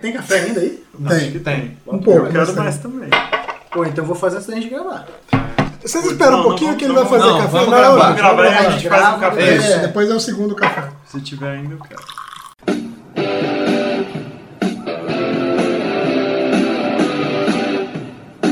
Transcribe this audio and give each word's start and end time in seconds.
Tem 0.00 0.12
café 0.12 0.42
ainda 0.42 0.60
aí? 0.60 0.80
Acho 1.06 1.32
que 1.32 1.40
tem. 1.40 1.76
Um 1.84 1.98
pouco, 1.98 2.26
Eu 2.26 2.30
quero 2.30 2.46
mas 2.46 2.54
mais 2.54 2.78
também. 2.78 3.10
Pô, 3.72 3.84
então 3.84 4.04
eu 4.04 4.06
vou 4.06 4.14
fazer 4.14 4.36
antes 4.36 4.46
da 4.48 4.54
gente 4.54 4.68
gravar. 4.68 5.08
Vocês 5.82 6.04
esperam 6.04 6.30
Não, 6.34 6.38
um 6.38 6.42
não, 6.42 6.48
pouquinho 6.50 6.70
não, 6.70 6.78
que 6.78 6.84
ele 6.84 6.92
não, 6.92 7.04
vai 7.04 7.18
fazer 7.18 7.28
não, 7.32 7.38
café? 7.38 7.48
vamos 7.50 7.68
gravar, 7.68 8.06
gente, 8.10 8.16
gravar, 8.16 8.36
vamos 8.36 8.56
a 8.66 8.70
gente 8.70 8.88
faz 8.88 9.16
um 9.16 9.18
café. 9.18 9.56
Isso, 9.56 9.72
É. 9.72 9.78
depois 9.78 10.08
é 10.08 10.14
o 10.14 10.20
segundo 10.20 10.54
café. 10.54 10.88
Se 11.04 11.20
tiver 11.20 11.50
ainda, 11.50 11.74
eu 11.74 11.80
quero. 11.80 12.02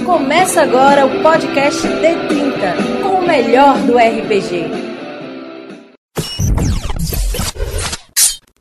Começa 0.05 0.63
agora 0.63 1.05
o 1.07 1.23
podcast 1.23 1.83
D30, 1.87 3.03
com 3.03 3.09
o 3.21 3.27
melhor 3.27 3.77
do 3.79 3.97
RPG. 3.99 4.96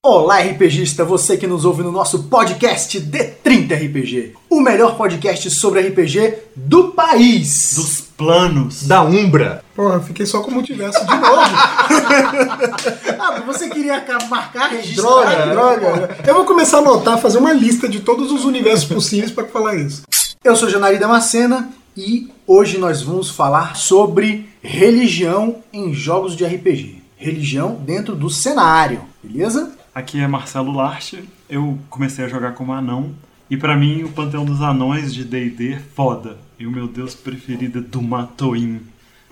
Olá, 0.07 0.37
RPGista, 0.39 1.03
você 1.03 1.35
que 1.35 1.47
nos 1.47 1.65
ouve 1.65 1.81
no 1.81 1.91
nosso 1.91 2.25
podcast 2.25 3.01
D30 3.01 3.87
RPG, 3.87 4.33
o 4.47 4.61
melhor 4.61 4.95
podcast 4.97 5.49
sobre 5.49 5.81
RPG 5.81 6.35
do 6.55 6.89
país. 6.89 7.73
Dos 7.73 8.01
planos. 8.01 8.83
Da 8.85 9.01
Umbra. 9.01 9.63
Porra, 9.75 9.99
fiquei 9.99 10.27
só 10.27 10.41
com 10.43 10.51
o 10.51 10.53
multiverso 10.53 10.99
de 11.03 11.15
novo. 11.15 11.41
Ah, 13.17 13.41
você 13.47 13.67
queria 13.67 13.99
ca- 14.01 14.19
marcar, 14.29 14.69
registrar? 14.69 15.01
droga, 15.01 15.47
droga. 15.47 16.17
Eu 16.27 16.35
vou 16.35 16.45
começar 16.45 16.77
a 16.77 16.81
anotar, 16.81 17.17
fazer 17.17 17.39
uma 17.39 17.51
lista 17.51 17.89
de 17.89 18.01
todos 18.01 18.31
os 18.31 18.45
universos 18.45 18.85
possíveis 18.85 19.31
pra 19.31 19.45
falar 19.45 19.73
isso. 19.75 20.03
Eu 20.43 20.55
sou 20.55 20.69
Janari 20.69 20.99
Damascena 20.99 21.69
e 21.97 22.29
hoje 22.45 22.77
nós 22.77 23.01
vamos 23.01 23.31
falar 23.31 23.75
sobre 23.75 24.47
religião 24.61 25.63
em 25.73 25.95
jogos 25.95 26.35
de 26.35 26.45
RPG. 26.45 27.01
Religião 27.17 27.73
dentro 27.83 28.15
do 28.15 28.29
cenário, 28.29 29.01
beleza? 29.23 29.71
Aqui 29.95 30.19
é 30.19 30.27
Marcelo 30.27 30.73
Larche. 30.73 31.23
Eu 31.49 31.79
comecei 31.89 32.25
a 32.25 32.27
jogar 32.27 32.51
como 32.51 32.73
anão. 32.73 33.15
E 33.49 33.55
pra 33.55 33.77
mim, 33.77 34.03
o 34.03 34.11
panteão 34.11 34.43
dos 34.43 34.59
anões 34.59 35.13
de 35.13 35.23
D&D 35.23 35.71
é 35.71 35.79
foda. 35.79 36.37
E 36.59 36.67
o 36.67 36.71
meu 36.71 36.85
deus 36.85 37.15
preferido 37.15 37.79
é 37.79 37.81
Dumatoin. 37.81 38.81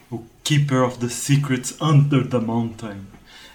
O 0.09 0.23
Keeper 0.41 0.83
of 0.83 0.97
the 0.99 1.09
Secrets 1.09 1.75
Under 1.81 2.25
the 2.25 2.39
Mountain. 2.39 2.95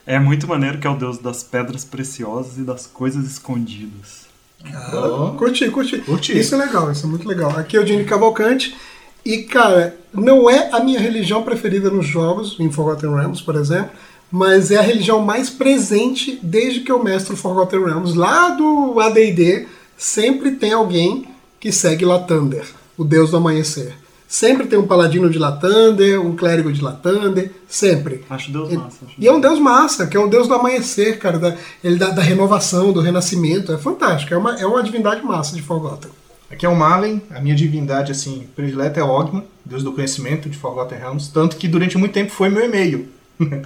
É 0.07 0.19
muito 0.19 0.47
maneiro 0.47 0.77
que 0.77 0.87
é 0.87 0.91
o 0.91 0.97
deus 0.97 1.17
das 1.17 1.43
pedras 1.43 1.83
preciosas 1.83 2.59
e 2.59 2.63
das 2.63 2.87
coisas 2.87 3.25
escondidas. 3.25 4.27
Curti, 5.39 5.71
curti. 5.71 5.99
Curti. 6.01 6.39
Isso 6.39 6.57
é 6.57 6.59
legal, 6.59 6.93
isso 6.93 7.07
é 7.07 7.09
muito 7.09 7.27
legal. 7.27 7.57
Aqui 7.57 7.79
é 7.79 7.81
o 7.81 7.85
Dini 7.87 8.05
Cavalcante. 8.05 8.77
E, 9.25 9.45
cara, 9.45 9.97
não 10.13 10.51
é 10.51 10.69
a 10.73 10.81
minha 10.81 11.01
religião 11.01 11.43
preferida 11.43 11.91
nos 11.91 12.07
jogos, 12.07 12.61
em 12.61 12.71
Forgotten 12.71 13.15
Realms, 13.15 13.43
por 13.43 13.57
exemplo, 13.57 13.93
mas 14.31 14.71
é 14.71 14.77
a 14.77 14.83
religião 14.83 15.25
mais 15.25 15.49
presente 15.49 16.39
desde 16.43 16.81
que 16.81 16.93
eu 16.93 17.03
mestro 17.03 17.37
Forgotten 17.37 17.85
Realms. 17.85 18.17
Lá 18.17 18.51
do 18.51 19.01
AD&D, 19.01 19.67
sempre 19.97 20.53
tem 20.53 20.73
alguém 20.73 21.27
que 21.59 21.73
segue 21.73 22.05
Latander, 22.05 22.67
o 22.97 23.05
deus 23.05 23.31
do 23.31 23.37
amanhecer. 23.37 23.95
Sempre 24.29 24.67
tem 24.67 24.79
um 24.79 24.87
paladino 24.87 25.31
de 25.31 25.39
Latander, 25.39 26.21
um 26.21 26.37
clérigo 26.37 26.71
de 26.71 26.83
Latander, 26.83 27.51
sempre. 27.67 28.25
Acho 28.29 28.53
deus 28.53 28.71
massa. 28.71 28.99
acho 29.07 29.15
E 29.19 29.27
é 29.27 29.33
um 29.33 29.41
deus 29.41 29.59
massa, 29.59 30.07
que 30.07 30.19
é 30.19 30.21
um 30.21 30.29
deus 30.29 30.47
do 30.47 30.53
amanhecer, 30.53 31.19
cara, 31.19 31.39
da, 31.39 31.57
ele 31.83 31.97
da, 31.97 32.11
da 32.11 32.21
renovação, 32.21 32.93
do 32.93 33.01
renascimento. 33.01 33.73
É 33.73 33.79
fantástico, 33.79 34.35
é 34.35 34.37
uma, 34.37 34.61
é 34.61 34.67
uma 34.67 34.83
divindade 34.83 35.25
massa 35.25 35.57
de 35.57 35.63
Forgotten. 35.63 36.11
Aqui 36.51 36.67
é 36.67 36.69
o 36.69 36.77
Malen, 36.77 37.23
a 37.31 37.41
minha 37.41 37.55
divindade 37.55 38.13
assim 38.13 38.47
predileta 38.55 39.01
é 39.01 39.03
Ogma, 39.03 39.45
deus 39.65 39.83
do 39.83 39.93
conhecimento 39.93 40.49
de 40.49 40.59
Forgotten 40.59 40.99
Realms, 40.99 41.31
tanto 41.33 41.57
que 41.57 41.67
durante 41.67 41.97
muito 41.97 42.13
tempo 42.13 42.31
foi 42.31 42.51
meu 42.51 42.65
e-mail. 42.65 43.09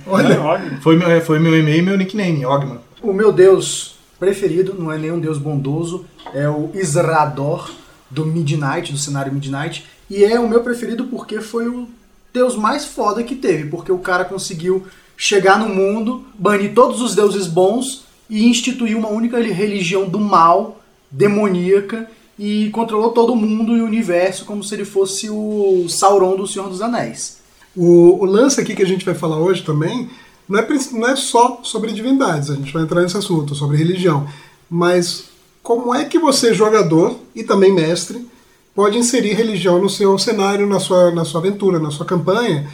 Olha, 0.07 0.41
Olha, 0.41 0.81
Foi 0.81 0.97
meu, 0.97 1.11
é, 1.11 1.21
foi 1.21 1.39
meu 1.39 1.59
e-mail 1.59 1.79
e 1.79 1.83
meu 1.83 1.97
nickname, 1.97 2.45
Ogma. 2.45 2.83
O 3.03 3.13
meu 3.13 3.33
deus 3.33 3.97
preferido 4.19 4.75
não 4.79 4.93
é 4.93 4.99
nenhum 4.99 5.19
deus 5.19 5.39
bondoso, 5.39 6.05
é 6.33 6.49
o 6.49 6.71
Isrador 6.75 7.71
do 8.11 8.25
Midnight, 8.25 8.93
do 8.93 8.99
cenário 8.99 9.33
Midnight. 9.33 9.85
E 10.09 10.25
é 10.25 10.39
o 10.39 10.49
meu 10.49 10.63
preferido 10.63 11.05
porque 11.05 11.41
foi 11.41 11.67
o 11.69 11.89
deus 12.33 12.57
mais 12.57 12.85
foda 12.85 13.23
que 13.23 13.35
teve, 13.35 13.69
porque 13.69 13.91
o 13.91 13.99
cara 13.99 14.25
conseguiu 14.25 14.87
chegar 15.17 15.59
no 15.59 15.69
mundo, 15.69 16.25
banir 16.39 16.75
todos 16.75 17.01
os 17.01 17.15
deuses 17.15 17.47
bons 17.47 18.05
e 18.29 18.47
instituir 18.47 18.97
uma 18.97 19.09
única 19.09 19.41
religião 19.41 20.09
do 20.09 20.19
mal, 20.19 20.81
demoníaca, 21.11 22.09
e 22.39 22.71
controlou 22.71 23.11
todo 23.11 23.37
mundo 23.37 23.77
e 23.77 23.83
o 23.83 23.85
universo 23.85 24.45
como 24.45 24.65
se 24.65 24.75
ele 24.75 24.85
fosse 24.85 25.29
o 25.29 25.87
Sauron 25.89 26.37
do 26.37 26.47
Senhor 26.47 26.69
dos 26.69 26.81
Anéis. 26.81 27.42
O, 27.77 28.23
o 28.23 28.25
lance 28.25 28.61
aqui 28.61 28.75
que 28.75 28.83
a 28.83 28.87
gente 28.87 29.05
vai 29.05 29.15
falar 29.15 29.39
hoje 29.39 29.63
também 29.63 30.11
não 30.49 30.59
é, 30.59 30.67
não 30.93 31.09
é 31.09 31.17
só 31.17 31.61
sobre 31.63 31.93
divindades, 31.93 32.51
a 32.51 32.55
gente 32.55 32.73
vai 32.73 32.83
entrar 32.83 33.03
nesse 33.03 33.17
assunto, 33.17 33.55
sobre 33.55 33.77
religião. 33.77 34.27
Mas 34.69 35.31
como 35.63 35.95
é 35.95 36.05
que 36.05 36.19
você, 36.19 36.53
jogador 36.53 37.17
e 37.35 37.45
também 37.45 37.73
mestre, 37.73 38.27
pode 38.75 38.99
inserir 38.99 39.35
religião 39.35 39.81
no 39.81 39.89
seu 39.89 40.19
cenário, 40.19 40.67
na 40.67 40.81
sua, 40.81 41.11
na 41.11 41.25
sua 41.25 41.41
aventura, 41.41 41.79
na 41.79 41.91
sua 41.91 42.05
campanha, 42.05 42.69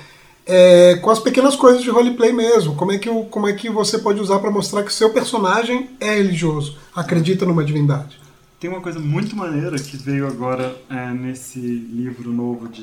é, 0.47 0.97
com 0.97 1.11
as 1.11 1.19
pequenas 1.19 1.55
coisas 1.55 1.83
de 1.83 1.91
roleplay 1.91 2.33
mesmo. 2.33 2.75
Como 2.75 2.93
é 2.93 2.99
que, 2.99 3.11
como 3.25 3.47
é 3.47 3.53
que 3.53 3.69
você 3.69 3.99
pode 3.99 4.21
usar 4.21 4.39
para 4.39 4.51
mostrar 4.51 4.83
que 4.83 4.93
seu 4.93 5.11
personagem 5.11 5.91
é 6.01 6.15
religioso, 6.15 6.79
acredita 6.95 7.45
numa 7.45 7.65
divindade? 7.65 8.19
Tem 8.59 8.69
uma 8.71 8.81
coisa 8.81 8.99
muito 8.99 9.37
maneira 9.37 9.79
que 9.79 9.97
veio 9.97 10.27
agora 10.27 10.75
é, 10.91 11.11
nesse 11.13 11.61
livro 11.61 12.33
novo 12.33 12.67
de 12.67 12.83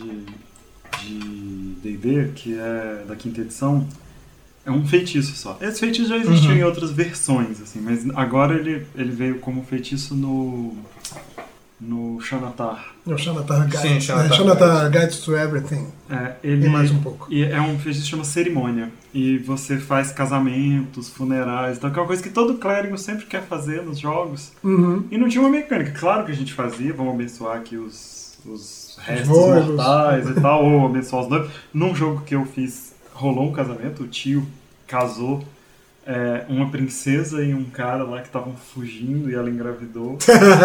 de 1.02 1.76
D&D, 1.82 2.32
que 2.36 2.58
é 2.58 3.04
da 3.08 3.16
quinta 3.16 3.42
edição, 3.42 3.88
é 4.66 4.72
um 4.72 4.86
feitiço 4.86 5.36
só. 5.36 5.58
Esse 5.62 5.80
feitiço 5.80 6.10
já 6.10 6.18
existiu 6.18 6.54
em 6.54 6.64
outras 6.64 6.92
versões, 6.92 7.62
assim, 7.62 7.80
mas 7.80 8.06
agora 8.16 8.56
ele, 8.56 8.86
ele 8.96 9.12
veio 9.12 9.40
como 9.40 9.64
feitiço 9.64 10.16
no 10.16 10.76
no 11.80 12.20
Xanatar. 12.22 12.94
É 13.06 13.14
o 13.14 13.18
Xanatar 13.18 13.66
Guides, 13.66 13.82
Sim, 13.82 13.94
né? 13.94 14.00
Xanatar 14.00 14.38
Xanatar 14.38 14.92
Guides 14.92 15.20
to 15.20 15.36
Everything. 15.36 15.88
É, 16.10 16.36
ele 16.44 16.62
Tem 16.62 16.72
mais 16.72 16.90
um 16.90 17.02
pouco. 17.02 17.28
E 17.32 17.44
é 17.44 17.62
um 17.62 17.78
feitiço 17.78 18.06
que 18.06 18.12
chama 18.12 18.24
cerimônia. 18.24 18.90
E 19.14 19.38
você 19.40 19.78
faz 19.78 20.12
casamentos, 20.12 21.10
funerais, 21.10 21.78
então 21.78 21.92
que 21.92 22.00
é 22.00 22.02
uma 22.02 22.08
coisa 22.08 22.24
que 22.24 22.30
todo 22.30 22.56
clérigo 22.56 22.98
sempre 22.98 23.26
quer 23.26 23.44
fazer 23.44 23.82
nos 23.84 24.00
jogos. 24.00 24.52
Uhum. 24.64 25.06
E 25.12 25.18
não 25.18 25.28
tinha 25.28 25.42
uma 25.42 25.50
mecânica. 25.50 25.92
Claro 25.92 26.26
que 26.26 26.32
a 26.32 26.36
gente 26.36 26.54
fazia, 26.54 26.94
vamos 26.94 27.14
abençoar 27.14 27.58
aqui 27.58 27.78
os, 27.78 28.38
os 28.46 28.85
restos 28.98 29.28
noivos. 29.28 29.68
mortais 29.68 30.30
e 30.30 30.42
tal, 30.42 30.66
ou 30.66 30.86
abençoar 30.86 31.24
os 31.24 31.30
noivos. 31.30 31.52
Num 31.74 31.96
jogo 31.96 32.22
que 32.22 32.36
eu 32.36 32.46
fiz, 32.46 32.94
rolou 33.14 33.50
um 33.50 33.52
casamento, 33.52 34.04
o 34.04 34.08
tio 34.08 34.46
casou 34.88 35.44
é, 36.08 36.44
uma 36.48 36.70
princesa 36.70 37.44
e 37.44 37.52
um 37.54 37.64
cara 37.64 38.04
lá 38.04 38.20
que 38.20 38.28
estavam 38.28 38.54
fugindo 38.56 39.30
e 39.30 39.34
ela 39.34 39.50
engravidou. 39.50 40.20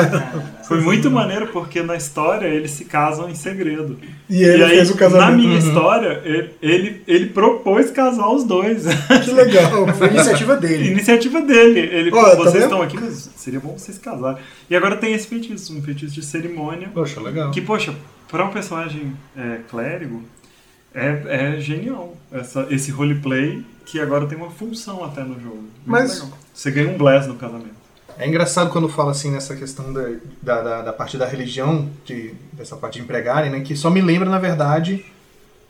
Foi 0.69 0.81
muito 0.83 1.11
maneiro 1.11 1.47
porque 1.47 1.83
na 1.83 1.97
história 1.97 2.47
eles 2.47 2.73
se 2.73 2.85
casam 2.85 3.29
em 3.31 3.35
segredo. 3.35 3.99
E 4.29 4.43
ele 4.43 4.63
aí, 4.63 4.71
fez 4.77 4.91
o 4.91 4.97
casamento. 4.97 5.31
na 5.31 5.37
minha 5.37 5.59
história, 5.59 6.21
ele, 6.25 6.55
ele, 6.61 7.03
ele 7.07 7.27
propôs 7.27 7.91
casar 7.91 8.29
os 8.29 8.45
dois. 8.45 8.85
Que 9.25 9.31
legal. 9.31 9.89
Foi 9.97 10.09
iniciativa 10.09 10.57
dele. 10.57 10.91
Iniciativa 10.91 11.41
dele. 11.41 11.81
Ele 11.81 12.11
falou, 12.11 12.31
tá 12.31 12.37
vocês 12.37 12.53
vendo? 12.53 12.65
estão 12.65 12.83
aqui, 12.83 13.01
mas 13.01 13.31
seria 13.37 13.61
bom 13.61 13.79
vocês 13.79 13.97
casarem. 13.97 14.43
E 14.69 14.77
agora 14.77 14.97
tem 14.97 15.15
esse 15.15 15.27
feitiço, 15.27 15.75
um 15.75 15.81
feitiço 15.81 16.15
de 16.15 16.23
cerimônia. 16.23 16.91
Poxa, 16.93 17.19
legal. 17.19 17.51
Que, 17.51 17.63
poxa, 17.63 17.95
para 18.31 18.45
um 18.45 18.51
personagem 18.51 19.17
é, 19.37 19.59
clérigo, 19.69 20.23
é, 20.95 21.55
é 21.57 21.61
genial. 21.61 22.17
Essa, 22.33 22.67
esse 22.71 22.91
roleplay 22.91 23.65
que 23.85 24.01
agora 24.01 24.27
tem 24.27 24.39
uma 24.39 24.51
função 24.51 25.05
até 25.05 25.23
no 25.23 25.35
jogo. 25.41 25.57
Muito 25.57 25.71
Mas- 25.85 26.23
legal. 26.23 26.39
Você 26.53 26.71
ganha 26.71 26.91
um 26.91 26.99
bless 26.99 27.27
no 27.27 27.37
casamento. 27.37 27.81
É 28.19 28.29
engraçado 28.29 28.71
quando 28.71 28.87
fala 28.87 29.13
assim 29.13 29.31
nessa 29.31 29.57
questão 29.57 29.93
da, 29.95 30.03
da, 30.43 30.61
da, 30.61 30.83
da 30.83 30.93
parte 30.93 31.17
da 31.17 31.27
religião, 31.27 31.89
de, 32.05 32.35
dessa 32.53 32.77
parte 32.77 32.99
de 32.99 33.05
empregarem, 33.05 33.51
né? 33.51 33.61
Que 33.61 33.75
só 33.75 33.89
me 33.89 34.03
lembra, 34.03 34.29
na 34.29 34.39
verdade, 34.39 35.03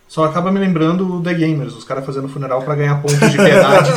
só 0.09 0.25
acaba 0.25 0.51
me 0.51 0.59
lembrando 0.59 1.19
o 1.19 1.23
The 1.23 1.33
Gamers, 1.33 1.75
os 1.75 1.85
caras 1.85 2.05
fazendo 2.05 2.29
funeral 2.29 2.63
pra 2.63 2.75
ganhar 2.75 3.01
pontos 3.01 3.21
de 3.31 3.37
piedade. 3.37 3.91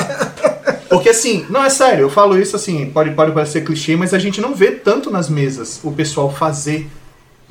Porque 0.87 1.09
assim, 1.09 1.47
não 1.49 1.63
é 1.63 1.69
sério, 1.71 2.03
eu 2.03 2.09
falo 2.11 2.37
isso 2.39 2.55
assim, 2.55 2.91
pode, 2.91 3.09
pode 3.11 3.31
parecer 3.31 3.63
clichê, 3.65 3.95
mas 3.95 4.13
a 4.13 4.19
gente 4.19 4.39
não 4.39 4.53
vê 4.53 4.69
tanto 4.71 5.09
nas 5.09 5.27
mesas 5.27 5.79
o 5.83 5.91
pessoal 5.91 6.31
fazer 6.31 6.87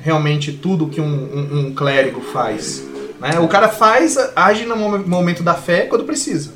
realmente 0.03 0.51
tudo 0.51 0.87
que 0.87 0.99
um, 0.99 1.05
um, 1.05 1.59
um 1.59 1.73
clérigo 1.73 2.19
faz. 2.21 2.83
Né? 3.21 3.39
O 3.39 3.47
cara 3.47 3.69
faz, 3.69 4.17
age 4.35 4.65
no 4.65 4.75
momen- 4.75 5.07
momento 5.07 5.41
da 5.41 5.53
fé 5.53 5.83
quando 5.83 6.03
precisa. 6.03 6.51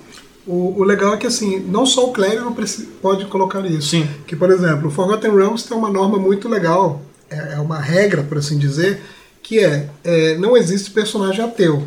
O, 0.46 0.76
o 0.80 0.84
legal 0.84 1.14
é 1.14 1.18
que 1.18 1.26
assim, 1.26 1.60
não 1.60 1.86
só 1.86 2.10
o 2.10 2.14
clérigo 2.14 2.54
pode 3.02 3.26
colocar 3.26 3.66
isso. 3.66 3.90
Sim. 3.90 4.08
Que, 4.28 4.36
por 4.36 4.52
exemplo, 4.52 4.90
o 4.90 4.92
Forgotten 4.92 5.34
Realms 5.34 5.64
tem 5.64 5.78
uma 5.78 5.90
norma 5.90 6.20
muito 6.20 6.50
legal, 6.50 7.02
é, 7.30 7.54
é 7.54 7.60
uma 7.60 7.80
regra, 7.80 8.22
por 8.22 8.38
assim 8.38 8.58
dizer, 8.58 9.02
que 9.42 9.60
é, 9.60 9.90
é, 10.04 10.38
não 10.38 10.58
existe 10.58 10.92
personagem 10.92 11.44
ateu. 11.44 11.84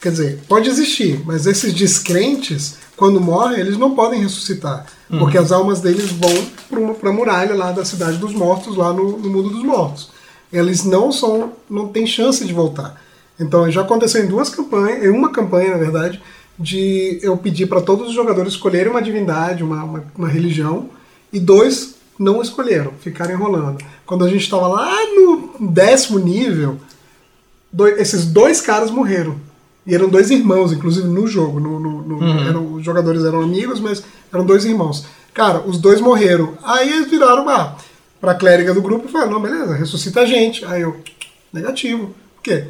Quer 0.00 0.12
dizer, 0.12 0.38
pode 0.48 0.70
existir, 0.70 1.20
mas 1.26 1.46
esses 1.46 1.74
descrentes, 1.74 2.76
quando 2.96 3.20
morrem, 3.20 3.60
eles 3.60 3.76
não 3.76 3.94
podem 3.94 4.22
ressuscitar. 4.22 4.86
Porque 5.18 5.36
as 5.36 5.50
almas 5.50 5.80
deles 5.80 6.08
vão 6.10 6.94
para 6.94 7.10
a 7.10 7.12
muralha 7.12 7.54
lá 7.54 7.72
da 7.72 7.84
cidade 7.84 8.16
dos 8.16 8.32
mortos, 8.32 8.76
lá 8.76 8.92
no, 8.92 9.18
no 9.18 9.28
mundo 9.28 9.50
dos 9.50 9.64
mortos. 9.64 10.10
Eles 10.52 10.84
não 10.84 11.12
são, 11.12 11.52
não 11.68 11.88
têm 11.88 12.06
chance 12.06 12.44
de 12.44 12.52
voltar. 12.52 13.00
Então 13.38 13.70
já 13.70 13.80
aconteceu 13.82 14.22
em 14.24 14.28
duas 14.28 14.48
campanhas, 14.48 15.04
em 15.04 15.08
uma 15.08 15.30
campanha, 15.30 15.70
na 15.70 15.76
verdade, 15.78 16.20
de 16.58 17.18
eu 17.22 17.36
pedir 17.36 17.66
para 17.66 17.80
todos 17.80 18.08
os 18.08 18.14
jogadores 18.14 18.52
escolherem 18.52 18.90
uma 18.90 19.00
divindade, 19.00 19.62
uma, 19.62 19.82
uma, 19.84 20.04
uma 20.16 20.28
religião, 20.28 20.90
e 21.32 21.40
dois 21.40 21.94
não 22.18 22.42
escolheram, 22.42 22.92
ficaram 23.00 23.32
enrolando. 23.32 23.78
Quando 24.04 24.24
a 24.24 24.28
gente 24.28 24.42
estava 24.42 24.66
lá 24.68 24.92
no 25.14 25.54
décimo 25.70 26.18
nível, 26.18 26.76
dois- 27.72 27.98
esses 27.98 28.26
dois 28.26 28.60
caras 28.60 28.90
morreram. 28.90 29.36
E 29.86 29.94
eram 29.94 30.08
dois 30.08 30.30
irmãos, 30.30 30.72
inclusive, 30.72 31.08
no 31.08 31.26
jogo. 31.26 31.58
No, 31.58 31.80
no- 31.80 32.02
no- 32.02 32.40
eram, 32.46 32.74
os 32.74 32.84
jogadores 32.84 33.24
eram 33.24 33.40
amigos, 33.42 33.80
mas 33.80 34.02
eram 34.32 34.44
dois 34.44 34.64
irmãos. 34.66 35.06
Cara, 35.32 35.60
os 35.66 35.78
dois 35.78 36.00
morreram. 36.00 36.54
Aí 36.62 36.92
eles 36.92 37.08
viraram 37.08 37.48
ah, 37.48 37.76
pra 38.20 38.34
clériga 38.34 38.74
do 38.74 38.82
grupo 38.82 39.08
e 39.08 39.10
falaram, 39.12 39.32
não, 39.32 39.42
beleza, 39.42 39.74
ressuscita 39.74 40.20
a 40.20 40.26
gente. 40.26 40.64
Aí 40.64 40.82
eu, 40.82 41.00
negativo. 41.52 42.14
Por 42.36 42.42
quê? 42.42 42.64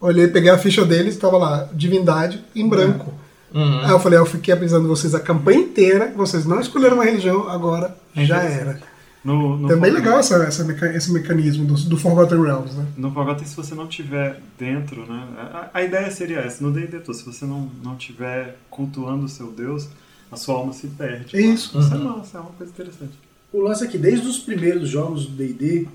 Olhei, 0.00 0.28
peguei 0.28 0.50
a 0.50 0.58
ficha 0.58 0.84
deles, 0.84 1.14
estava 1.14 1.36
lá, 1.36 1.68
divindade 1.72 2.44
em 2.54 2.68
branco. 2.68 3.12
Aí 3.52 3.90
eu 3.90 3.98
falei, 3.98 4.18
eu 4.18 4.26
fiquei 4.26 4.52
avisando 4.54 4.86
vocês 4.86 5.14
a 5.14 5.20
campanha 5.20 5.58
inteira, 5.60 6.12
vocês 6.14 6.44
não 6.44 6.60
escolheram 6.60 6.96
uma 6.96 7.04
religião, 7.04 7.48
agora 7.48 7.96
já 8.14 8.42
era. 8.42 8.78
No, 9.24 9.56
no 9.58 9.66
É 9.66 9.74
bem 9.74 9.90
Forgotten- 9.90 9.92
legal 9.94 10.18
essa, 10.20 10.36
essa 10.44 10.64
meca- 10.64 10.94
esse 10.94 11.12
mecanismo 11.12 11.64
do, 11.64 11.74
do 11.74 11.96
Forgotten 11.98 12.40
Realms, 12.40 12.74
né? 12.74 12.86
No 12.96 13.10
Forgotten, 13.10 13.44
se 13.46 13.56
você 13.56 13.74
não 13.74 13.88
tiver 13.88 14.40
dentro, 14.56 15.04
né? 15.06 15.26
A, 15.36 15.70
a 15.74 15.82
ideia 15.82 16.08
seria 16.10 16.38
essa, 16.38 16.62
no 16.62 16.70
D&D, 16.70 17.00
se 17.12 17.24
você 17.24 17.44
não, 17.44 17.68
não 17.82 17.96
tiver 17.96 18.56
cultuando 18.70 19.24
o 19.26 19.28
seu 19.28 19.48
Deus, 19.50 19.88
a 20.30 20.36
sua 20.36 20.54
alma 20.54 20.72
se 20.72 20.86
perde. 20.86 21.36
É 21.36 21.40
isso. 21.40 21.78
Isso 21.80 21.92
é 21.92 21.98
massa, 21.98 22.38
é 22.38 22.40
uma 22.40 22.50
coisa 22.52 22.72
interessante. 22.72 23.12
O 23.52 23.60
lance 23.60 23.82
aqui, 23.84 23.96
desde 23.96 24.26
os 24.26 24.38
primeiros 24.38 24.88
jogos 24.88 25.26
do 25.26 25.32
D&D, 25.32 25.86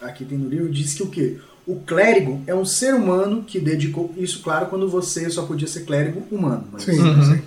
aqui 0.00 0.24
tem 0.24 0.36
no 0.38 0.48
livro, 0.48 0.68
diz 0.70 0.94
que 0.94 1.02
o 1.02 1.08
quê? 1.08 1.38
O 1.66 1.76
clérigo 1.80 2.40
é 2.46 2.54
um 2.54 2.64
ser 2.64 2.94
humano 2.94 3.42
que 3.46 3.58
dedicou, 3.60 4.12
isso 4.16 4.40
claro 4.42 4.66
quando 4.66 4.88
você 4.88 5.28
só 5.30 5.42
podia 5.44 5.68
ser 5.68 5.84
clérigo 5.84 6.22
humano, 6.30 6.64
mas 6.72 6.82
Sim, 6.84 6.92
sim. 7.24 7.42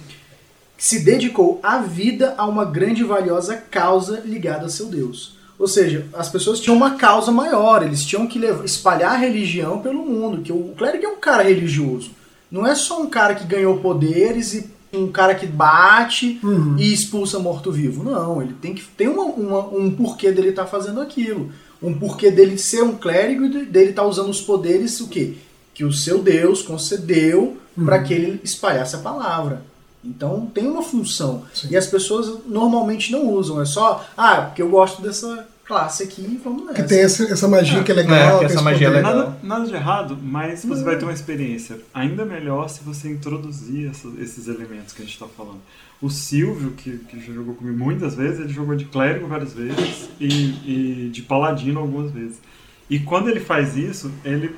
se 0.77 0.99
dedicou 0.99 1.59
a 1.63 1.79
vida 1.79 2.35
a 2.37 2.45
uma 2.45 2.65
grande 2.65 3.01
e 3.01 3.05
valiosa 3.05 3.55
causa 3.57 4.21
ligada 4.25 4.65
a 4.65 4.69
seu 4.69 4.87
Deus. 4.87 5.35
Ou 5.57 5.67
seja, 5.67 6.07
as 6.13 6.27
pessoas 6.29 6.59
tinham 6.59 6.75
uma 6.75 6.95
causa 6.95 7.31
maior, 7.31 7.83
eles 7.83 8.03
tinham 8.03 8.25
que 8.27 8.39
levar- 8.39 8.65
espalhar 8.65 9.11
a 9.13 9.17
religião 9.17 9.79
pelo 9.79 10.03
mundo, 10.03 10.41
que 10.41 10.51
o 10.51 10.73
clérigo 10.77 11.05
é 11.05 11.09
um 11.09 11.19
cara 11.19 11.43
religioso. 11.43 12.11
Não 12.51 12.65
é 12.65 12.73
só 12.75 13.01
um 13.01 13.09
cara 13.09 13.35
que 13.35 13.45
ganhou 13.45 13.77
poderes 13.79 14.53
e 14.53 14.69
um 14.93 15.11
cara 15.11 15.35
que 15.35 15.45
bate 15.45 16.39
Uhum. 16.43 16.75
e 16.77 16.91
expulsa 16.93 17.39
morto-vivo. 17.39 18.03
Não, 18.03 18.41
ele 18.41 18.53
tem 18.61 18.73
que 18.73 18.83
ter 18.83 19.07
uma- 19.07 19.23
uma- 19.25 19.67
um 19.67 19.89
porquê 19.91 20.31
dele 20.31 20.49
estar 20.49 20.65
fazendo 20.65 20.99
aquilo. 21.01 21.51
Um 21.81 21.93
porquê 21.93 22.29
dele 22.29 22.57
ser 22.57 22.83
um 22.83 22.95
clérigo 22.95 23.45
e 23.45 23.49
de- 23.49 23.65
dele 23.65 23.89
estar 23.91 24.03
usando 24.05 24.29
os 24.29 24.41
poderes 24.41 24.99
o 24.99 25.07
quê? 25.07 25.33
Que 25.73 25.83
o 25.85 25.93
seu 25.93 26.21
Deus 26.21 26.61
concedeu 26.61 27.57
para 27.85 28.03
que 28.03 28.13
ele 28.13 28.39
espalhasse 28.43 28.95
a 28.95 28.99
palavra. 28.99 29.63
Então 30.03 30.47
tem 30.53 30.67
uma 30.67 30.81
função. 30.81 31.43
Sim. 31.53 31.69
E 31.71 31.77
as 31.77 31.87
pessoas 31.87 32.39
normalmente 32.47 33.11
não 33.11 33.29
usam. 33.29 33.61
É 33.61 33.65
só, 33.65 34.03
ah, 34.17 34.41
porque 34.41 34.61
eu 34.61 34.69
gosto 34.69 35.01
dessa 35.01 35.47
classe 35.71 36.03
aqui, 36.03 36.39
vamos 36.43 36.65
nessa. 36.65 36.81
Que 36.83 36.83
tem 36.89 36.99
esse- 36.99 37.31
essa 37.31 37.47
magia 37.47 37.81
que 37.83 37.91
é 37.91 37.95
É, 37.95 37.97
legal. 37.97 38.39
que 38.39 38.45
tem 38.45 38.53
essa 38.55 38.61
magia 38.61 38.87
é 38.87 38.89
legal. 38.89 39.15
Nada, 39.15 39.37
nada 39.41 39.65
de 39.65 39.73
errado, 39.73 40.17
mas 40.21 40.65
você 40.65 40.83
vai 40.83 40.97
ter 40.97 41.05
uma 41.05 41.13
experiência 41.13 41.77
ainda 41.93 42.25
melhor 42.25 42.69
se 42.69 42.83
você 42.83 43.09
introduzir 43.09 43.89
essa- 43.89 44.11
esses 44.19 44.47
elementos 44.49 44.93
que 44.93 45.01
a 45.01 45.05
gente 45.05 45.13
está 45.13 45.27
falando. 45.27 45.61
O 46.01 46.09
Silvio, 46.09 46.71
que, 46.71 46.97
que 46.97 47.19
já 47.25 47.31
jogou 47.31 47.53
comigo 47.55 47.77
muitas 47.77 48.15
vezes, 48.15 48.39
ele 48.41 48.49
jogou 48.51 48.75
de 48.75 48.85
clérigo 48.85 49.27
várias 49.27 49.53
vezes 49.53 50.09
e, 50.19 51.05
e 51.05 51.09
de 51.09 51.21
paladino 51.21 51.79
algumas 51.79 52.11
vezes. 52.11 52.41
E 52.89 52.99
quando 52.99 53.29
ele 53.29 53.39
faz 53.39 53.77
isso, 53.77 54.11
ele 54.25 54.53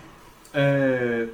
é, 0.53 1.27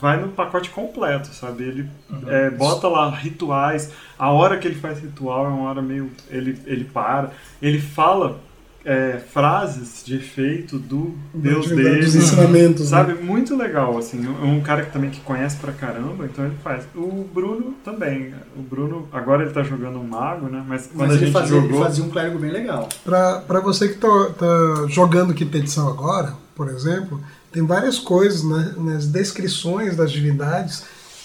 vai 0.00 0.18
no 0.20 0.28
pacote 0.28 0.70
completo, 0.70 1.28
sabe? 1.34 1.64
Ele 1.64 1.90
é, 2.26 2.48
bota 2.50 2.88
lá 2.88 3.10
rituais. 3.10 3.90
A 4.18 4.30
hora 4.30 4.56
que 4.56 4.66
ele 4.66 4.76
faz 4.76 4.98
ritual 5.00 5.44
é 5.44 5.48
uma 5.48 5.68
hora 5.68 5.82
meio. 5.82 6.10
Ele, 6.30 6.56
ele 6.66 6.84
para. 6.84 7.32
Ele 7.60 7.80
fala 7.80 8.40
é, 8.84 9.20
frases 9.32 10.02
de 10.04 10.16
efeito 10.16 10.78
do 10.78 11.14
Deus 11.34 11.68
Dos 11.68 11.76
dele. 11.76 12.06
ensinamentos, 12.06 12.90
né? 12.90 12.96
Sabe? 12.98 13.14
Muito 13.22 13.54
legal, 13.56 13.96
assim. 13.98 14.24
É 14.24 14.44
um 14.44 14.60
cara 14.60 14.84
que 14.86 14.92
também 14.92 15.10
que 15.10 15.20
conhece 15.20 15.56
pra 15.56 15.72
caramba, 15.72 16.24
então 16.24 16.44
ele 16.46 16.56
faz. 16.64 16.84
O 16.94 17.24
Bruno 17.32 17.74
também. 17.84 18.32
O 18.56 18.62
Bruno, 18.62 19.06
agora 19.12 19.42
ele 19.42 19.52
tá 19.52 19.62
jogando 19.62 19.98
um 19.98 20.04
mago, 20.04 20.46
né? 20.48 20.64
Mas 20.66 20.86
quando 20.86 20.98
Mas 20.98 21.10
a 21.10 21.14
ele 21.16 21.24
gente 21.26 21.32
fazia, 21.32 21.56
ele 21.58 21.66
jogou. 21.68 21.84
fazia 21.84 22.04
um 22.04 22.08
clérigo 22.08 22.38
bem 22.38 22.50
legal. 22.50 22.88
Pra, 23.04 23.40
pra 23.40 23.60
você 23.60 23.88
que 23.88 23.98
tá, 23.98 24.08
tá 24.38 24.86
jogando 24.88 25.34
quinta 25.34 25.58
edição 25.58 25.88
agora, 25.88 26.32
por 26.56 26.68
exemplo, 26.68 27.20
tem 27.52 27.66
várias 27.66 27.98
coisas 27.98 28.42
né, 28.44 28.74
nas 28.78 29.06
descrições 29.06 29.94
das 29.96 30.10
divindades 30.10 30.84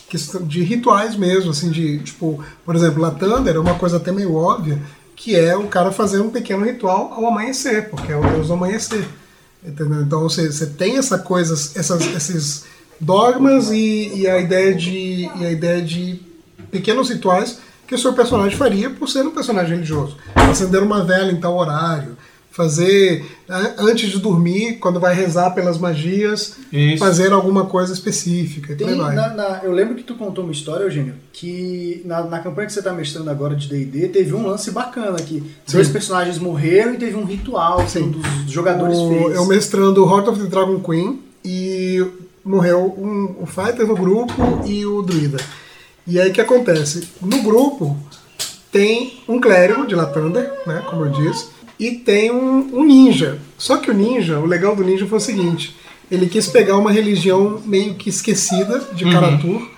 que 0.10 0.18
são 0.18 0.44
de 0.44 0.62
rituais 0.62 1.16
mesmo, 1.16 1.52
assim, 1.52 1.72
de, 1.72 2.00
tipo, 2.00 2.44
por 2.64 2.76
exemplo, 2.76 3.02
Latander 3.02 3.56
é 3.56 3.60
uma 3.60 3.74
coisa 3.76 3.98
até 3.98 4.12
meio 4.12 4.36
óbvia, 4.36 4.80
que 5.16 5.36
é 5.36 5.56
o 5.56 5.68
cara 5.68 5.92
fazer 5.92 6.20
um 6.20 6.30
pequeno 6.30 6.66
ritual 6.66 7.14
ao 7.14 7.26
amanhecer, 7.26 7.90
porque 7.90 8.12
é 8.12 8.18
o 8.18 8.22
deus 8.22 8.48
do 8.48 8.54
amanhecer. 8.54 9.08
Entendeu? 9.64 10.02
Então 10.02 10.22
você, 10.22 10.52
você 10.52 10.68
tem 10.68 10.98
essa 10.98 11.18
coisa, 11.18 11.54
essas, 11.54 12.06
esses 12.16 12.66
dogmas 13.00 13.72
e, 13.72 14.12
e 14.16 14.28
a 14.28 14.38
ideia 14.38 14.76
de 14.76 15.30
e 15.36 15.46
a 15.46 15.52
ideia 15.52 15.82
de 15.82 16.22
pequenos 16.70 17.10
rituais 17.10 17.60
que 17.88 17.96
o 17.96 17.98
seu 17.98 18.14
personagem 18.14 18.58
faria 18.58 18.90
por 18.90 19.08
ser 19.08 19.26
um 19.26 19.32
personagem 19.32 19.76
religioso. 19.76 20.18
Acender 20.36 20.82
uma 20.82 21.04
vela 21.04 21.32
em 21.32 21.40
tal 21.40 21.56
horário, 21.56 22.18
fazer 22.56 23.26
a- 23.50 23.74
antes 23.80 24.10
de 24.10 24.18
dormir, 24.20 24.78
quando 24.80 24.98
vai 24.98 25.14
rezar 25.14 25.52
pelas 25.52 25.78
magias, 25.78 26.56
Isso. 26.72 26.98
fazer 26.98 27.34
alguma 27.34 27.66
coisa 27.66 27.92
específica. 27.92 28.72
e 28.72 28.76
Tem, 28.78 28.96
na- 28.96 29.34
na- 29.34 29.60
eu 29.62 29.74
lembro 29.74 29.94
que 29.96 30.04
tu 30.04 30.16
contou 30.16 30.46
uma 30.46 30.54
história, 30.54 30.86
Eugênio, 30.86 31.16
que 31.34 32.02
na, 32.06 32.24
na 32.24 32.40
campanha 32.40 32.68
que 32.68 32.74
você 32.74 32.82
tá 32.82 32.94
mestrando 32.94 33.30
agora 33.30 33.56
de 33.58 33.68
D&D, 33.68 34.08
teve 34.08 34.34
um 34.34 34.48
lance 34.48 34.72
bacana 34.72 35.18
que 35.18 35.44
dois 35.70 35.90
personagens 35.90 36.40
morreram 36.40 36.94
e 36.94 36.98
teve 36.98 37.16
um 37.18 37.26
ritual 37.26 37.86
que 37.86 38.00
um 38.00 38.10
dos 38.12 38.50
jogadores 38.52 38.98
o, 38.98 39.10
fez. 39.10 39.36
eu 39.36 39.46
mestrando 39.46 40.06
Heart 40.06 40.28
of 40.30 40.40
the 40.42 40.48
Dragon 40.48 40.80
Queen 40.80 41.20
e 41.44 42.06
morreu 42.44 42.96
um, 42.98 43.36
o 43.44 43.46
Fighter 43.46 43.86
do 43.86 43.96
grupo 43.96 44.34
e 44.66 44.86
o 44.86 45.02
Druida. 45.02 45.38
E 46.08 46.20
aí 46.22 46.30
o 46.30 46.34
que 46.34 46.40
acontece? 46.40 47.06
No 47.22 47.42
grupo 47.44 47.98
tem 48.72 49.20
um 49.28 49.40
clérigo 49.42 49.86
de 49.88 49.96
Lathander, 49.96 50.52
né, 50.66 50.84
como 50.90 51.06
eu 51.06 51.10
disse, 51.12 51.48
e 51.80 51.92
tem 51.92 52.32
um, 52.32 52.80
um 52.80 52.84
ninja. 52.84 53.40
Só 53.58 53.78
que 53.78 53.92
o 53.92 53.94
ninja, 53.94 54.40
o 54.40 54.46
legal 54.46 54.76
do 54.76 54.84
ninja 54.84 55.06
foi 55.06 55.18
o 55.18 55.22
seguinte, 55.22 55.76
ele 56.10 56.28
quis 56.28 56.48
pegar 56.48 56.78
uma 56.78 56.92
religião 56.92 57.62
meio 57.66 57.96
que 57.96 58.10
esquecida 58.10 58.80
de 58.94 59.06
Karatur, 59.06 59.70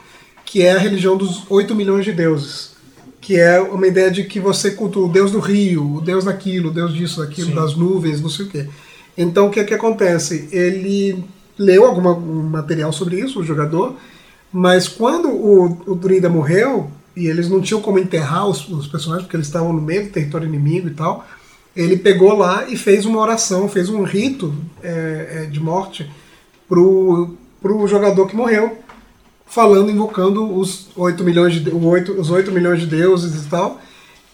que 0.46 0.62
é 0.62 0.74
a 0.74 0.80
religião 0.80 1.16
dos 1.18 1.44
8 1.50 1.74
milhões 1.74 2.06
de 2.06 2.12
deuses. 2.12 2.76
Que 3.20 3.38
é 3.38 3.60
uma 3.60 3.88
ideia 3.88 4.12
de 4.12 4.24
que 4.24 4.40
você 4.40 4.72
cultua 4.72 5.06
o 5.06 5.12
deus 5.12 5.32
do 5.32 5.40
rio, 5.40 5.96
o 5.96 6.02
deus 6.02 6.26
daquilo, 6.26 6.70
o 6.70 6.74
deus 6.74 6.94
disso, 6.94 7.20
daquilo, 7.20 7.54
das 7.54 7.76
nuvens, 7.76 8.22
não 8.22 8.30
sei 8.30 8.46
o 8.46 8.50
quê. 8.50 8.68
Então 9.18 9.48
o 9.48 9.50
que, 9.50 9.64
que 9.64 9.74
acontece? 9.74 10.48
Ele 10.52 11.24
leu 11.58 11.86
algum 11.86 12.08
um 12.10 12.44
material 12.44 12.94
sobre 12.94 13.20
isso, 13.20 13.40
o 13.40 13.44
jogador, 13.44 13.96
mas 14.52 14.88
quando 14.88 15.30
o, 15.30 15.66
o 15.88 15.96
druida 15.96 16.30
morreu, 16.30 16.90
e 17.16 17.28
eles 17.28 17.50
não 17.50 17.60
tinham 17.60 17.82
como 17.82 17.98
enterrar 17.98 18.48
os, 18.48 18.70
os 18.70 18.88
personagens, 18.88 19.26
porque 19.26 19.36
eles 19.36 19.48
estavam 19.48 19.74
no 19.74 19.82
meio 19.82 20.06
do 20.06 20.12
território 20.12 20.48
inimigo 20.48 20.88
e 20.88 20.94
tal, 20.94 21.26
ele 21.78 21.96
pegou 21.96 22.36
lá 22.36 22.66
e 22.68 22.76
fez 22.76 23.06
uma 23.06 23.20
oração, 23.20 23.70
fez 23.70 23.88
um 23.88 24.02
rito 24.02 24.54
é, 24.82 25.44
é, 25.44 25.46
de 25.46 25.60
morte 25.60 26.10
pro, 26.68 27.36
pro 27.62 27.88
jogador 27.88 28.28
que 28.28 28.36
morreu, 28.36 28.80
falando, 29.46 29.92
invocando 29.92 30.58
os 30.58 30.88
8 30.96 31.24
milhões 31.24 31.54
de, 31.54 31.70
o 31.70 31.86
8, 31.86 32.14
os 32.14 32.32
8 32.32 32.52
milhões 32.52 32.80
de 32.80 32.88
deuses 32.88 33.46
e 33.46 33.48
tal. 33.48 33.80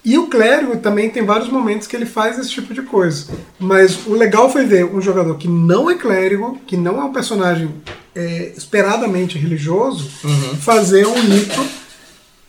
E 0.06 0.18
o 0.18 0.28
clérigo 0.28 0.78
também 0.78 1.10
tem 1.10 1.26
vários 1.26 1.50
momentos 1.50 1.88
que 1.88 1.96
ele 1.96 2.06
faz 2.06 2.38
esse 2.38 2.50
tipo 2.50 2.74
de 2.74 2.82
coisa. 2.82 3.28
Mas 3.60 4.06
o 4.06 4.14
legal 4.14 4.50
foi 4.50 4.66
ver 4.66 4.86
um 4.86 5.02
jogador 5.02 5.36
que 5.38 5.48
não 5.48 5.90
é 5.90 5.96
clérigo, 5.96 6.60
que 6.66 6.76
não 6.76 7.02
é 7.02 7.04
um 7.06 7.14
personagem 7.14 7.70
é, 8.16 8.54
esperadamente 8.56 9.38
religioso, 9.38 10.10
fazer 10.60 11.06
um 11.06 11.20
rito 11.20 11.83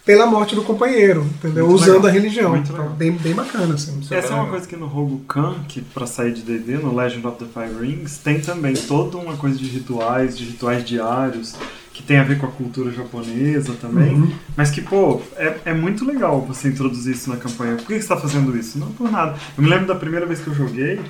pela 0.04 0.26
morte 0.26 0.54
do 0.54 0.62
companheiro, 0.62 1.23
entendeu? 1.23 1.66
Muito 1.66 1.80
Usando 1.80 1.94
legal. 1.94 2.08
a 2.08 2.12
religião. 2.12 2.50
Muito 2.50 2.64
Então, 2.70 2.76
legal. 2.76 2.94
bem, 2.96 3.12
bem 3.12 3.32
bacana, 3.34 3.75
assim. 3.75 3.99
Essa 4.11 4.32
é 4.34 4.37
uma 4.37 4.46
coisa 4.49 4.66
que 4.68 4.76
no 4.76 4.87
Rogukan, 4.87 5.54
que 5.66 5.80
pra 5.80 6.06
sair 6.06 6.32
de 6.34 6.42
D&D, 6.42 6.76
no 6.78 6.94
Legend 6.94 7.26
of 7.26 7.38
the 7.42 7.46
Five 7.46 7.80
Rings, 7.80 8.18
tem 8.18 8.40
também 8.40 8.75
toda 8.75 9.16
uma 9.16 9.37
coisa 9.37 9.56
de 9.56 9.64
rituais, 9.66 10.37
de 10.37 10.44
rituais 10.44 10.84
diários, 10.84 11.54
que 11.92 12.02
tem 12.02 12.18
a 12.18 12.25
ver 12.25 12.38
com 12.38 12.46
a 12.46 12.50
cultura 12.50 12.90
japonesa 12.90 13.73
também, 13.80 14.34
mas 14.56 14.70
que, 14.70 14.82
pô, 14.82 15.23
é, 15.37 15.58
é 15.66 15.73
muito 15.73 16.04
legal 16.04 16.40
você 16.42 16.68
introduzir 16.68 17.14
isso 17.14 17.30
na 17.30 17.37
campanha. 17.37 17.76
Por 17.76 17.87
que 17.87 18.00
você 18.00 18.08
tá 18.08 18.16
fazendo 18.16 18.54
isso? 18.58 18.78
Não 18.78 18.88
por 18.88 19.11
nada. 19.11 19.37
Eu 19.56 19.62
me 19.62 19.70
lembro 19.70 19.87
da 19.87 19.94
primeira 19.94 20.26
vez 20.26 20.40
que 20.40 20.49
eu 20.49 20.54
joguei, 20.54 21.00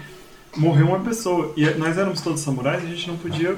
morreu 0.57 0.87
uma 0.89 1.01
pessoa, 1.01 1.53
e 1.57 1.65
nós 1.71 1.97
éramos 1.99 2.21
todos 2.21 2.43
samurais 2.43 2.83
e 2.83 2.87
a 2.87 2.91
gente 2.91 3.09
não 3.09 3.17
podia 3.17 3.57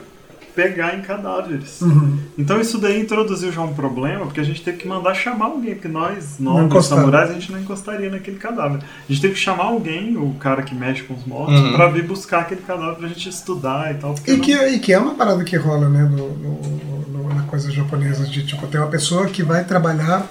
pegar 0.56 0.96
em 0.96 1.02
cadáveres. 1.02 1.80
Uhum. 1.82 2.18
Então 2.36 2.58
isso 2.60 2.78
daí 2.78 3.00
introduziu 3.00 3.52
já 3.52 3.60
um 3.60 3.74
problema, 3.74 4.24
porque 4.24 4.40
a 4.40 4.44
gente 4.44 4.62
teve 4.62 4.78
que 4.78 4.88
mandar 4.88 5.14
chamar 5.14 5.44
alguém, 5.46 5.74
porque 5.74 5.86
nós, 5.86 6.40
encostava. 6.40 7.02
samurais, 7.02 7.30
a 7.30 7.34
gente 7.34 7.52
não 7.52 7.60
encostaria 7.60 8.10
naquele 8.10 8.38
cadáver. 8.38 8.80
A 9.08 9.12
gente 9.12 9.20
teve 9.20 9.34
que 9.34 9.40
chamar 9.40 9.64
alguém, 9.64 10.16
o 10.16 10.32
cara 10.40 10.62
que 10.62 10.74
mexe 10.74 11.02
com 11.02 11.14
os 11.14 11.24
mortos, 11.26 11.60
Uhum. 11.60 11.72
pra 11.74 11.88
vir 11.88 12.04
buscar 12.04 12.40
aquele 12.40 12.62
cadáver 12.62 12.96
pra 12.96 13.06
gente 13.08 13.28
estudar 13.28 13.92
e 13.94 13.98
tal. 13.98 14.14
E 14.26 14.32
não- 14.32 14.40
que, 14.40 14.52
e 14.54 14.78
que 14.78 14.92
é 14.92 14.98
uma 14.98 15.14
parada 15.14 15.44
que 15.44 15.56
rola, 15.56 15.88
né, 15.90 16.02
no, 16.02 16.28
no- 16.36 16.60
no- 17.12 17.34
na 17.34 17.42
coisa 17.42 17.70
japonesa, 17.70 18.24
de 18.24 18.46
tipo, 18.46 18.66
tem 18.66 18.80
uma 18.80 18.88
pessoa 18.88 19.26
que 19.26 19.42
vai 19.42 19.62
trabalhar 19.64 20.26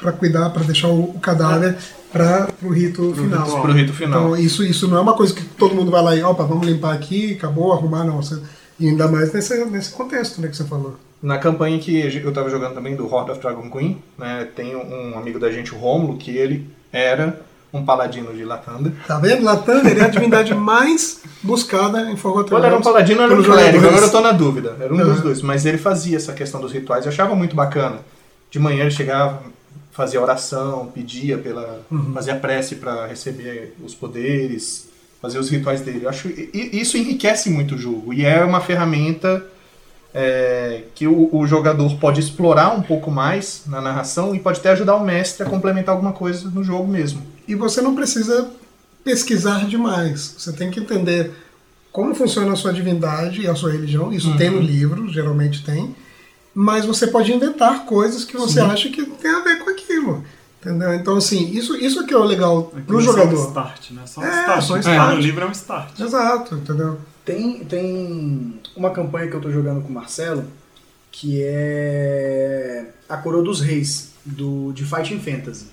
pra 0.00 0.12
cuidar, 0.12 0.50
pra 0.50 0.62
deixar 0.62 0.88
o, 0.88 1.04
o 1.04 1.18
cadáver 1.20 1.76
para 2.12 2.48
o 2.62 2.68
rito 2.68 3.14
final. 3.14 3.62
Pro 3.62 3.72
rito 3.72 3.92
final. 3.94 4.20
Então, 4.32 4.36
isso, 4.36 4.62
isso 4.62 4.86
não 4.86 4.98
é 4.98 5.00
uma 5.00 5.14
coisa 5.14 5.32
que 5.32 5.42
todo 5.42 5.74
mundo 5.74 5.90
vai 5.90 6.02
lá 6.02 6.14
e, 6.14 6.22
opa, 6.22 6.44
vamos 6.44 6.66
limpar 6.66 6.92
aqui, 6.92 7.32
acabou, 7.34 7.72
arrumar, 7.72 8.04
não. 8.04 8.16
Você, 8.22 8.38
e 8.78 8.88
ainda 8.88 9.08
mais 9.08 9.32
nesse, 9.32 9.64
nesse 9.66 9.90
contexto 9.92 10.40
né, 10.40 10.48
que 10.48 10.56
você 10.56 10.64
falou. 10.64 10.96
Na 11.22 11.38
campanha 11.38 11.78
que 11.78 12.16
eu 12.16 12.32
tava 12.32 12.50
jogando 12.50 12.74
também 12.74 12.96
do 12.96 13.06
Horde 13.12 13.30
of 13.30 13.40
Dragon 13.40 13.70
Queen, 13.70 14.02
né, 14.18 14.48
tem 14.56 14.74
um 14.74 15.16
amigo 15.16 15.38
da 15.38 15.50
gente, 15.52 15.72
o 15.74 15.78
Romulo, 15.78 16.18
que 16.18 16.36
ele 16.36 16.68
era 16.92 17.40
um 17.72 17.84
paladino 17.84 18.34
de 18.34 18.44
Latanda. 18.44 18.92
Tá 19.06 19.18
vendo? 19.18 19.44
Latander 19.44 19.96
é 19.98 20.04
a 20.04 20.08
divindade 20.08 20.52
mais 20.54 21.20
buscada 21.42 22.10
em 22.10 22.16
Forgotten 22.16 22.52
Ou 22.52 22.58
ele 22.58 22.66
era 22.66 22.76
um 22.76 22.80
Realms 22.80 22.84
paladino 22.92 23.20
ou 23.20 23.26
era 23.30 23.40
um 23.40 23.42
clérigo, 23.44 23.86
agora 23.86 24.04
eu 24.06 24.10
tô 24.10 24.20
na 24.20 24.32
dúvida. 24.32 24.76
Era 24.80 24.92
um 24.92 24.96
dos 24.98 25.16
Uhum. 25.18 25.22
dois. 25.22 25.42
Mas 25.42 25.64
ele 25.64 25.78
fazia 25.78 26.16
essa 26.16 26.32
questão 26.32 26.60
dos 26.60 26.72
rituais, 26.72 27.06
eu 27.06 27.12
achava 27.12 27.34
muito 27.34 27.54
bacana. 27.56 28.00
De 28.50 28.58
manhã 28.58 28.82
ele 28.82 28.90
chegava, 28.90 29.42
fazia 29.92 30.20
oração, 30.20 30.90
pedia 30.92 31.38
pela. 31.38 31.80
Uhum. 31.90 32.12
fazia 32.12 32.34
prece 32.34 32.74
para 32.76 33.06
receber 33.06 33.74
os 33.82 33.94
poderes, 33.94 34.88
fazer 35.22 35.38
os 35.38 35.48
rituais 35.48 35.80
dele. 35.80 36.04
Eu 36.04 36.08
acho 36.08 36.28
isso 36.52 36.98
enriquece 36.98 37.48
muito 37.48 37.76
o 37.76 37.78
jogo. 37.78 38.12
E 38.12 38.24
é 38.24 38.44
uma 38.44 38.60
ferramenta 38.60 39.46
é, 40.12 40.82
que 40.96 41.06
o, 41.06 41.34
o 41.34 41.46
jogador 41.46 41.96
pode 41.98 42.20
explorar 42.20 42.74
um 42.74 42.82
pouco 42.82 43.10
mais 43.10 43.62
na 43.66 43.80
narração 43.80 44.34
e 44.34 44.40
pode 44.40 44.58
até 44.58 44.70
ajudar 44.70 44.96
o 44.96 45.04
mestre 45.04 45.46
a 45.46 45.48
complementar 45.48 45.94
alguma 45.94 46.12
coisa 46.12 46.50
no 46.50 46.64
jogo 46.64 46.88
mesmo. 46.88 47.22
E 47.46 47.54
você 47.54 47.80
não 47.80 47.94
precisa 47.94 48.50
pesquisar 49.04 49.66
demais. 49.66 50.34
Você 50.36 50.52
tem 50.52 50.70
que 50.70 50.80
entender 50.80 51.30
como 51.92 52.14
funciona 52.14 52.52
a 52.52 52.56
sua 52.56 52.72
divindade 52.72 53.42
e 53.42 53.46
a 53.46 53.54
sua 53.54 53.70
religião. 53.70 54.12
Isso 54.12 54.36
tem 54.36 54.50
no 54.50 54.60
livro, 54.60 55.08
geralmente 55.08 55.64
tem. 55.64 55.94
Mas 56.54 56.84
você 56.84 57.06
pode 57.06 57.32
inventar 57.32 57.86
coisas 57.86 58.24
que 58.24 58.36
você 58.36 58.60
acha 58.60 58.88
que 58.88 59.04
tem 59.06 59.30
a 59.30 59.40
ver 59.40 59.60
com 59.60 59.70
aquilo. 59.70 60.24
Entendeu? 60.64 60.94
Então, 60.94 61.16
assim, 61.16 61.50
isso, 61.50 61.74
isso 61.76 62.06
que 62.06 62.14
é 62.14 62.16
o 62.16 62.22
legal 62.22 62.68
Aquilo 62.76 62.84
pro 62.86 63.00
é 63.00 63.02
só 63.02 63.10
um 63.10 63.16
jogador. 63.16 63.46
start, 63.48 63.90
né? 63.90 64.02
Só 64.06 64.20
um 64.20 64.24
É, 64.24 64.40
start. 64.40 64.62
só 64.62 64.72
um 64.74 64.80
Tá 64.80 64.90
start. 64.92 65.14
no 65.16 65.20
livro 65.20 65.42
é 65.42 65.46
um 65.48 65.50
start. 65.52 65.98
Exato, 66.00 66.54
entendeu? 66.54 66.98
Tem, 67.24 67.64
tem 67.64 68.60
uma 68.76 68.90
campanha 68.90 69.28
que 69.28 69.34
eu 69.34 69.40
tô 69.40 69.50
jogando 69.50 69.82
com 69.82 69.88
o 69.88 69.92
Marcelo, 69.92 70.44
que 71.10 71.42
é 71.42 72.86
a 73.08 73.16
Coroa 73.16 73.42
dos 73.42 73.60
Reis, 73.60 74.12
do, 74.24 74.72
de 74.72 74.84
Fighting 74.84 75.18
Fantasy. 75.18 75.66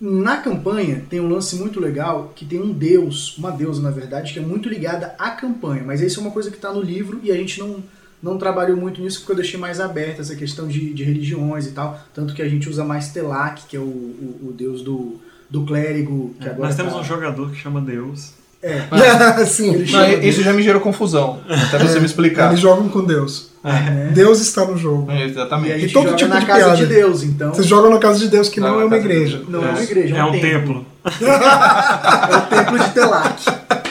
Na 0.00 0.36
campanha 0.36 1.04
tem 1.10 1.18
um 1.18 1.28
lance 1.28 1.56
muito 1.56 1.80
legal 1.80 2.32
que 2.36 2.44
tem 2.44 2.62
um 2.62 2.72
deus, 2.72 3.36
uma 3.36 3.50
deusa 3.50 3.82
na 3.82 3.90
verdade, 3.90 4.32
que 4.32 4.38
é 4.38 4.42
muito 4.42 4.68
ligada 4.68 5.16
à 5.18 5.30
campanha. 5.30 5.82
Mas 5.84 6.00
isso 6.00 6.20
é 6.20 6.22
uma 6.22 6.30
coisa 6.30 6.50
que 6.50 6.56
está 6.56 6.72
no 6.72 6.80
livro 6.80 7.18
e 7.20 7.32
a 7.32 7.36
gente 7.36 7.58
não, 7.58 7.82
não 8.22 8.36
trabalhou 8.38 8.76
muito 8.76 9.00
nisso 9.00 9.20
porque 9.20 9.32
eu 9.32 9.36
deixei 9.36 9.58
mais 9.58 9.80
aberta 9.80 10.20
essa 10.22 10.34
questão 10.34 10.66
de, 10.68 10.92
de 10.92 11.04
religiões 11.04 11.66
e 11.66 11.70
tal. 11.72 11.98
Tanto 12.14 12.34
que 12.34 12.42
a 12.42 12.48
gente 12.48 12.68
usa 12.68 12.84
mais 12.84 13.08
Telak, 13.08 13.62
que 13.68 13.76
é 13.76 13.80
o, 13.80 13.82
o, 13.84 14.48
o 14.48 14.52
deus 14.52 14.82
do, 14.82 15.20
do 15.48 15.64
clérigo. 15.64 16.34
Que 16.40 16.48
agora 16.48 16.68
Nós 16.68 16.76
temos 16.76 16.92
tá- 16.94 17.00
um 17.00 17.04
jogador 17.04 17.50
que 17.50 17.56
chama 17.56 17.80
Deus. 17.80 18.32
É, 18.60 18.82
Sim, 19.46 19.68
Ele 19.74 19.78
Não, 19.82 19.86
chama 19.86 20.08
isso 20.14 20.42
já 20.42 20.52
me 20.52 20.64
gerou 20.64 20.80
confusão, 20.80 21.38
até 21.48 21.78
você 21.78 22.00
me 22.00 22.06
explicar. 22.06 22.48
eles 22.48 22.58
jogam 22.58 22.88
com 22.88 23.04
Deus. 23.04 23.50
né? 23.62 24.10
Deus 24.12 24.40
está 24.40 24.64
no 24.64 24.76
jogo. 24.76 25.12
E 25.12 25.14
a 25.22 25.26
Exatamente. 25.26 25.78
gente 25.78 25.92
todo 25.92 26.06
joga 26.06 26.16
tipo 26.16 26.34
na 26.34 26.40
de 26.40 26.46
casa 26.46 26.58
piada. 26.64 26.76
de 26.76 26.86
Deus, 26.86 27.22
então. 27.22 27.54
Vocês 27.54 27.68
jogam 27.68 27.88
na 27.90 27.98
casa 28.00 28.18
de 28.18 28.26
Deus, 28.28 28.48
que 28.48 28.58
não, 28.58 28.70
Não, 28.72 28.80
é 28.80 28.84
uma 28.86 28.96
igreja. 28.96 29.44
Não 29.48 29.64
é 29.64 29.70
uma 29.70 29.80
igreja, 29.82 30.16
É 30.16 30.24
um 30.24 30.40
templo. 30.40 30.84
É 31.08 32.36
o 32.36 32.40
templo 32.48 32.78
de 32.78 32.90
Telak, 32.90 33.44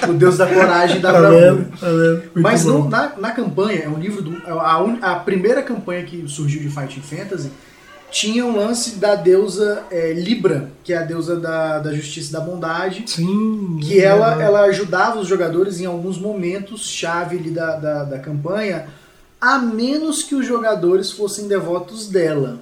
o 0.09 0.13
deus 0.13 0.37
da 0.37 0.47
coragem 0.47 0.99
da 1.01 1.11
Tá 1.13 1.19
bravura. 1.19 1.67
Tá 1.79 1.87
Mas 2.35 2.63
bom. 2.63 2.83
no- 2.83 2.89
na, 2.89 3.13
na 3.17 3.31
campanha, 3.31 3.83
é 3.83 3.89
um 3.89 3.97
livro 3.99 4.21
do. 4.21 4.41
A, 4.47 4.81
un- 4.83 4.97
a 5.01 5.15
primeira 5.15 5.61
campanha 5.61 6.03
que 6.03 6.27
surgiu 6.27 6.61
de 6.61 6.69
Fighting 6.69 7.01
Fantasy 7.01 7.49
tinha 8.09 8.45
um 8.45 8.55
lance 8.55 8.95
da 8.95 9.15
deusa 9.15 9.83
é, 9.91 10.13
Libra, 10.13 10.71
que 10.83 10.93
é 10.93 10.97
a 10.97 11.03
deusa 11.03 11.35
da, 11.37 11.79
da 11.79 11.93
justiça 11.93 12.29
e 12.29 12.33
da 12.33 12.39
bondade. 12.39 13.03
Sim. 13.05 13.77
Que 13.81 13.99
é 13.99 14.05
ela, 14.05 14.29
verdade. 14.29 14.43
ela 14.43 14.61
ajudava 14.61 15.19
os 15.19 15.27
jogadores 15.27 15.79
em 15.81 15.85
alguns 15.85 16.17
momentos 16.17 16.87
chave 16.87 17.37
ali 17.37 17.49
da, 17.51 17.75
da, 17.75 18.03
da 18.05 18.19
campanha, 18.19 18.87
a 19.41 19.57
menos 19.59 20.23
que 20.23 20.35
os 20.35 20.45
jogadores 20.45 21.11
fossem 21.11 21.47
devotos 21.47 22.07
dela. 22.07 22.59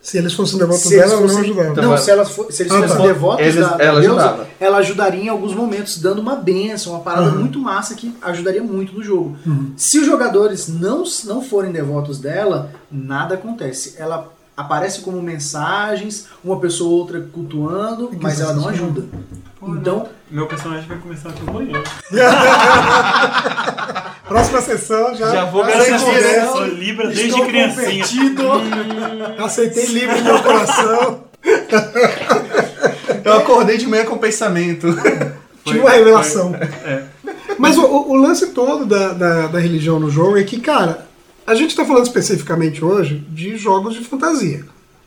Se 0.00 0.16
eles 0.16 0.32
fossem 0.32 0.58
devotos 0.58 0.82
Se 0.84 0.90
dela, 0.96 1.12
ela 1.12 1.20
não 1.20 1.28
fossem- 1.28 1.44
ajudava. 1.50 1.82
Não, 1.82 1.98
se, 1.98 2.10
elas 2.10 2.28
se 2.28 2.62
eles 2.62 2.72
Ah, 2.72 2.82
fossem 2.82 2.96
tá. 2.96 3.02
devotos 3.02 3.40
Eles- 3.46 3.56
da, 3.56 3.76
da 3.76 3.84
ela 3.84 4.00
deusa, 4.00 4.16
ajudava. 4.20 4.46
ela 4.58 4.78
ajudaria 4.78 5.22
em 5.24 5.28
alguns 5.28 5.54
momentos, 5.54 5.98
dando 5.98 6.20
uma 6.20 6.36
benção, 6.36 6.92
uma 6.94 7.02
parada 7.02 7.28
Uhum. 7.30 7.38
muito 7.40 7.58
massa 7.58 7.94
que 7.94 8.14
ajudaria 8.22 8.62
muito 8.62 8.94
no 8.94 9.02
jogo. 9.02 9.36
Uhum. 9.44 9.72
Se 9.76 9.98
os 9.98 10.06
jogadores 10.06 10.68
não, 10.68 11.02
não 11.24 11.42
forem 11.42 11.72
devotos 11.72 12.18
dela, 12.18 12.70
nada 12.90 13.34
acontece. 13.34 13.96
Ela 13.98 14.28
aparece 14.56 15.00
como 15.02 15.20
mensagens, 15.20 16.26
uma 16.42 16.58
pessoa 16.58 16.90
ou 16.90 16.98
outra 17.00 17.20
cultuando, 17.32 18.08
Que 18.08 18.16
mas 18.22 18.40
ela 18.40 18.54
não 18.54 18.68
ajuda. 18.68 19.04
Então, 19.62 20.06
Meu 20.30 20.46
personagem 20.46 20.86
vai 20.88 20.98
começar 20.98 21.28
aqui 21.30 21.42
amanhã. 21.46 21.82
Próxima 24.28 24.60
sessão 24.60 25.14
já. 25.16 25.30
Já 25.32 25.44
vou 25.46 25.64
garantir, 25.64 26.04
né? 26.04 26.36
é. 26.36 26.44
Eu 26.44 26.52
sou 26.52 26.64
Libra 26.66 27.06
desde 27.08 27.28
estou 27.28 27.46
criancinha. 27.46 28.04
Aceitei 29.38 29.86
livre 29.86 30.18
no 30.20 30.24
meu 30.24 30.42
coração. 30.42 31.24
Eu 33.24 33.32
acordei 33.34 33.76
de 33.76 33.86
manhã 33.86 34.04
com 34.04 34.18
pensamento. 34.18 34.86
Tive 35.64 35.80
uma 35.80 35.90
revelação. 35.90 36.54
É. 36.54 37.04
Mas 37.58 37.76
o, 37.76 37.84
o- 37.84 38.14
lance 38.14 38.48
todo 38.48 38.86
da, 38.86 39.12
da, 39.12 39.46
da 39.48 39.58
religião 39.58 39.98
no 39.98 40.10
jogo 40.10 40.38
é 40.38 40.44
que, 40.44 40.60
cara, 40.60 41.06
a 41.46 41.54
gente 41.54 41.74
tá 41.74 41.84
falando 41.84 42.04
especificamente 42.06 42.84
hoje 42.84 43.16
de 43.28 43.56
jogos 43.56 43.94
de 43.94 44.04
fantasia. 44.04 44.64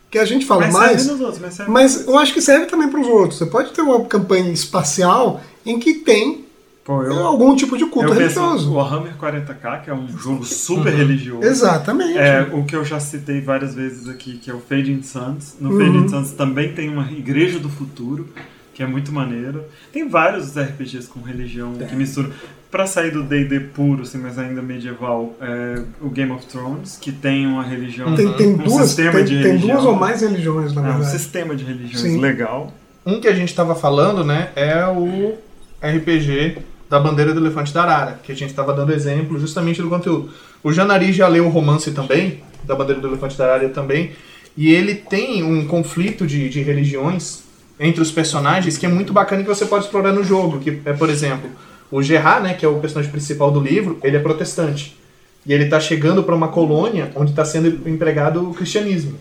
Que 0.09 0.19
a 0.19 0.25
gente 0.25 0.45
fala 0.45 0.61
Mas 0.61 0.73
mais. 0.73 0.91
serve 1.01 1.11
nos 1.11 1.21
outros, 1.21 1.39
mas 1.39 1.53
serve 1.53 1.71
Mas 1.71 2.07
eu 2.07 2.17
acho 2.19 2.33
que 2.33 2.41
serve 2.41 2.65
também 2.65 2.89
para 2.89 2.99
os 2.99 3.07
outros. 3.07 3.37
Você 3.39 3.45
pode 3.45 3.71
ter 3.71 3.81
uma 3.81 4.03
campanha 4.05 4.51
espacial 4.51 5.41
em 5.65 5.79
que 5.79 5.93
tem 5.95 6.45
Pô, 6.83 7.03
eu, 7.03 7.25
algum 7.27 7.55
tipo 7.55 7.77
de 7.77 7.85
culto 7.85 8.11
religioso. 8.11 8.71
o 8.71 8.73
Warhammer 8.75 9.13
40k, 9.15 9.83
que 9.83 9.89
é 9.89 9.93
um 9.93 10.07
jogo 10.17 10.43
super 10.43 10.91
religioso. 10.91 11.43
Exatamente. 11.47 12.17
É, 12.17 12.41
o 12.51 12.63
que 12.63 12.75
eu 12.75 12.83
já 12.83 12.99
citei 12.99 13.39
várias 13.39 13.75
vezes 13.75 14.09
aqui, 14.09 14.37
que 14.37 14.49
é 14.49 14.53
o 14.53 14.59
Fading 14.59 15.03
Suns. 15.03 15.55
No 15.61 15.71
Uhum. 15.71 15.77
Fading 15.77 16.07
Suns 16.07 16.31
também 16.31 16.73
tem 16.73 16.89
uma 16.89 17.11
Igreja 17.11 17.59
do 17.59 17.69
Futuro, 17.69 18.27
que 18.73 18.81
é 18.81 18.87
muito 18.87 19.11
maneiro. 19.11 19.63
Tem 19.93 20.07
vários 20.09 20.57
RPGs 20.57 21.07
com 21.07 21.21
religião 21.21 21.73
que 21.75 21.95
misturam. 21.95 22.31
Pra 22.71 22.87
sair 22.87 23.11
do 23.11 23.21
D&D 23.21 23.59
puro, 23.59 24.03
assim, 24.03 24.17
mas 24.17 24.39
ainda 24.39 24.61
medieval, 24.61 25.35
é 25.41 25.83
o 25.99 26.09
Game 26.09 26.31
of 26.31 26.45
Thrones, 26.45 26.97
que 26.99 27.11
tem 27.11 27.45
uma 27.45 27.63
religião, 27.63 28.15
Tem, 28.15 28.31
tem 28.31 28.53
um 28.53 28.57
duas, 28.57 28.87
sistema 28.87 29.11
tem, 29.11 29.25
de 29.25 29.33
tem 29.35 29.43
religião. 29.51 29.75
duas 29.75 29.85
ou 29.85 29.95
mais 29.95 30.21
religiões, 30.21 30.73
na 30.73 30.81
É, 30.81 30.83
um 30.85 30.87
verdade. 30.93 31.11
sistema 31.11 31.53
de 31.53 31.65
religiões 31.65 31.99
Sim. 32.01 32.19
legal. 32.21 32.73
Um 33.05 33.19
que 33.19 33.27
a 33.27 33.33
gente 33.35 33.49
estava 33.49 33.75
falando, 33.75 34.23
né, 34.23 34.51
é 34.55 34.85
o 34.87 35.33
RPG 35.81 36.57
da 36.89 36.99
Bandeira 36.99 37.33
do 37.33 37.39
Elefante 37.39 37.73
da 37.73 37.83
Arara, 37.83 38.19
que 38.21 38.31
a 38.31 38.35
gente 38.35 38.49
estava 38.49 38.73
dando 38.73 38.93
exemplo 38.93 39.39
justamente 39.39 39.81
do 39.81 39.89
conteúdo. 39.89 40.29
O 40.63 40.71
Janari 40.71 41.13
já 41.13 41.27
leu 41.27 41.45
o 41.45 41.49
romance 41.49 41.91
também, 41.91 42.43
da 42.63 42.75
Bandeira 42.75 43.01
do 43.01 43.07
Elefante 43.07 43.37
da 43.37 43.45
Arara 43.45 43.69
também, 43.69 44.11
e 44.55 44.73
ele 44.73 44.95
tem 44.95 45.43
um 45.43 45.65
conflito 45.65 46.27
de, 46.27 46.49
de 46.49 46.61
religiões 46.61 47.43
entre 47.79 48.01
os 48.01 48.11
personagens 48.11 48.77
que 48.77 48.85
é 48.85 48.89
muito 48.89 49.13
bacana 49.13 49.41
que 49.41 49.47
você 49.47 49.65
pode 49.65 49.85
explorar 49.85 50.11
no 50.11 50.23
jogo, 50.23 50.59
que 50.59 50.81
é, 50.85 50.93
por 50.93 51.09
exemplo, 51.09 51.49
o 51.89 52.01
Gerard, 52.03 52.43
né, 52.43 52.53
que 52.53 52.65
é 52.65 52.69
o 52.69 52.79
personagem 52.79 53.11
principal 53.11 53.51
do 53.51 53.59
livro, 53.59 53.97
ele 54.03 54.17
é 54.17 54.19
protestante. 54.19 54.97
E 55.45 55.51
ele 55.53 55.63
está 55.63 55.79
chegando 55.79 56.23
para 56.23 56.35
uma 56.35 56.49
colônia 56.49 57.11
onde 57.15 57.31
está 57.31 57.43
sendo 57.43 57.89
empregado 57.89 58.49
o 58.49 58.53
cristianismo, 58.53 59.17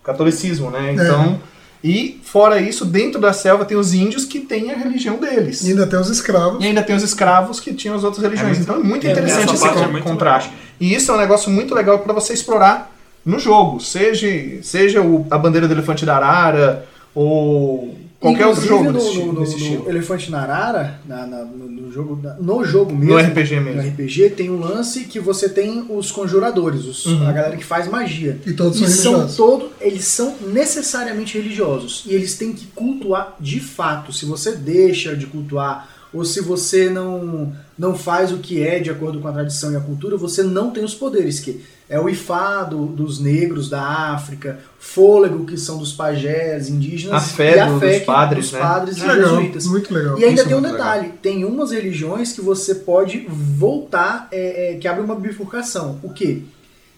o 0.00 0.04
catolicismo, 0.04 0.70
né? 0.70 0.92
Então, 0.92 1.40
e 1.82 2.20
fora 2.22 2.60
isso, 2.60 2.84
dentro 2.84 3.20
da 3.20 3.32
selva 3.32 3.64
tem 3.64 3.76
os 3.76 3.94
índios 3.94 4.24
que 4.24 4.40
têm 4.40 4.70
a 4.70 4.76
religião 4.76 5.16
deles. 5.18 5.62
E 5.64 5.70
ainda 5.70 5.86
tem 5.86 5.98
os 5.98 6.10
escravos. 6.10 6.62
E 6.62 6.66
ainda 6.66 6.82
tem 6.82 6.94
os 6.94 7.02
escravos 7.02 7.58
que 7.60 7.72
tinham 7.72 7.96
as 7.96 8.04
outras 8.04 8.22
religiões. 8.22 8.52
É 8.56 8.58
muito- 8.58 8.70
então 8.70 8.80
é 8.80 8.84
muito 8.84 9.06
é, 9.06 9.10
interessante 9.12 9.54
essa 9.54 9.54
esse 9.54 9.66
é 9.66 9.84
con- 9.84 9.90
muito 9.92 10.04
contraste. 10.04 10.50
legal. 10.50 10.64
E 10.80 10.94
isso 10.94 11.10
é 11.10 11.14
um 11.14 11.18
negócio 11.18 11.50
muito 11.50 11.74
legal 11.74 11.98
para 12.00 12.12
você 12.12 12.32
explorar 12.34 12.90
no 13.24 13.38
jogo. 13.38 13.80
Seja, 13.80 14.26
seja 14.62 15.00
o- 15.02 15.26
a 15.30 15.38
bandeira 15.38 15.66
do 15.66 15.74
elefante 15.74 16.04
da 16.06 16.16
arara 16.16 16.86
ou 17.14 17.96
qualquer 18.20 18.46
outro 18.46 18.62
Inclusive, 18.62 18.68
jogo 18.68 18.92
no, 18.92 18.98
desse, 18.98 19.18
no, 19.18 19.32
no- 19.32 19.40
desse 19.40 19.52
no 19.52 19.58
estilo. 19.58 19.88
Elefante 19.88 20.30
na 20.30 20.42
Arara, 20.42 21.00
na- 21.08 21.26
na- 21.26 21.44
no, 21.44 21.68
no 21.68 21.90
jogo, 21.92 22.20
no 22.40 22.64
jogo 22.64 22.92
mesmo, 22.94 23.14
No 23.14 23.18
RPG 23.18 23.60
mesmo. 23.60 23.82
no 23.82 23.88
RPG, 23.88 24.30
tem 24.30 24.50
um 24.50 24.60
lance 24.60 25.04
que 25.04 25.18
você 25.18 25.48
tem 25.48 25.86
os 25.88 26.12
conjuradores, 26.12 26.84
os- 26.84 27.06
Uhum. 27.06 27.26
a 27.26 27.32
galera 27.32 27.56
que 27.56 27.64
faz 27.64 27.88
magia. 27.88 28.38
E 28.46 28.52
todos 28.52 28.78
são 28.78 28.86
E 28.86 28.90
são 28.90 29.12
religiosos. 29.12 29.36
todos, 29.36 29.68
eles 29.80 30.04
são 30.04 30.34
necessariamente 30.52 31.36
religiosos. 31.38 32.04
E 32.06 32.14
eles 32.14 32.36
têm 32.36 32.52
que 32.52 32.66
cultuar 32.66 33.36
de 33.40 33.58
fato. 33.60 34.12
Se 34.12 34.24
você 34.24 34.52
deixa 34.52 35.16
de 35.16 35.26
cultuar, 35.26 35.88
ou 36.12 36.24
se 36.24 36.40
você 36.40 36.88
não, 36.90 37.52
não 37.78 37.94
faz 37.96 38.32
o 38.32 38.38
que 38.38 38.60
é 38.62 38.78
de 38.80 38.90
acordo 38.90 39.20
com 39.20 39.28
a 39.28 39.32
tradição 39.32 39.72
e 39.72 39.76
a 39.76 39.80
cultura, 39.80 40.16
você 40.16 40.42
não 40.42 40.70
tem 40.70 40.84
os 40.84 40.94
poderes, 40.94 41.40
que 41.40 41.60
é 41.90 42.00
o 42.00 42.08
Ifá 42.08 42.62
do- 42.62 42.86
dos 42.86 43.18
negros 43.20 43.68
da 43.68 43.82
África, 43.82 44.60
fôlego, 44.78 45.44
que 45.44 45.58
são 45.58 45.76
dos 45.76 45.92
pajés 45.92 46.68
indígenas, 46.70 47.16
A 47.16 47.20
fé 47.20 47.56
e 47.56 47.58
a 47.60 47.66
do- 47.68 47.78
fé 47.80 47.88
dos 47.90 47.98
que- 47.98 48.04
padres, 48.06 48.44
dos 48.44 48.52
né? 48.54 48.58
padres 48.60 48.96
e 48.96 49.00
Legal, 49.00 49.16
jesuítas. 49.16 49.66
muito 49.66 49.92
legal. 49.92 50.18
E 50.18 50.24
ainda 50.24 50.40
Isso 50.40 50.44
é 50.44 50.48
tem 50.48 50.56
um 50.56 50.62
detalhe, 50.62 51.12
tem 51.20 51.44
umas 51.44 51.72
religiões 51.72 52.32
que 52.32 52.40
você 52.40 52.76
pode 52.76 53.26
voltar, 53.28 54.28
é, 54.32 54.72
é, 54.72 54.76
que 54.78 54.88
abre 54.88 55.02
uma 55.02 55.14
bifurcação. 55.16 55.98
O 56.02 56.10
quê? 56.10 56.42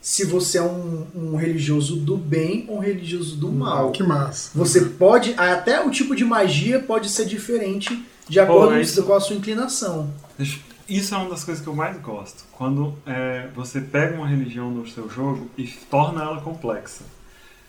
se 0.04 0.24
você 0.24 0.58
é 0.58 0.62
um, 0.62 1.04
um 1.14 1.36
religioso 1.36 1.94
do 1.94 2.16
bem 2.16 2.64
ou 2.66 2.78
um 2.78 2.80
religioso 2.80 3.36
do 3.36 3.52
mal. 3.52 3.92
Que 3.92 4.02
massa. 4.02 4.50
Você 4.52 4.80
pode, 4.80 5.32
até 5.36 5.80
o 5.80 5.90
tipo 5.92 6.16
de 6.16 6.24
magia 6.24 6.80
pode 6.80 7.08
ser 7.08 7.24
diferente 7.24 8.04
de 8.28 8.40
acordo 8.40 8.74
é 8.74 8.80
isso. 8.82 9.00
com 9.04 9.14
a 9.14 9.20
sua 9.20 9.36
inclinação. 9.36 10.10
Deixa- 10.36 10.58
Isso 10.88 11.14
é 11.14 11.18
uma 11.18 11.30
das 11.30 11.44
coisas 11.44 11.62
que 11.62 11.68
eu 11.68 11.74
mais 11.74 11.96
gosto. 12.00 12.44
Quando 12.52 12.94
é, 13.06 13.48
você 13.54 13.80
pega 13.80 14.16
uma 14.16 14.26
religião 14.26 14.70
no 14.70 14.86
seu 14.88 15.08
jogo 15.08 15.48
e 15.56 15.66
torna 15.90 16.22
ela 16.22 16.40
complexa. 16.40 17.04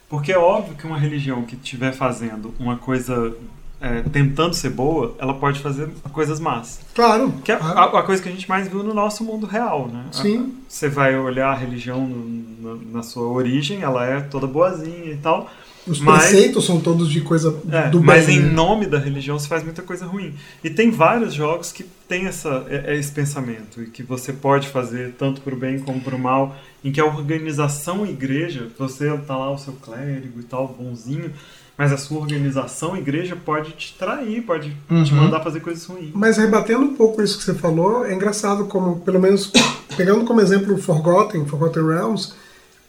Porque 0.10 0.32
é 0.32 0.38
óbvio 0.38 0.76
que 0.76 0.86
uma 0.86 0.98
religião 0.98 1.44
que 1.44 1.56
estiver 1.56 1.92
fazendo 1.94 2.54
uma 2.60 2.78
coisa 2.78 3.34
é, 3.82 4.02
tentando 4.04 4.54
ser 4.54 4.70
boa, 4.70 5.16
ela 5.18 5.34
pode 5.34 5.60
fazer 5.60 5.90
coisas 6.12 6.40
más. 6.40 6.80
Claro. 6.94 7.34
Que 7.44 7.52
é 7.52 7.56
claro. 7.58 7.80
a, 7.98 8.00
a 8.00 8.04
coisa 8.04 8.22
que 8.22 8.30
a 8.30 8.32
gente 8.32 8.48
mais 8.48 8.68
viu 8.68 8.84
no 8.84 8.94
nosso 8.94 9.24
mundo 9.24 9.46
real, 9.46 9.88
né? 9.88 10.06
Sim. 10.12 10.56
Você 10.70 10.88
vai 10.88 11.18
olhar 11.18 11.50
a 11.50 11.56
religião 11.56 12.06
no- 12.08 12.54
na, 12.78 12.82
na 13.00 13.04
sua 13.04 13.28
origem, 13.28 13.82
ela 13.82 14.06
é 14.06 14.22
toda 14.22 14.48
boazinha 14.48 15.12
e 15.12 15.18
tal. 15.18 15.50
Os 15.86 16.00
Mas- 16.00 16.30
preceitos 16.30 16.66
são 16.66 16.80
todos 16.80 17.10
de 17.10 17.20
coisa 17.22 17.54
É, 17.70 17.90
do 17.90 17.98
bem. 18.00 18.08
mas 18.08 18.30
em 18.30 18.40
né? 18.40 18.50
nome 18.52 18.86
da 18.86 18.98
religião 18.98 19.38
se 19.38 19.48
faz 19.48 19.64
muita 19.64 19.82
coisa 19.82 20.06
ruim. 20.06 20.34
E 20.64 20.70
tem 20.70 20.90
vários 20.92 21.34
jogos 21.34 21.72
que 21.72 21.84
tem 22.08 22.26
essa, 22.26 22.66
é- 22.70 22.94
é 22.94 22.98
esse 22.98 23.12
pensamento, 23.12 23.82
e 23.82 23.88
que 23.88 24.02
você 24.02 24.32
pode 24.32 24.70
fazer 24.70 25.14
tanto 25.20 25.42
para 25.42 25.54
o 25.54 25.58
bem 25.58 25.80
como 25.80 26.00
para 26.00 26.16
o 26.16 26.20
mal, 26.20 26.56
em 26.84 26.92
que 26.92 27.02
a 27.02 27.06
organização 27.06 28.06
igreja, 28.06 28.68
você 28.80 29.10
tá 29.28 29.36
lá 29.38 29.52
o 29.52 29.58
seu 29.58 29.74
clérigo 29.74 30.40
e 30.40 30.44
tal, 30.44 30.68
bonzinho, 30.68 31.32
mas 31.78 31.92
a 31.92 31.98
sua 31.98 32.20
organização 32.20 32.96
igreja 32.96 33.36
pode 33.36 33.72
te 33.72 33.94
trair, 33.98 34.42
pode 34.44 34.70
te 34.70 35.14
Uhum. 35.14 35.24
mandar 35.24 35.40
fazer 35.42 35.60
coisas 35.60 35.84
ruins. 35.86 36.12
Mas 36.14 36.38
rebatendo 36.38 36.82
um 36.86 36.94
pouco 36.96 37.22
isso 37.22 37.38
que 37.38 37.44
você 37.44 37.54
falou, 37.56 38.06
é 38.06 38.14
engraçado 38.14 38.66
como, 38.66 39.00
pelo 39.02 39.20
menos, 39.20 39.52
pegando 39.98 40.24
como 40.24 40.40
exemplo 40.40 40.76
o 40.76 40.78
Forgotten, 40.78 41.46
Forgotten 41.46 41.84
Realms, 41.86 42.34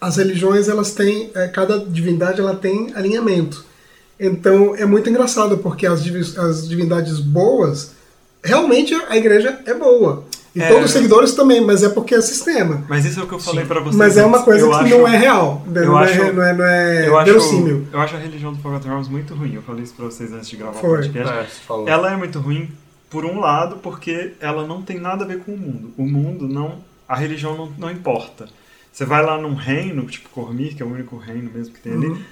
as 0.06 0.16
religiões, 0.16 0.68
elas 0.68 0.92
têm, 0.92 1.30
é, 1.34 1.49
cada 1.49 1.78
divindade 1.78 2.40
ela 2.40 2.54
tem 2.54 2.92
alinhamento. 2.94 3.64
Então 4.18 4.75
é 4.76 4.84
muito 4.84 5.08
engraçado, 5.11 5.58
porque 5.58 5.87
as, 5.87 6.00
as 6.38 6.68
divindades 6.68 7.18
boas, 7.20 7.92
realmente 8.42 8.94
a 9.08 9.16
igreja 9.16 9.58
é 9.66 9.75
boa. 9.75 10.25
E 10.54 10.62
É. 10.62 10.68
todos 10.68 10.84
os 10.84 10.90
seguidores 10.92 11.32
também, 11.34 11.61
mas 11.61 11.82
é 11.82 11.88
porque 11.88 12.14
é 12.14 12.20
sistema. 12.20 12.84
Mas 12.88 13.04
isso 13.04 13.18
é 13.18 13.25
o 13.25 13.26
que 13.26 13.34
eu 13.34 13.40
falei 13.40 13.64
para 13.64 13.80
vocês. 13.80 13.96
Mas 13.96 14.16
é 14.16 14.25
uma 14.25 14.44
coisa 14.44 14.64
Eu 14.66 14.70
que 14.70 14.76
acho- 14.76 14.88
não 14.99 15.08
é 15.08 15.16
real. 15.16 15.64
né? 15.66 15.80
eu 15.80 15.87
Não, 15.87 15.96
acho- 15.96 16.12
é, 16.23 16.32
não 16.32 16.42
é, 16.44 16.52
não 16.52 16.64
é 16.64 17.08
eu 17.08 17.18
acho, 17.18 17.25
verossímil. 17.32 17.87
eu 17.92 17.99
acho 18.00 18.14
a 18.14 18.18
religião 18.20 18.52
do 18.52 18.61
Forgotten 18.61 18.88
Realms 18.88 19.11
muito 19.11 19.34
ruim. 19.34 19.54
Eu 19.54 19.62
falei 19.62 19.82
isso 19.82 19.94
pra 19.94 20.04
vocês 20.04 20.32
antes 20.32 20.49
de 20.49 20.56
gravar 20.56 20.78
Foi. 20.78 20.90
o 20.90 21.02
podcast. 21.02 21.34
É. 21.88 21.90
Ela 21.90 22.12
é 22.12 22.16
muito 22.16 22.38
ruim, 22.38 22.70
por 23.11 23.25
um 23.25 23.40
lado, 23.40 23.78
porque 23.82 24.34
ela 24.40 24.64
não 24.64 24.80
tem 24.80 25.00
nada 25.00 25.25
a 25.25 25.26
ver 25.26 25.38
com 25.40 25.52
o 25.52 25.58
mundo. 25.58 25.90
O 25.99 26.04
mundo 26.06 26.46
não. 26.46 26.76
A 27.08 27.16
religião 27.16 27.56
não, 27.56 27.73
não 27.76 27.90
importa. 27.90 28.46
Você 28.95 29.05
vai 29.05 29.25
lá 29.27 29.37
num 29.37 29.55
reino, 29.55 30.07
tipo 30.07 30.29
Cormir, 30.29 30.77
que 30.77 30.81
é 30.83 30.87
o 30.87 30.89
único 30.93 31.17
reino 31.17 31.51
mesmo 31.53 31.75
que 31.75 31.81
tem 31.81 31.93
ali. 31.95 32.07
Uhum. 32.07 32.23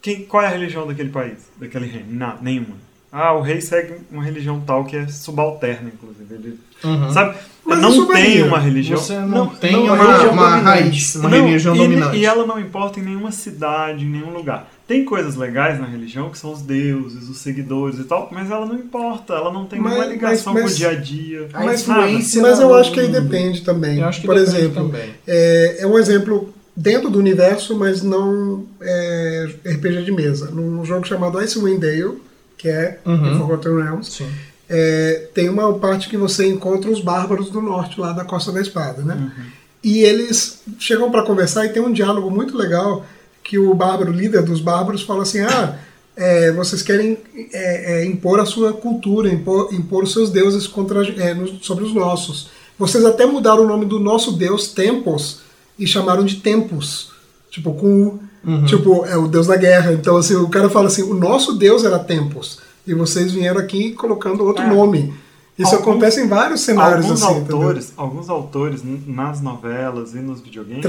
Quem, 0.00 0.24
qual 0.26 0.44
é 0.44 0.46
a 0.46 0.50
religião 0.50 0.86
daquele 0.86 1.08
país, 1.08 1.50
daquele 1.58 1.86
reino? 1.86 2.06
Não, 2.10 2.38
nenhuma. 2.40 2.76
Ah, 3.10 3.32
o 3.32 3.40
rei 3.40 3.60
segue 3.60 3.94
uma 4.12 4.22
religião 4.22 4.60
tal 4.60 4.84
que 4.84 4.94
é 4.96 5.08
subalterna, 5.08 5.90
inclusive. 5.92 6.32
Ele, 6.34 6.60
Uhum. 6.84 7.12
Sabe? 7.12 7.36
Mas 7.64 7.80
não 7.80 7.90
tem 8.06 8.06
varia. 8.06 8.46
uma 8.46 8.58
religião. 8.60 8.96
Você 9.00 9.18
não, 9.18 9.48
tem 9.48 9.72
não, 9.72 9.86
uma, 9.86 9.96
é 9.96 10.06
religião 10.06 10.32
uma 10.32 10.50
dominante. 10.50 10.64
raiz, 10.64 11.14
uma 11.16 11.28
Não, 11.28 11.44
religião 11.46 11.74
e, 11.74 11.78
dominante. 11.78 12.16
E 12.16 12.24
ela 12.24 12.46
não 12.46 12.60
importa 12.60 13.00
em 13.00 13.02
nenhuma 13.02 13.32
cidade, 13.32 14.04
em 14.04 14.08
nenhum 14.08 14.30
lugar. 14.30 14.68
Tem 14.88 15.04
coisas 15.04 15.36
legais 15.36 15.78
na 15.78 15.86
religião, 15.86 16.30
que 16.30 16.38
são 16.38 16.50
os 16.50 16.62
deuses, 16.62 17.28
os 17.28 17.36
seguidores 17.38 17.98
e 18.00 18.04
tal, 18.04 18.28
mas 18.32 18.50
ela 18.50 18.64
não 18.64 18.74
importa, 18.74 19.34
ela 19.34 19.52
não 19.52 19.66
tem 19.66 19.78
Mas- 19.78 19.92
nenhuma 19.92 20.10
ligação 20.10 20.54
mas- 20.54 20.62
com 20.64 20.70
o 20.70 20.74
dia 20.74 20.88
a 20.90 20.94
dia. 20.94 21.48
A 21.52 21.62
Mas- 21.64 21.82
influência 21.82 22.40
Mas 22.42 22.58
eu 22.58 22.74
acho 22.74 22.90
que 22.92 23.00
aí 23.00 23.08
depende 23.08 23.60
também. 23.60 23.98
Eu 23.98 24.06
acho 24.08 24.22
que 24.22 24.26
Por 24.26 24.34
depende 24.34 24.56
exemplo, 24.56 24.86
também. 24.86 25.10
É, 25.26 25.76
é 25.80 25.86
um 25.86 25.98
exemplo 25.98 26.54
dentro 26.74 27.10
do 27.10 27.18
universo, 27.18 27.76
mas 27.78 28.02
não 28.02 28.64
é, 28.80 29.46
RPG 29.66 30.04
de 30.04 30.10
mesa. 30.12 30.50
Num 30.50 30.82
jogo 30.86 31.06
chamado 31.06 31.36
Icewind 31.38 31.78
Dale, 31.80 32.18
que 32.56 32.68
é 32.68 32.98
Uhum. 33.04 33.36
Forgotten 33.38 33.76
Realms, 33.82 34.10
Sim. 34.10 34.26
é, 34.70 35.28
tem 35.34 35.50
uma 35.50 35.70
parte 35.78 36.08
que 36.08 36.16
você 36.16 36.46
encontra 36.46 36.90
os 36.90 37.00
bárbaros 37.02 37.50
do 37.50 37.60
norte, 37.60 38.00
lá 38.00 38.12
da 38.12 38.24
Costa 38.24 38.50
da 38.52 38.60
Espada, 38.62 39.02
né? 39.02 39.14
Uhum. 39.36 39.44
E 39.84 39.98
eles 40.00 40.62
chegam 40.78 41.10
para 41.10 41.22
conversar 41.22 41.66
e 41.66 41.68
tem 41.68 41.82
um 41.82 41.92
diálogo 41.92 42.30
muito 42.30 42.56
legal 42.56 43.04
que 43.48 43.58
o 43.58 43.72
bárbaro, 43.74 44.12
líder 44.12 44.42
dos 44.42 44.60
bárbaros, 44.60 45.02
fala 45.02 45.22
assim: 45.22 45.40
ah, 45.40 45.76
é, 46.14 46.52
vocês 46.52 46.82
querem 46.82 47.16
é, 47.52 48.02
é, 48.02 48.04
impor 48.04 48.38
a 48.40 48.44
sua 48.44 48.74
cultura, 48.74 49.28
impor, 49.32 49.72
impor 49.72 50.04
os 50.04 50.12
seus 50.12 50.30
deuses 50.30 50.66
contra, 50.66 51.02
é, 51.20 51.32
no- 51.32 51.62
sobre 51.64 51.82
os 51.84 51.94
nossos. 51.94 52.48
Vocês 52.78 53.04
até 53.06 53.24
mudaram 53.24 53.64
o 53.64 53.66
nome 53.66 53.86
do 53.86 53.98
nosso 53.98 54.32
deus, 54.32 54.68
Tempos, 54.68 55.40
e 55.78 55.86
chamaram 55.86 56.24
de 56.24 56.36
Tempos, 56.36 57.10
tipo 57.50 57.72
com 57.72 58.06
U. 58.06 58.20
Tipo, 58.66 59.04
é 59.04 59.16
o 59.16 59.26
deus 59.28 59.46
da 59.48 59.56
guerra. 59.56 59.92
Então, 59.92 60.16
assim, 60.16 60.34
o 60.36 60.48
cara 60.48 60.68
fala 60.68 60.86
assim: 60.88 61.02
o 61.02 61.14
nosso 61.14 61.54
deus 61.54 61.84
era 61.84 61.98
Tempos, 61.98 62.58
e 62.86 62.92
vocês 62.94 63.32
vieram 63.32 63.58
aqui 63.60 63.92
colocando 63.92 64.44
outro 64.44 64.62
É. 64.64 64.68
nome. 64.68 65.14
Isso 65.58 65.74
Alguns- 65.74 65.88
acontece 65.88 66.20
em 66.22 66.28
vários 66.28 66.60
cenários 66.60 67.04
Alguns 67.06 67.22
assim. 67.22 67.36
entendeu? 67.38 67.56
autores, 67.56 67.92
alguns 67.96 68.30
autores 68.30 68.82
nas 69.06 69.40
novelas 69.40 70.14
e 70.14 70.18
nos 70.18 70.40
videogames 70.40 70.82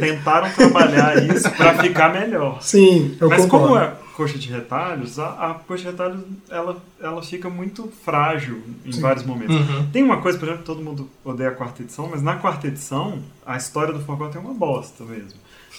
tentaram 0.00 0.50
trabalhar 0.50 1.16
isso 1.34 1.50
para 1.50 1.78
ficar 1.82 2.12
melhor. 2.12 2.62
Sim, 2.62 3.16
eu 3.20 3.28
Mas 3.28 3.42
concordo. 3.42 3.66
como 3.68 3.78
é 3.80 3.92
coxa 4.14 4.38
de 4.38 4.48
retalhos, 4.48 5.18
a, 5.18 5.26
a 5.50 5.54
coxa 5.54 5.82
de 5.82 5.90
retalhos 5.90 6.20
ela, 6.48 6.76
ela 7.02 7.20
fica 7.20 7.50
muito 7.50 7.90
frágil 8.04 8.62
em 8.86 8.92
Sim. 8.92 9.00
vários 9.00 9.24
momentos. 9.24 9.56
Uhum. 9.56 9.86
Tem 9.92 10.04
uma 10.04 10.18
coisa, 10.18 10.38
por 10.38 10.46
exemplo, 10.46 10.64
todo 10.64 10.80
mundo 10.80 11.10
odeia 11.24 11.48
a 11.48 11.52
quarta 11.52 11.82
edição, 11.82 12.08
mas 12.08 12.22
na 12.22 12.36
quarta 12.36 12.68
edição 12.68 13.18
a 13.44 13.56
história 13.56 13.92
do 13.92 13.98
Forgotten 13.98 14.40
é 14.40 14.44
uma 14.44 14.54
bosta 14.54 15.02
mesmo. 15.02 15.34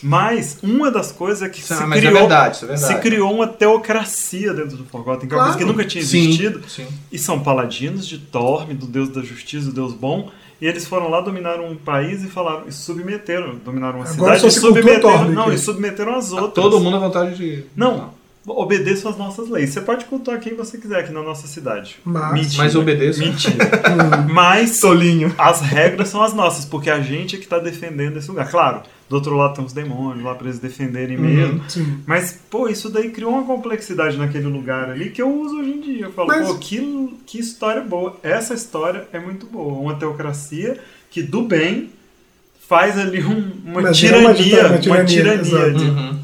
Mas 0.07 0.59
uma 0.61 0.91
das 0.91 1.11
coisas 1.11 1.41
é 1.41 1.49
que 1.49 1.59
se 1.59 1.73
mas 1.73 1.97
é 1.97 2.05
criou, 2.05 2.19
verdade, 2.19 2.65
é 2.69 2.77
se 2.77 2.95
criou 2.99 3.33
uma 3.33 3.47
teocracia 3.47 4.53
dentro 4.53 4.77
do 4.77 4.85
Forgotten, 4.85 5.27
que 5.27 5.33
é 5.33 5.37
uma 5.37 5.45
coisa 5.45 5.57
que 5.57 5.65
nunca 5.65 5.83
tinha 5.83 6.03
Sim, 6.03 6.25
existido. 6.25 6.61
sim. 6.69 6.85
E 7.11 7.17
são 7.17 7.39
paladinos 7.39 8.07
de 8.07 8.19
Torme, 8.19 8.75
do 8.75 8.85
deus 8.85 9.09
da 9.09 9.23
justiça, 9.23 9.65
do 9.65 9.73
deus 9.73 9.93
bom. 9.93 10.29
E 10.61 10.67
eles 10.67 10.85
foram 10.85 11.09
lá, 11.09 11.21
dominaram 11.21 11.67
um 11.67 11.75
país 11.75 12.23
e 12.23 12.27
falaram, 12.27 12.67
e 12.67 12.71
submeteram, 12.71 13.55
dominaram 13.55 13.97
uma 13.97 14.07
Agora 14.07 14.37
cidade 14.37 14.55
e 14.55 14.61
submeteram, 14.61 15.31
não, 15.31 15.51
e 15.51 15.57
submeteram 15.57 16.13
as 16.13 16.31
outras. 16.31 16.53
Todo 16.53 16.79
mundo 16.79 16.97
à 16.97 16.99
vontade 16.99 17.35
de. 17.35 17.63
Não, 17.75 18.11
obedeça 18.47 19.09
às 19.09 19.17
nossas 19.17 19.49
leis. 19.49 19.71
Você 19.71 19.81
pode 19.81 20.05
cultuar 20.05 20.39
quem 20.39 20.55
você 20.55 20.77
quiser 20.77 20.99
aqui 20.99 21.11
na 21.11 21.21
nossa 21.23 21.47
cidade. 21.47 21.97
Mas- 22.05 22.31
Mentira. 22.33 22.63
Mas 22.63 22.75
obedeça. 22.75 23.19
Mentira. 23.19 23.57
Mas 24.31 24.79
Tolinho. 24.79 25.33
as 25.37 25.61
regras 25.61 26.09
são 26.09 26.21
as 26.23 26.33
nossas, 26.33 26.65
porque 26.65 26.89
a 26.89 26.99
gente 27.01 27.35
é 27.35 27.37
que 27.39 27.45
está 27.45 27.57
defendendo 27.59 28.17
esse 28.17 28.27
lugar. 28.29 28.49
Claro, 28.49 28.81
do 29.09 29.15
outro 29.15 29.35
lado 29.35 29.55
tem 29.55 29.65
os 29.65 29.73
demônios 29.73 30.23
lá 30.23 30.35
para 30.35 30.47
eles 30.47 30.59
defenderem 30.59 31.17
mesmo. 31.17 31.63
Sim. 31.69 31.99
Mas, 32.05 32.39
pô, 32.49 32.67
isso 32.67 32.89
daí 32.89 33.09
criou 33.09 33.31
uma 33.31 33.43
complexidade 33.43 34.17
naquele 34.17 34.47
lugar 34.47 34.89
ali 34.89 35.09
que 35.09 35.21
eu 35.21 35.29
uso 35.41 35.59
hoje 35.59 35.69
em 35.71 35.81
dia. 35.81 36.05
Eu 36.05 36.11
falo, 36.13 36.27
Mas- 36.27 36.47
pô, 36.47 36.55
que, 36.55 37.17
que 37.25 37.39
história 37.39 37.81
boa. 37.81 38.17
Essa 38.23 38.53
história 38.53 39.07
é 39.13 39.19
muito 39.19 39.45
boa. 39.45 39.73
Uma 39.79 39.95
teocracia 39.95 40.77
que, 41.09 41.21
do 41.23 41.41
bem, 41.43 41.89
faz 42.67 42.97
ali 42.97 43.23
um- 43.23 43.51
uma, 43.65 43.89
é 43.89 43.91
tirania, 43.91 44.19
uma 44.21 44.29
uma 44.29 44.75
uma 44.75 45.05
tirania, 45.05 45.37
tirania. 45.43 45.71
de- 45.73 45.83
Uhum. 45.85 46.19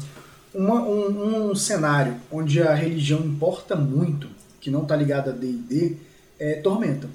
Uma- 0.54 0.82
um, 0.82 1.50
um 1.50 1.54
cenário 1.54 2.16
onde 2.30 2.62
a 2.62 2.74
religião 2.74 3.20
importa 3.20 3.74
muito, 3.74 4.28
que 4.60 4.70
não 4.70 4.82
está 4.82 4.94
ligado 4.94 5.30
a 5.30 5.32
D&D, 5.32 5.96
é 6.38 6.54
Tormenta. 6.54 7.08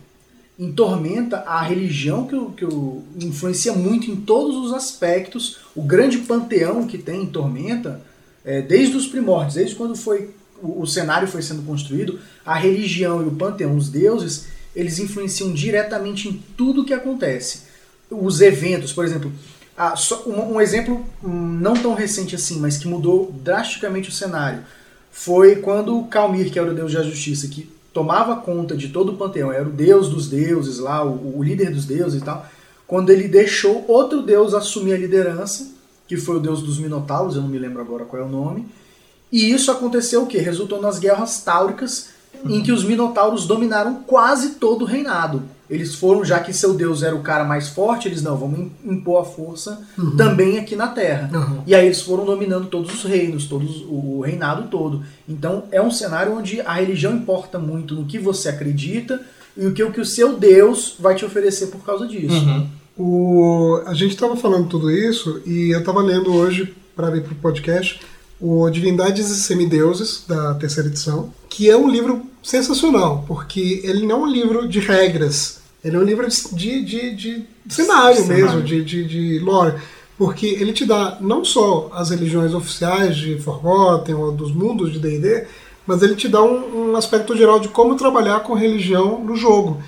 Em 0.60 0.72
Tormenta, 0.72 1.38
a 1.46 1.62
religião 1.62 2.26
que, 2.26 2.36
que 2.58 3.26
influencia 3.26 3.74
muito 3.74 4.10
em 4.10 4.16
todos 4.16 4.56
os 4.56 4.74
aspectos. 4.74 5.60
O 5.76 5.84
grande 5.84 6.18
panteão 6.20 6.88
que 6.88 6.98
tem 6.98 7.24
em 7.24 7.28
Tormenta, 7.28 8.02
é, 8.44 8.62
desde 8.62 8.98
os 8.98 9.06
primórdios, 9.06 9.54
desde 9.56 9.76
quando 9.76 9.96
foi 9.96 10.32
o, 10.62 10.82
o 10.82 10.88
cenário 10.88 11.28
foi 11.28 11.44
sendo 11.44 11.62
construído, 11.62 12.20
a 12.44 12.56
religião 12.56 13.22
e 13.24 13.28
o 13.28 13.32
panteão, 13.32 13.76
os 13.78 13.90
deuses, 13.90 14.48
eles 14.76 14.98
influenciam 14.98 15.54
diretamente 15.54 16.28
em 16.28 16.42
tudo 16.58 16.84
que 16.86 16.94
acontece. 16.94 17.62
Os 18.10 18.42
eventos, 18.42 18.92
por 18.94 19.06
exemplo, 19.06 19.32
ah, 19.78 19.96
só 19.96 20.24
um, 20.26 20.56
um 20.56 20.62
exemplo 20.62 21.06
hum, 21.24 21.60
não 21.62 21.76
tão 21.76 21.94
recente 21.94 22.34
assim, 22.34 22.60
mas 22.60 22.78
que 22.78 22.88
mudou 22.88 23.32
drasticamente 23.44 24.10
o 24.10 24.12
cenário, 24.12 24.64
foi 25.12 25.58
quando 25.58 25.98
o 26.00 26.08
Calmir, 26.08 26.52
que 26.52 26.58
era 26.58 26.72
o 26.72 26.74
deus 26.74 26.94
da 26.94 27.04
justiça, 27.04 27.48
que 27.48 27.70
tomava 27.94 28.38
conta 28.38 28.76
de 28.76 28.90
todo 28.90 29.12
o 29.12 29.18
panteão, 29.18 29.52
era 29.52 29.68
o 29.68 29.72
deus 29.72 30.10
dos 30.10 30.28
deuses 30.28 30.80
lá, 30.80 31.06
o, 31.06 31.38
o 31.38 31.44
líder 31.44 31.72
dos 31.72 31.86
deuses 31.86 32.22
e 32.22 32.26
tal, 32.26 32.46
quando 32.88 33.12
ele 33.12 33.28
deixou 33.28 33.86
outro 33.88 34.22
deus 34.24 34.54
assumir 34.54 34.94
a 34.94 34.98
liderança, 34.98 35.72
que 36.08 36.18
foi 36.18 36.38
o 36.38 36.40
deus 36.40 36.62
dos 36.64 36.80
Minotauros, 36.80 37.36
eu 37.36 37.42
não 37.42 37.50
me 37.50 37.60
lembro 37.60 37.82
agora 37.82 38.06
qual 38.06 38.22
é 38.22 38.26
o 38.26 38.30
nome, 38.30 38.68
e 39.32 39.52
isso 39.52 39.72
aconteceu 39.72 40.24
o 40.24 40.28
quê? 40.28 40.40
Resultou 40.40 40.82
nas 40.82 40.98
guerras 40.98 41.42
táuricas, 41.42 42.10
em 42.46 42.64
que 42.64 42.72
os 42.72 42.84
Minotauros 42.84 43.46
dominaram 43.46 44.04
quase 44.06 44.52
todo 44.52 44.84
o 44.84 44.86
reinado. 44.86 45.44
Eles 45.70 45.96
foram, 45.96 46.24
já 46.24 46.40
que 46.40 46.54
seu 46.54 46.74
deus 46.74 47.04
era 47.04 47.16
o 47.16 47.22
cara 47.22 47.44
mais 47.44 47.68
forte, 47.68 48.08
eles 48.08 48.22
não, 48.22 48.38
vamos 48.38 48.60
im- 48.60 48.72
impor 48.86 49.22
a 49.22 49.26
força 49.26 49.82
também 50.16 50.58
aqui 50.58 50.76
na 50.76 50.88
Terra. 50.88 51.30
Uhum. 51.34 51.62
E 51.68 51.76
aí 51.76 51.86
eles 51.86 52.02
foram 52.02 52.26
dominando 52.26 52.68
todos 52.68 52.94
os 52.94 53.04
reinos, 53.04 53.46
todos 53.46 53.84
o 53.90 54.22
reinado 54.22 54.70
todo. 54.70 55.04
Então 55.28 55.64
é 55.72 55.82
um 55.82 55.92
cenário 55.92 56.38
onde 56.38 56.62
a 56.62 56.74
religião 56.74 57.14
importa 57.14 57.60
muito 57.60 57.94
no 57.96 58.06
que 58.06 58.18
você 58.18 58.48
acredita 58.48 59.20
e 59.58 59.66
o 59.66 59.74
que 59.74 59.84
o, 59.84 59.92
que 59.92 60.00
o 60.00 60.06
seu 60.06 60.38
Deus 60.38 60.96
vai 61.00 61.16
te 61.16 61.26
oferecer 61.26 61.68
por 61.68 61.84
causa 61.84 62.08
disso. 62.08 62.36
Uhum. 62.36 62.68
O, 62.98 63.82
a 63.86 63.94
gente 63.94 64.14
estava 64.14 64.36
falando 64.36 64.68
tudo 64.68 64.90
isso 64.90 65.42
e 65.46 65.70
eu 65.72 65.80
estava 65.80 66.02
lendo 66.02 66.34
hoje, 66.34 66.74
para 66.96 67.10
vir 67.12 67.24
para 67.24 67.34
o 67.34 67.36
podcast, 67.36 68.00
o 68.40 68.70
Divindades 68.70 69.30
e 69.30 69.36
Semideuses, 69.42 70.24
da 70.28 70.54
terceira 70.56 70.90
edição, 70.90 71.34
que 71.50 71.70
é 71.70 71.76
um 71.76 71.90
livro 71.90 72.24
sensacional, 72.44 73.24
porque 73.28 73.82
ele 73.84 74.06
não 74.06 74.18
é 74.18 74.28
um 74.28 74.32
livro 74.32 74.68
de 74.68 74.80
regras, 74.80 75.60
ele 75.84 75.96
é 75.96 76.00
um 76.00 76.04
livro 76.04 76.28
de, 76.28 76.84
de, 76.84 77.16
de 77.16 77.46
cenário 77.68 78.22
Cenário. 78.22 78.44
mesmo, 78.44 78.62
de, 78.62 78.84
de, 78.84 79.06
de 79.06 79.40
lore. 79.40 79.76
Porque 80.18 80.48
ele 80.48 80.74
te 80.74 80.84
dá 80.84 81.18
não 81.22 81.46
só 81.46 81.92
as 81.94 82.10
religiões 82.10 82.54
oficiais 82.54 83.16
de 83.16 83.38
Forgotten 83.38 84.16
ou 84.16 84.32
dos 84.32 84.52
mundos 84.52 84.92
de 84.92 85.00
D&D, 85.00 85.46
mas 85.86 86.02
ele 86.02 86.16
te 86.16 86.28
dá 86.28 86.42
um, 86.42 86.92
um 86.92 86.96
aspecto 86.96 87.38
geral 87.38 87.60
de 87.60 87.68
como 87.68 87.96
trabalhar 87.96 88.40
com 88.40 88.56
religião 88.56 89.24
no 89.24 89.36
jogo. 89.36 89.82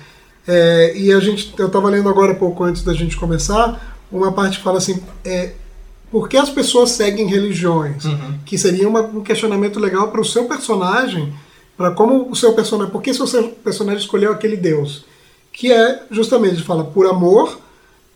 É, 0.46 0.96
e 0.96 1.12
a 1.12 1.20
gente, 1.20 1.52
eu 1.58 1.66
estava 1.66 1.90
lendo 1.90 2.08
agora 2.08 2.34
pouco 2.34 2.62
antes 2.64 2.82
da 2.82 2.94
gente 2.94 3.16
começar 3.16 3.98
uma 4.10 4.32
parte 4.32 4.58
que 4.58 4.64
fala 4.64 4.78
assim, 4.78 5.00
é, 5.24 5.52
por 6.10 6.28
que 6.28 6.36
as 6.36 6.50
pessoas 6.50 6.90
seguem 6.90 7.26
religiões? 7.26 8.04
Que 8.44 8.58
seria 8.58 8.88
uma- 8.88 9.02
um 9.02 9.22
questionamento 9.22 9.78
legal 9.78 10.08
para 10.10 10.20
o 10.20 10.24
seu 10.24 10.44
personagem, 10.46 11.32
para 11.76 11.90
como 11.92 12.30
o 12.30 12.36
seu 12.36 12.52
personagem, 12.52 12.92
por 12.92 13.00
que 13.02 13.14
seu 13.14 13.26
seu 13.26 13.48
personagem 13.48 14.00
escolheu 14.02 14.32
aquele 14.32 14.56
Deus? 14.56 15.04
Que 15.52 15.72
é 15.72 16.02
justamente 16.10 16.62
fala 16.62 16.84
por 16.84 17.06
amor, 17.06 17.58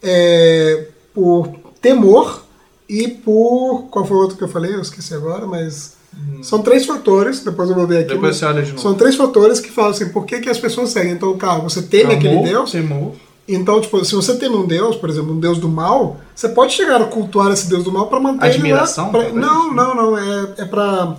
é, 0.03 0.89
por 1.15 1.49
temor 1.81 2.43
e 2.89 3.09
por 3.09 3.85
qual 3.91 4.05
foi 4.05 4.17
o 4.17 4.21
outro 4.21 4.37
que 4.37 4.45
eu 4.45 4.49
falei? 4.49 4.75
Eu 4.75 4.81
esqueci 4.83 5.15
agora, 5.15 5.47
mas 5.47 5.95
são 6.43 6.63
três 6.63 6.85
fatores. 6.87 7.41
Depois 7.41 7.69
eu 7.71 7.75
vou 7.75 7.87
ver 7.87 7.99
aqui. 7.99 8.15
Depois 8.15 8.37
você 8.37 8.45
olha 8.45 8.63
de 8.63 8.71
novo. 8.71 8.83
São 8.83 8.95
três 8.95 9.17
fatores 9.17 9.59
que 9.61 9.71
falam 9.71 9.91
assim, 9.91 10.09
por 10.11 10.25
que, 10.27 10.41
que 10.41 10.51
as 10.51 10.59
pessoas 10.59 10.91
seguem? 10.91 11.13
Então, 11.13 11.37
cara, 11.37 11.59
você 11.61 11.83
teme 11.83 12.15
aquele 12.15 12.35
Amor, 12.35 12.45
Deus, 12.47 12.71
temor. 12.73 13.13
Então, 13.49 13.81
tipo, 13.81 14.05
se 14.05 14.15
você 14.15 14.37
tem 14.37 14.49
um 14.49 14.67
Deus, 14.67 14.97
por 14.97 15.11
exemplo, 15.11 15.33
um 15.33 15.39
Deus 15.41 15.59
do 15.59 15.69
mal, 15.69 16.19
você 16.35 16.49
pode 16.49 16.73
chegar 16.73 17.01
a 17.01 17.05
cultuar 17.07 17.53
esse 17.53 17.69
Deus 17.69 17.85
do 17.85 17.93
mal 17.93 18.07
para 18.09 18.19
manter 18.21 18.47
Admiração, 18.47 19.05
ele 19.09 19.13
talvez? 19.13 19.35
Não, 19.35 19.73
não, 19.75 19.95
não. 19.95 20.19
É, 20.19 20.55
é 20.59 20.65
pra. 20.65 21.17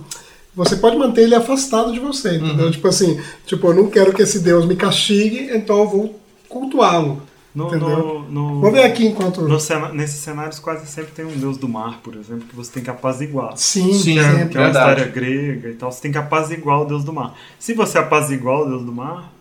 Você 0.54 0.76
pode 0.76 0.96
manter 0.96 1.22
ele 1.22 1.34
afastado 1.34 1.92
de 1.92 2.00
você, 2.00 2.30
Uhum. 2.30 2.46
entendeu? 2.46 2.70
Tipo 2.70 2.88
assim, 2.88 3.20
tipo, 3.44 3.66
eu 3.68 3.74
não 3.74 3.88
quero 3.90 4.12
que 4.12 4.22
esse 4.22 4.38
Deus 4.40 4.64
me 4.64 4.74
castigue, 4.74 5.50
então 5.54 5.80
eu 5.80 5.88
vou 5.88 6.20
cultuá-lo. 6.48 7.22
No, 7.54 7.68
Entendeu? 7.68 7.88
no, 7.88 8.20
no, 8.54 8.60
Vou 8.60 8.70
ver 8.70 8.82
aqui 8.84 9.06
enquanto. 9.06 9.40
no 9.40 9.58
cena- 9.58 9.88
nesses 9.90 10.20
cenários 10.20 10.58
quase 10.58 10.86
sempre 10.86 11.12
tem 11.12 11.24
um 11.24 11.38
deus 11.38 11.56
do 11.56 11.66
mar, 11.66 12.00
por 12.02 12.14
exemplo, 12.14 12.42
que 12.46 12.54
você 12.54 12.70
tem 12.70 12.82
que 12.82 12.90
apaziguar. 12.90 13.52
Sim, 13.56 13.94
Sim, 13.94 14.12
Que 14.12 14.18
é, 14.18 14.22
que 14.22 14.28
é 14.28 14.60
uma 14.60 14.64
Verdade. 14.66 14.68
história 15.00 15.06
grega 15.06 15.68
e 15.70 15.72
tal. 15.72 15.90
Você 15.90 16.02
tem 16.02 16.12
que 16.12 16.18
apaziguar 16.18 16.82
o 16.82 16.84
deus 16.84 17.02
do 17.02 17.14
mar. 17.14 17.34
Se 17.58 17.72
você 17.72 17.96
apaziguar 17.96 18.60
o 18.60 18.66
deus 18.68 18.82
do 18.84 18.92
mar, 18.92 19.32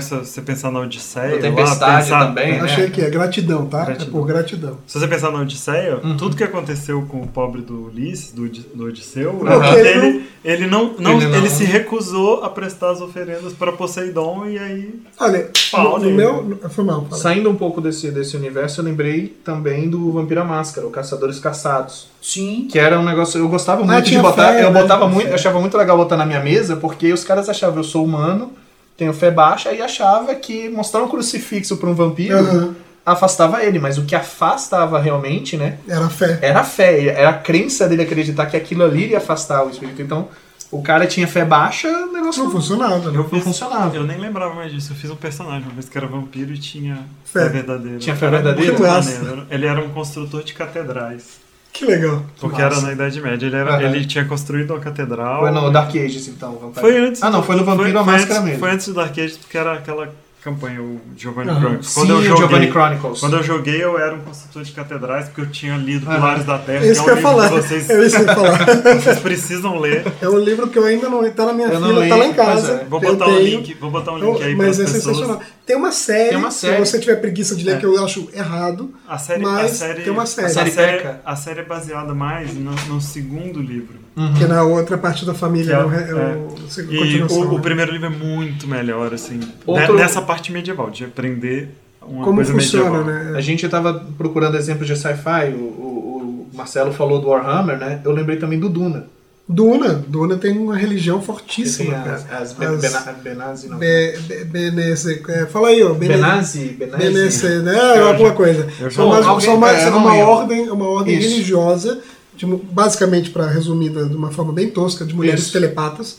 se 0.00 0.14
você 0.14 0.40
pensar 0.42 0.70
na 0.70 0.80
Odisseia, 0.80 1.36
lá, 1.36 1.40
tempestade 1.40 2.02
pensar- 2.04 2.26
também, 2.26 2.52
né? 2.54 2.60
Achei 2.60 2.90
que 2.90 3.00
é 3.00 3.10
gratidão, 3.10 3.66
tá? 3.66 3.82
É 3.82 3.86
Gratidão. 3.86 4.12
por 4.12 4.26
gratidão. 4.26 4.78
Se 4.86 4.98
você 4.98 5.06
pensar 5.08 5.30
na 5.30 5.40
Odisseia, 5.40 6.00
Uhum. 6.02 6.16
tudo 6.16 6.36
que 6.36 6.44
aconteceu 6.44 7.02
com 7.02 7.20
o 7.22 7.26
pobre 7.26 7.62
do 7.62 7.86
Ulisses, 7.86 8.32
do, 8.32 8.48
do 8.48 8.84
Odisseu, 8.86 9.30
é 9.46 9.54
porque 9.54 9.78
ele 9.80 10.04
ele, 10.04 10.26
ele, 10.44 10.66
não, 10.66 10.94
não, 10.98 11.12
Ele 11.16 11.24
ele, 11.26 11.40
não- 11.40 11.46
se 11.48 11.64
recusou 11.64 12.42
a 12.44 12.50
prestar 12.50 12.90
as 12.90 13.00
oferendas 13.00 13.52
para 13.52 13.72
Poseidon 13.72 14.46
e 14.46 14.58
aí. 14.58 15.00
Olha, 15.18 15.48
Pau 15.70 15.98
no, 15.98 16.04
no 16.10 16.16
meu. 16.16 16.58
Foi 16.70 16.84
mal, 16.84 17.04
fala. 17.08 17.20
Saindo 17.20 17.48
um 17.50 17.54
pouco 17.56 17.80
desse, 17.80 18.10
desse 18.10 18.36
universo, 18.36 18.80
eu 18.80 18.84
lembrei 18.84 19.28
também 19.44 19.88
do 19.88 20.12
Vampira 20.12 20.44
Máscara, 20.44 20.86
o 20.86 20.90
Caçadores 20.90 21.38
Caçados. 21.38 22.08
Sim. 22.20 22.68
Que 22.70 22.78
era 22.78 22.98
um 22.98 23.04
negócio. 23.04 23.38
Eu 23.38 23.48
gostava 23.48 23.82
Ah, 23.82 23.86
muito 23.86 24.04
de 24.04 24.10
tinha 24.10 24.22
botar. 24.22 24.52
fé, 24.52 24.64
eu 24.64 24.70
né? 24.70 24.80
botava 24.82 25.06
muito. 25.08 25.28
Eu 25.28 25.34
achava 25.34 25.60
muito 25.60 25.76
legal 25.76 25.96
botar 25.96 26.16
na 26.16 26.26
minha 26.26 26.40
mesa, 26.40 26.76
porque 26.76 27.12
os 27.12 27.24
caras 27.24 27.48
achavam 27.48 27.78
eu 27.78 27.84
sou 27.84 28.04
humano, 28.04 28.52
tenho 28.96 29.12
fé 29.12 29.30
baixa, 29.30 29.72
e 29.72 29.82
achava 29.82 30.34
que 30.34 30.68
mostrar 30.68 31.02
um 31.02 31.08
crucifixo 31.08 31.76
pra 31.76 31.88
um 31.90 31.94
vampiro 31.94 32.36
Aham. 32.38 32.74
afastava 33.04 33.62
ele. 33.64 33.78
Mas 33.78 33.98
o 33.98 34.04
que 34.04 34.14
afastava 34.14 34.98
realmente, 35.00 35.56
né? 35.56 35.78
Era 35.88 36.08
fé. 36.08 36.38
Era 36.40 36.60
a 36.60 36.64
fé, 36.64 37.06
era 37.08 37.28
a 37.30 37.34
crença 37.38 37.88
dele 37.88 38.02
acreditar 38.02 38.46
que 38.46 38.56
aquilo 38.56 38.84
ali 38.84 39.04
iria 39.04 39.18
afastar 39.18 39.64
o 39.66 39.70
espírito. 39.70 40.00
Então, 40.00 40.28
o 40.70 40.82
cara 40.82 41.06
tinha 41.06 41.26
fé 41.28 41.44
baixa, 41.44 41.88
o 41.88 42.12
negócio 42.12 42.42
Não 42.44 42.50
funcionava, 42.50 43.10
né? 43.10 43.18
Eu 43.18 43.28
fiz, 43.28 43.44
funcionava. 43.44 43.94
Eu 43.94 44.04
nem 44.04 44.18
lembrava 44.18 44.54
mais 44.54 44.72
disso. 44.72 44.92
Eu 44.92 44.96
fiz 44.96 45.10
um 45.10 45.16
personagem 45.16 45.62
uma 45.62 45.72
vez 45.74 45.88
que 45.88 45.96
era 45.96 46.06
vampiro 46.06 46.52
e 46.52 46.58
tinha 46.58 46.96
Fé. 47.24 47.42
fé, 47.44 47.48
verdadeira. 47.48 47.98
Tinha 47.98 48.16
fé 48.16 48.26
Era 48.26 48.36
verdadeira? 48.42 48.78
Maneiro. 48.78 49.46
Ele 49.50 49.66
era 49.66 49.80
um 49.80 49.90
construtor 49.90 50.42
de 50.42 50.52
catedrais. 50.54 51.43
Que 51.74 51.84
legal. 51.84 52.22
Porque 52.40 52.62
Massa. 52.62 52.76
era 52.76 52.86
na 52.86 52.92
Idade 52.92 53.20
Média. 53.20 53.46
Ele, 53.46 53.56
era, 53.56 53.74
Aham. 53.74 53.82
ele 53.82 54.04
tinha 54.06 54.24
construído 54.24 54.70
uma 54.70 54.78
catedral. 54.78 55.40
Foi 55.40 55.50
no 55.50 55.70
Dark 55.72 55.90
Ages, 55.90 56.28
então. 56.28 56.52
Vampire. 56.52 56.80
Foi 56.80 56.96
antes. 56.98 57.20
Ah, 57.20 57.30
não, 57.30 57.42
foi 57.42 57.56
no 57.56 57.64
Vampiro 57.64 57.90
foi, 57.90 58.00
a 58.00 58.04
foi 58.04 58.12
Máscara 58.12 58.34
antes, 58.34 58.44
mesmo. 58.44 58.60
Foi 58.60 58.70
antes 58.70 58.86
do 58.86 58.94
Dark 58.94 59.18
Ages, 59.18 59.36
porque 59.38 59.58
era 59.58 59.72
aquela 59.74 60.08
campanha, 60.44 60.82
o 60.82 61.00
Giovanni 61.16 61.48
Aham. 61.50 61.60
Chronicles. 61.60 61.88
Sim, 61.88 62.00
Quando 62.00 62.10
eu 62.10 62.16
o 62.18 62.22
joguei, 62.22 62.36
Giovanni 62.36 62.70
Chronicles. 62.70 63.20
Quando 63.20 63.36
eu 63.36 63.42
joguei, 63.42 63.82
eu 63.82 63.98
era 63.98 64.14
um 64.14 64.20
construtor 64.20 64.62
de 64.62 64.72
catedrais, 64.72 65.24
porque 65.26 65.40
eu 65.40 65.50
tinha 65.50 65.76
lido. 65.76 66.04
Pilares 66.06 66.44
da 66.44 66.58
Terra, 66.58 66.84
É 66.84 66.90
isso 66.90 67.02
que 67.02 67.10
é 67.10 67.12
eu 67.14 67.16
um 67.16 67.22
falar. 67.22 67.48
que 67.48 67.54
vocês, 67.56 67.88
É 67.90 68.06
isso 68.06 68.16
que 68.16 68.22
eu 68.22 68.26
ia 68.26 68.34
falar. 68.34 68.66
vocês 69.00 69.18
precisam 69.20 69.78
ler. 69.80 70.04
É 70.20 70.28
um 70.28 70.38
livro 70.38 70.68
que 70.68 70.78
eu 70.78 70.84
ainda 70.84 71.08
não. 71.08 71.24
Tá 71.32 71.46
na 71.46 71.52
minha 71.54 71.68
Eu 71.68 71.80
não 71.80 71.88
fila, 71.88 72.02
li, 72.04 72.08
tá 72.10 72.16
lá 72.16 72.24
em 72.26 72.28
mas 72.28 72.36
casa. 72.36 72.72
é. 72.72 72.84
Vou 72.84 73.02
eu 73.02 73.12
botar, 73.12 73.28
um 73.30 73.38
link, 73.40 73.74
vou 73.80 73.90
botar 73.90 74.12
um 74.12 74.18
Então, 74.18 74.32
link 74.34 74.42
aí 74.44 74.54
mas 74.54 74.76
para 74.76 74.84
é 74.84 74.86
as 74.86 74.92
pessoas. 74.92 75.16
sensacional. 75.16 75.42
Tem 75.64 75.76
uma 75.76 75.90
série, 75.92 76.28
Tem 76.28 76.38
uma 76.38 76.50
série. 76.50 76.84
se 76.84 76.90
você 76.92 77.00
tiver 77.00 77.16
preguiça 77.16 77.56
de 77.56 77.64
ler, 77.64 77.76
É. 77.76 77.78
que 77.78 77.86
eu 77.86 78.04
acho 78.04 78.28
errado. 78.34 78.92
A 79.08 79.16
série, 79.16 79.42
Mas 79.42 79.70
a 79.70 79.74
série, 79.74 80.02
tem 80.02 80.12
uma 80.12 80.26
série. 80.26 80.46
A 80.46 80.50
A 80.50 80.52
série 80.52 80.70
série, 80.70 80.96
peca. 80.98 81.20
a 81.24 81.36
série 81.36 81.60
é 81.60 81.64
baseada 81.64 82.12
mais 82.14 82.52
no, 82.54 82.70
no 82.88 83.00
segundo 83.00 83.60
livro. 83.62 84.03
Que 84.38 84.44
na 84.46 84.62
outra 84.62 84.96
parte 84.96 85.24
da 85.26 85.34
família 85.34 85.74
Que 85.76 85.80
é- 85.80 85.82
não 85.82 85.92
é, 85.92 85.96
é 85.96 86.10
é. 86.10 86.14
o, 86.14 86.48
a 86.54 86.82
E 86.82 86.98
continuação. 86.98 87.38
o, 87.40 87.48
o 87.48 87.54
né? 87.56 87.60
primeiro 87.62 87.90
livro 87.92 88.06
é 88.06 88.10
muito 88.10 88.68
melhor, 88.68 89.12
assim, 89.12 89.40
Outro- 89.66 89.94
ne- 89.94 90.00
nessa 90.02 90.22
parte 90.22 90.52
medieval, 90.52 90.88
de 90.90 91.04
aprender 91.04 91.70
uma 92.00 92.22
Como 92.24 92.36
coisa 92.36 92.52
funciona, 92.52 92.98
medieval. 93.02 93.32
né? 93.32 93.36
A 93.36 93.40
gente 93.40 93.68
tava 93.68 94.06
procurando 94.16 94.56
exemplos 94.56 94.86
de 94.86 94.94
sci-fi, 94.96 95.52
o, 95.52 95.58
o- 95.58 96.48
o 96.52 96.56
Marcelo 96.56 96.92
falou 96.92 97.20
do 97.20 97.28
Warhammer, 97.28 97.76
né? 97.76 98.00
Eu 98.04 98.12
lembrei 98.12 98.36
também 98.36 98.60
do 98.60 98.68
Duna. 98.68 99.06
Duna. 99.46 100.02
Duna 100.08 100.36
tem 100.38 100.56
uma 100.56 100.74
religião 100.76 101.20
fortíssima, 101.20 101.94
tem 101.98 102.12
as, 102.12 102.32
as, 102.32 102.52
Ben- 102.54 102.68
As- 102.68 102.80
Bena- 102.80 103.12
Benazi, 103.22 103.68
não. 103.68 103.76
Be, 103.78 104.16
be, 104.26 104.44
Benesse- 104.44 105.22
é, 105.28 105.44
fala 105.46 105.68
aí, 105.68 105.82
ó. 105.82 105.92
Bene- 105.92 106.14
Benazi, 106.14 106.76
Benazi. 106.78 107.02
Benesse, 107.04 107.46
né? 107.58 107.78
Alguma 108.08 108.32
coisa. 108.32 108.66
São 108.90 109.08
mais, 109.10 109.26
Alguém- 109.26 109.44
são 109.46 109.56
mais- 109.58 109.82
é, 109.82 109.90
uma 109.90 110.14
ordem, 110.14 110.70
uma 110.70 110.88
ordem 110.88 111.18
Isso. 111.18 111.28
religiosa, 111.28 112.00
de- 112.36 112.46
basicamente, 112.46 113.30
para 113.30 113.46
resumida 113.46 114.04
de 114.06 114.14
uma 114.16 114.30
forma 114.30 114.52
bem 114.52 114.70
tosca, 114.70 115.04
de 115.04 115.14
mulheres 115.14 115.42
Isso. 115.44 115.52
telepatas. 115.52 116.16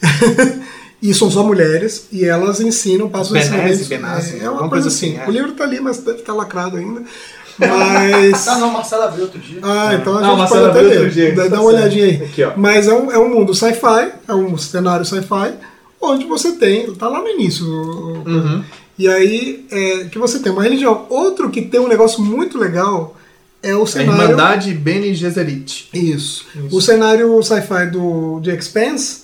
e 1.02 1.12
são 1.14 1.30
só 1.30 1.42
mulheres, 1.42 2.06
e 2.12 2.24
elas 2.24 2.60
ensinam, 2.60 3.08
passam 3.08 3.36
ensinamentos. 3.36 3.86
Benassi, 3.86 4.38
é, 4.40 4.44
é 4.44 4.50
uma 4.50 4.68
coisa 4.68 4.88
assim. 4.88 5.12
assim, 5.16 5.18
é. 5.20 5.28
O 5.28 5.30
livro 5.30 5.52
tá 5.52 5.64
ali, 5.64 5.80
mas 5.80 5.98
deve 5.98 6.18
estar 6.20 6.34
lacrado 6.34 6.76
ainda. 6.76 7.02
Mas. 7.58 8.48
Ah, 8.48 8.56
não, 8.56 8.70
Marcelo 8.72 9.02
abriu 9.02 9.24
outro 9.24 9.38
dia. 9.38 9.58
Ah, 9.62 9.94
então 9.94 10.16
a 10.16 10.20
Não, 10.22 10.30
gente 10.30 10.38
Marcelo 10.38 10.66
pode 10.68 10.78
até 10.78 10.80
ler. 10.88 10.96
outro 10.98 11.10
dia, 11.10 11.34
Dá, 11.34 11.42
tá 11.42 11.48
dá 11.50 11.56
uma 11.60 11.64
olhadinha 11.70 12.04
aí. 12.06 12.16
Aqui, 12.24 12.42
ó. 12.42 12.52
Mas 12.56 12.88
é 12.88 12.94
um, 12.94 13.10
é 13.10 13.18
um 13.18 13.28
mundo 13.28 13.54
sci-fi, 13.54 14.12
é 14.26 14.34
um 14.34 14.56
cenário 14.56 15.04
sci-fi, 15.04 15.52
onde 16.00 16.24
você 16.24 16.52
tem, 16.52 16.90
tá 16.94 17.06
lá 17.06 17.20
no 17.20 17.28
início, 17.28 17.66
Uhum. 17.66 18.64
e 18.98 19.06
aí 19.06 19.66
é, 19.70 20.04
que 20.04 20.18
você 20.18 20.38
tem 20.38 20.50
uma 20.50 20.62
religião. 20.62 21.04
Outro 21.10 21.50
que 21.50 21.60
tem 21.60 21.78
um 21.80 21.88
negócio 21.88 22.22
muito 22.22 22.56
legal 22.56 23.14
é 23.62 23.74
o 23.74 23.82
A 23.82 23.86
cenário... 23.86 24.22
Irmandade 24.22 24.74
Bene 24.74 25.14
Gesserit. 25.14 25.88
Isso. 25.92 26.46
O 26.70 26.80
cenário 26.80 27.42
sci-fi 27.42 27.90
do 27.90 28.40
de 28.40 28.50
Expanse 28.50 29.22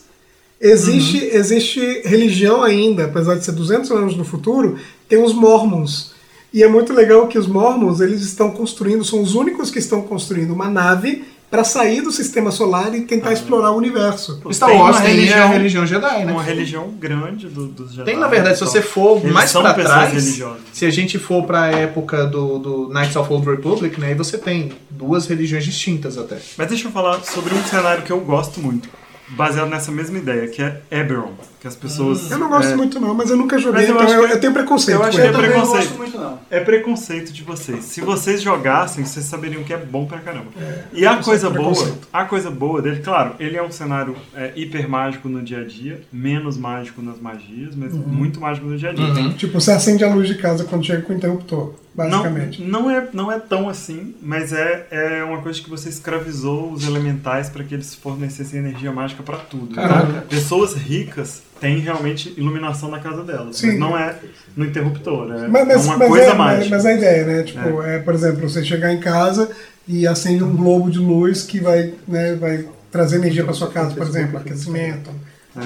existe 0.60 1.18
Uhum. 1.18 1.30
existe 1.32 2.02
religião 2.04 2.62
ainda, 2.62 3.04
apesar 3.04 3.34
de 3.36 3.44
ser 3.44 3.52
200 3.52 3.90
anos 3.90 4.16
no 4.16 4.24
futuro, 4.24 4.78
tem 5.08 5.22
os 5.22 5.32
Mormons. 5.32 6.12
E 6.52 6.62
é 6.62 6.68
muito 6.68 6.92
legal 6.92 7.26
que 7.28 7.38
os 7.38 7.46
Mormons, 7.46 8.00
eles 8.00 8.22
estão 8.22 8.50
construindo, 8.50 9.04
são 9.04 9.20
os 9.20 9.34
únicos 9.34 9.70
que 9.70 9.78
estão 9.78 10.02
construindo 10.02 10.52
uma 10.52 10.70
nave 10.70 11.24
para 11.56 11.64
sair 11.64 12.02
do 12.02 12.12
sistema 12.12 12.50
solar 12.50 12.94
e 12.94 13.00
tentar 13.00 13.32
explorar 13.32 13.70
o 13.70 13.76
universo. 13.76 14.42
Star 14.52 14.68
Tem 14.68 14.78
Wars 14.78 14.96
uma 14.96 15.02
tem 15.06 15.14
religião- 15.14 15.42
a 15.42 15.46
religião 15.46 15.86
Jedi, 15.86 16.24
né? 16.26 16.32
Uma 16.32 16.42
religião 16.42 16.88
grande 16.90 17.48
do, 17.48 17.66
dos 17.68 17.92
Jedi. 17.92 18.04
Tem, 18.04 18.16
na 18.18 18.28
verdade, 18.28 18.58
se 18.58 18.62
então, 18.62 18.70
você 18.72 18.82
for 18.82 19.24
mais 19.24 19.50
pessoas 19.50 19.72
trás, 19.74 20.12
religiosas. 20.12 20.60
se 20.70 20.84
a 20.84 20.90
gente 20.90 21.18
for 21.18 21.44
pra 21.46 21.68
época 21.70 22.26
do, 22.26 22.58
do 22.58 22.88
Knights 22.92 23.16
of 23.16 23.32
Old 23.32 23.48
Republic, 23.48 23.98
né, 23.98 24.08
aí 24.08 24.14
você 24.14 24.36
tem 24.36 24.72
duas 24.90 25.26
religiões 25.26 25.64
distintas 25.64 26.18
até. 26.18 26.36
Mas 26.58 26.68
deixa 26.68 26.88
eu 26.88 26.92
falar 26.92 27.24
sobre 27.24 27.54
um 27.54 27.64
cenário 27.64 28.02
que 28.02 28.10
eu 28.12 28.20
gosto 28.20 28.60
muito, 28.60 28.90
baseado 29.28 29.68
nessa 29.68 29.90
mesma 29.90 30.18
ideia, 30.18 30.46
que 30.48 30.62
é 30.62 30.80
Eberron. 30.90 31.32
Que 31.60 31.66
as 31.66 31.74
pessoas. 31.74 32.30
Eu 32.30 32.38
não 32.38 32.48
gosto 32.48 32.72
é, 32.72 32.76
muito 32.76 33.00
não, 33.00 33.12
mas 33.14 33.28
eu 33.30 33.36
nunca 33.36 33.58
joguei, 33.58 33.80
Mas 33.80 33.88
eu 33.88 33.94
então 33.96 34.06
acho 34.06 34.14
eu, 34.14 34.26
que- 34.28 34.34
eu 34.34 34.40
tenho 34.40 34.52
preconceito 34.52 34.94
eu 34.96 35.00
com 35.00 35.06
acho 35.06 35.16
que 35.18 35.26
é 35.26 35.32
preconceito. 35.32 35.72
gosto 35.88 35.96
muito, 35.96 36.18
não. 36.18 36.38
É 36.50 36.60
preconceito 36.60 37.32
de 37.32 37.42
vocês. 37.42 37.84
Se 37.86 38.00
vocês 38.00 38.40
jogassem, 38.42 39.04
vocês 39.04 39.24
saberiam 39.24 39.64
que 39.64 39.72
é 39.72 39.76
bom 39.76 40.06
pra 40.06 40.18
caramba. 40.18 40.46
e 40.92 41.04
a 41.06 41.16
coisa 41.16 41.48
boa, 41.50 41.72
preconceito. 41.72 42.08
a 42.12 42.24
coisa 42.24 42.50
boa 42.50 42.80
dele, 42.82 43.00
claro, 43.02 43.34
ele 43.40 43.56
é 43.56 43.62
um 43.62 43.70
cenário 43.72 44.14
é, 44.34 44.52
hiper 44.54 44.88
mágico 44.88 45.28
no 45.28 45.42
dia 45.42 45.60
a 45.60 45.64
dia, 45.64 46.00
menos 46.12 46.56
mágico 46.56 47.02
nas 47.02 47.18
magias, 47.18 47.74
mas 47.74 47.92
Uhum. 47.94 48.00
muito 48.06 48.40
mágico 48.40 48.66
no 48.66 48.76
dia 48.78 48.90
a 48.90 48.92
dia. 48.92 49.30
Tipo, 49.36 49.60
você 49.60 49.72
acende 49.72 50.04
a 50.04 50.14
luz 50.14 50.28
de 50.28 50.36
casa 50.36 50.64
quando 50.64 50.84
chega 50.84 51.02
com 51.02 51.12
o 51.12 51.16
interruptor. 51.16 51.72
Basicamente. 51.96 52.62
Não, 52.62 52.82
não, 52.82 52.90
é, 52.90 53.08
não 53.12 53.32
é 53.32 53.40
tão 53.40 53.68
assim, 53.68 54.14
mas 54.22 54.52
é, 54.52 54.86
é 54.90 55.24
uma 55.24 55.40
coisa 55.40 55.60
que 55.60 55.70
você 55.70 55.88
escravizou 55.88 56.70
os 56.72 56.86
elementais 56.86 57.48
para 57.48 57.64
que 57.64 57.74
eles 57.74 57.94
fornecessem 57.94 58.60
energia 58.60 58.92
mágica 58.92 59.22
para 59.22 59.38
tudo. 59.38 59.72
Então, 59.72 59.88
Caraca. 59.88 60.22
pessoas 60.28 60.74
ricas 60.74 61.42
têm 61.60 61.78
realmente 61.78 62.34
iluminação 62.36 62.90
na 62.90 63.00
casa 63.00 63.22
delas, 63.22 63.56
Sim. 63.56 63.68
mas 63.68 63.78
não 63.78 63.96
é 63.96 64.14
no 64.54 64.64
interruptor, 64.64 65.32
é, 65.32 65.48
Mas, 65.48 65.62
é 65.62 65.64
mas, 65.64 65.84
uma 65.86 65.96
mas 65.96 66.08
coisa 66.08 66.24
é, 66.24 66.28
mas, 66.28 66.38
mágica. 66.38 66.76
mas 66.76 66.86
a 66.86 66.92
ideia, 66.92 67.24
né? 67.24 67.42
Tipo, 67.42 67.82
é. 67.82 67.98
por 67.98 68.14
exemplo, 68.14 68.48
você 68.48 68.62
chegar 68.64 68.92
em 68.92 69.00
casa 69.00 69.50
e 69.88 70.06
acende 70.06 70.44
um 70.44 70.54
globo 70.54 70.90
de 70.90 70.98
luz 70.98 71.42
que 71.42 71.60
vai, 71.60 71.94
né, 72.06 72.34
vai 72.34 72.66
trazer 72.90 73.16
energia 73.16 73.44
para 73.44 73.52
sua 73.52 73.70
casa, 73.70 73.94
por 73.94 74.06
exemplo, 74.06 74.38
aquecimento, 74.38 75.10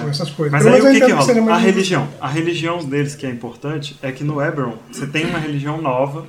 ou 0.03 0.09
essas 0.09 0.31
coisas. 0.31 0.53
Mas 0.53 0.67
aí 0.67 0.81
o 0.81 0.93
que, 0.93 1.01
que 1.07 1.13
rola? 1.13 1.33
A 1.33 1.43
mais- 1.43 1.63
religião. 1.65 2.09
A 2.21 2.29
religião 2.29 2.85
deles 2.85 3.15
que 3.15 3.27
é 3.27 3.31
importante 3.31 3.97
é 4.03 4.13
que 4.13 4.23
no 4.25 4.41
Eberron 4.41 4.77
você 4.91 5.07
tem 5.07 5.27
uma 5.27 5.39
religião 5.39 5.81
nova. 5.81 6.27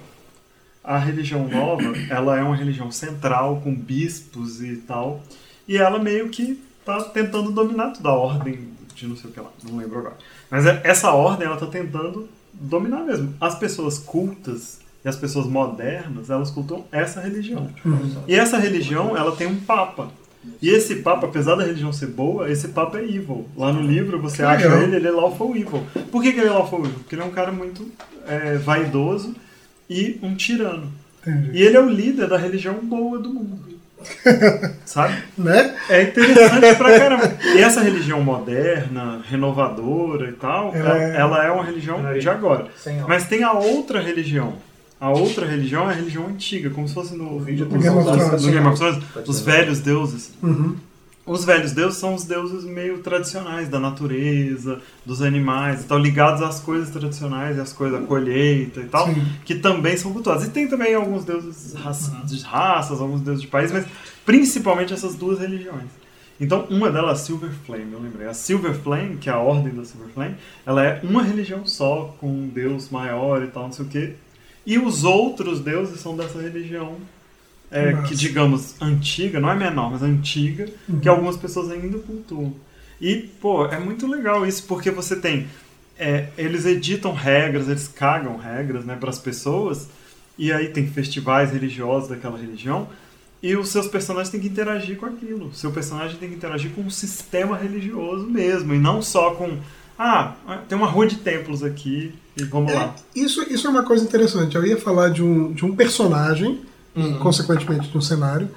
A 0.84 0.97
religião 0.97 1.47
nova, 1.47 1.84
ela 2.10 2.39
é 2.39 2.41
uma 2.43 2.56
religião 2.56 2.89
central, 2.91 3.62
com 3.63 3.74
bispos 3.76 4.62
e 4.63 4.78
tal. 4.78 5.21
E 5.67 5.78
ela 5.78 6.00
meio 6.00 6.30
que 6.30 6.60
tá 6.84 7.04
tentando 7.04 7.52
dominar 7.52 7.91
toda 7.91 8.10
a 8.10 8.13
ordem 8.13 8.69
de 8.95 9.06
não 9.08 9.15
sei 9.15 9.30
o 9.30 9.34
que 9.34 9.39
lá, 9.39 9.50
não 9.63 9.78
lembro 9.78 10.00
agora. 10.00 10.15
Mas 10.50 10.65
é- 10.65 10.82
essa 10.84 11.12
ordem, 11.12 11.45
ela 11.47 11.58
tá 11.58 11.67
tentando 11.67 12.28
dominar 12.54 13.04
mesmo. 13.04 13.34
As 13.39 13.54
pessoas 13.56 14.00
cultas 14.00 14.80
e 15.06 15.08
as 15.08 15.15
pessoas 15.15 15.45
modernas, 15.45 16.30
elas 16.32 16.50
cultuam 16.52 16.84
essa 16.91 17.21
religião. 17.21 17.69
E 18.28 18.36
essa 18.36 18.58
religião, 18.58 19.15
ela 19.15 19.36
tem 19.36 19.45
um 19.47 19.60
papa. 19.60 20.10
E 20.62 20.69
esse 20.69 20.97
papa, 20.97 21.27
apesar 21.27 21.56
da 21.56 21.63
religião 21.63 21.91
ser 21.93 22.08
boa, 22.08 22.49
esse 22.49 22.69
papa 22.69 22.99
é 22.99 23.04
evil. 23.04 23.47
Lá 23.58 23.71
no 23.71 23.82
livro 23.82 24.19
você 24.19 24.38
Que 24.38 24.43
acha 24.43 24.67
legal. 24.67 24.82
ele, 24.84 24.95
ele 24.97 25.08
é 25.08 25.12
lawful 25.12 25.56
evil. 25.56 25.84
Por 26.12 26.21
que, 26.21 26.34
que 26.34 26.39
ele 26.39 26.47
é 26.49 26.51
lawful 26.51 26.80
evil? 26.80 26.93
Porque 26.99 27.15
ele 27.15 27.21
é 27.21 27.25
um 27.25 27.32
cara 27.32 27.51
muito 27.51 27.88
é, 28.27 28.56
vaidoso 28.58 29.36
e 29.89 30.19
um 30.21 30.36
tirano. 30.36 30.91
Entendi. 31.25 31.51
E 31.58 31.62
ele 31.63 31.77
é 31.77 31.82
o 31.82 31.89
líder 31.89 32.27
da 32.27 32.38
religião 32.38 32.75
boa 32.84 33.19
do 33.19 33.30
mundo. 33.34 33.71
Sabe? 34.86 35.15
Né? 35.38 35.75
É 35.89 36.01
interessante 36.04 36.75
pra 36.75 36.97
caramba. 36.97 37.32
E 37.56 37.60
essa 37.60 37.82
religião 37.82 38.21
moderna, 38.21 39.21
renovadora 39.30 40.30
e 40.30 40.34
tal, 40.34 40.73
Ela 40.75 40.89
ela, 40.89 41.04
é- 41.04 41.17
ela 41.19 41.45
é 41.45 41.51
uma 41.51 41.63
religião 41.63 42.01
de 42.17 42.27
agora. 42.30 42.67
Alma. 42.86 43.06
Mas 43.08 43.25
tem 43.27 43.43
a 43.43 43.51
outra 43.54 44.01
religião. 44.01 44.54
A 45.02 45.10
outra 45.10 45.48
religião 45.48 45.90
é 45.90 45.94
a 45.94 45.96
religião 45.96 46.28
antiga, 46.28 46.70
como 46.70 46.88
se 46.88 46.94
fosse 46.94 47.16
no 47.16 47.40
vídeo 47.40 47.66
do 47.66 47.78
Game 47.80 47.90
of 47.98 48.06
Thrones. 48.06 48.46
no 48.46 48.52
Game 48.52 48.68
of 48.68 48.78
Thrones, 48.78 49.04
os 49.28 49.40
velhos 49.42 49.80
deuses. 49.80 50.32
Uhum. 50.44 50.76
Os 51.26 51.44
velhos 51.46 51.72
deuses 51.72 51.98
são 52.00 52.14
os 52.16 52.24
deuses 52.24 52.64
meio 52.64 53.00
tradicionais 53.00 53.68
da 53.70 53.80
natureza, 53.80 54.80
dos 55.06 55.22
animais, 55.22 55.80
estão 55.82 55.98
ligados 55.98 56.42
às 56.42 56.60
coisas 56.60 56.90
tradicionais, 56.90 57.58
às 57.60 57.74
coisas 57.74 58.00
da 58.00 58.06
colheita 58.06 58.80
e 58.82 58.86
tal, 58.86 59.08
Sim. 59.08 59.24
que 59.46 59.56
também 59.56 59.96
são 59.98 60.12
cultuados. 60.14 60.46
E 60.46 60.50
tem 60.50 60.68
também 60.68 60.94
alguns 60.94 61.24
deuses 61.26 61.74
raça- 61.74 62.22
de 62.26 62.40
raças, 62.44 63.02
alguns 63.02 63.22
deuses 63.22 63.42
de 63.42 63.48
países, 63.48 63.72
mas 63.72 63.86
principalmente 64.26 64.94
essas 64.94 65.16
duas 65.16 65.40
religiões. 65.40 65.90
Então, 66.40 66.66
uma 66.72 66.92
delas, 66.92 67.20
Silver 67.20 67.52
Flame, 67.66 67.92
eu 67.94 68.00
lembrei. 68.02 68.28
A 68.28 68.34
Silver 68.34 68.74
Flame, 68.74 69.18
que 69.18 69.30
é 69.30 69.34
a 69.34 69.38
ordem 69.38 69.74
da 69.74 69.86
Silver 69.86 70.10
Flame, 70.14 70.36
ela 70.66 70.84
é 70.84 71.00
uma 71.04 71.22
religião 71.22 71.66
só, 71.68 72.16
com 72.20 72.28
um 72.28 72.48
deus 72.48 72.90
maior 72.90 73.44
e 73.44 73.48
tal, 73.48 73.64
não 73.64 73.72
sei 73.72 73.86
o 73.86 73.88
quê. 73.88 74.14
E 74.65 74.78
os 74.78 75.04
outros 75.04 75.60
deuses 75.60 76.00
são 76.00 76.15
dessa 76.15 76.39
religião 76.41 76.97
é, 77.71 77.93
que, 78.08 78.15
digamos, 78.15 78.76
antiga, 78.82 79.39
não 79.39 79.50
é 79.50 79.56
menor, 79.56 79.91
mas 79.91 80.04
antiga, 80.04 80.69
que 81.02 81.08
algumas 81.10 81.38
pessoas 81.38 81.71
ainda 81.71 81.97
cultuam. 82.00 82.54
E, 83.00 83.15
pô, 83.15 83.65
é 83.65 83.80
muito 83.80 84.06
legal 84.06 84.45
isso, 84.45 84.63
porque 84.67 84.91
você 84.91 85.15
tem. 85.15 85.47
é, 86.02 86.30
eles 86.36 86.65
editam 86.65 87.13
regras, 87.13 87.67
eles 87.67 87.88
cagam 87.88 88.36
regras 88.36 88.84
né, 88.84 88.97
para 89.00 89.12
as 89.12 89.19
pessoas, 89.19 89.88
e 90.36 90.52
aí 90.52 90.69
tem 90.69 90.88
festivais 90.88 91.52
religiosos 91.52 92.10
daquela 92.10 92.39
religião, 92.39 92.89
e 93.41 93.56
os 93.56 93.69
seus 93.69 93.88
personagens 93.88 94.30
têm 94.30 94.39
que 94.39 94.47
interagir 94.47 94.97
com 94.97 95.06
aquilo. 95.06 95.47
O 95.47 95.54
seu 95.54 95.71
personagem 95.71 96.17
tem 96.17 96.30
que 96.30 96.36
interagir 96.36 96.71
com 96.71 96.82
um 96.82 96.89
sistema 96.89 97.56
religioso 97.56 98.28
mesmo, 98.28 98.74
e 98.74 98.80
não 98.80 99.02
só 99.02 99.32
com. 99.32 99.60
Ah, 100.04 100.34
tem 100.68 100.76
uma 100.76 100.88
rua 100.88 101.06
de 101.06 101.18
templos 101.18 101.62
aqui, 101.62 102.12
e 102.36 102.44
vamos 102.44 102.74
lá. 102.74 102.96
É, 103.16 103.20
isso, 103.20 103.44
isso 103.54 103.68
é 103.68 103.70
uma 103.70 103.84
coisa 103.84 104.04
interessante. 104.04 104.56
Eu 104.56 104.66
ia 104.66 104.76
falar 104.76 105.10
de 105.10 105.22
um, 105.22 105.54
de 105.54 105.64
um 105.64 105.76
personagem, 105.76 106.62
consequentemente 107.20 107.88
de 107.88 107.96
um 107.96 108.02
cenário, 108.02 108.50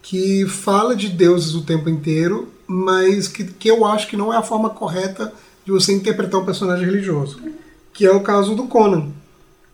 que 0.00 0.46
fala 0.46 0.94
de 0.94 1.08
deuses 1.08 1.56
o 1.56 1.62
tempo 1.62 1.88
inteiro, 1.88 2.48
mas 2.64 3.26
que, 3.26 3.42
que 3.42 3.68
eu 3.68 3.84
acho 3.84 4.06
que 4.06 4.16
não 4.16 4.32
é 4.32 4.36
a 4.36 4.42
forma 4.42 4.70
correta 4.70 5.32
de 5.64 5.72
você 5.72 5.92
interpretar 5.92 6.40
um 6.40 6.44
personagem 6.44 6.86
religioso. 6.86 7.40
Que 7.92 8.06
é 8.06 8.12
o 8.12 8.20
caso 8.20 8.54
do 8.54 8.68
Conan. 8.68 9.08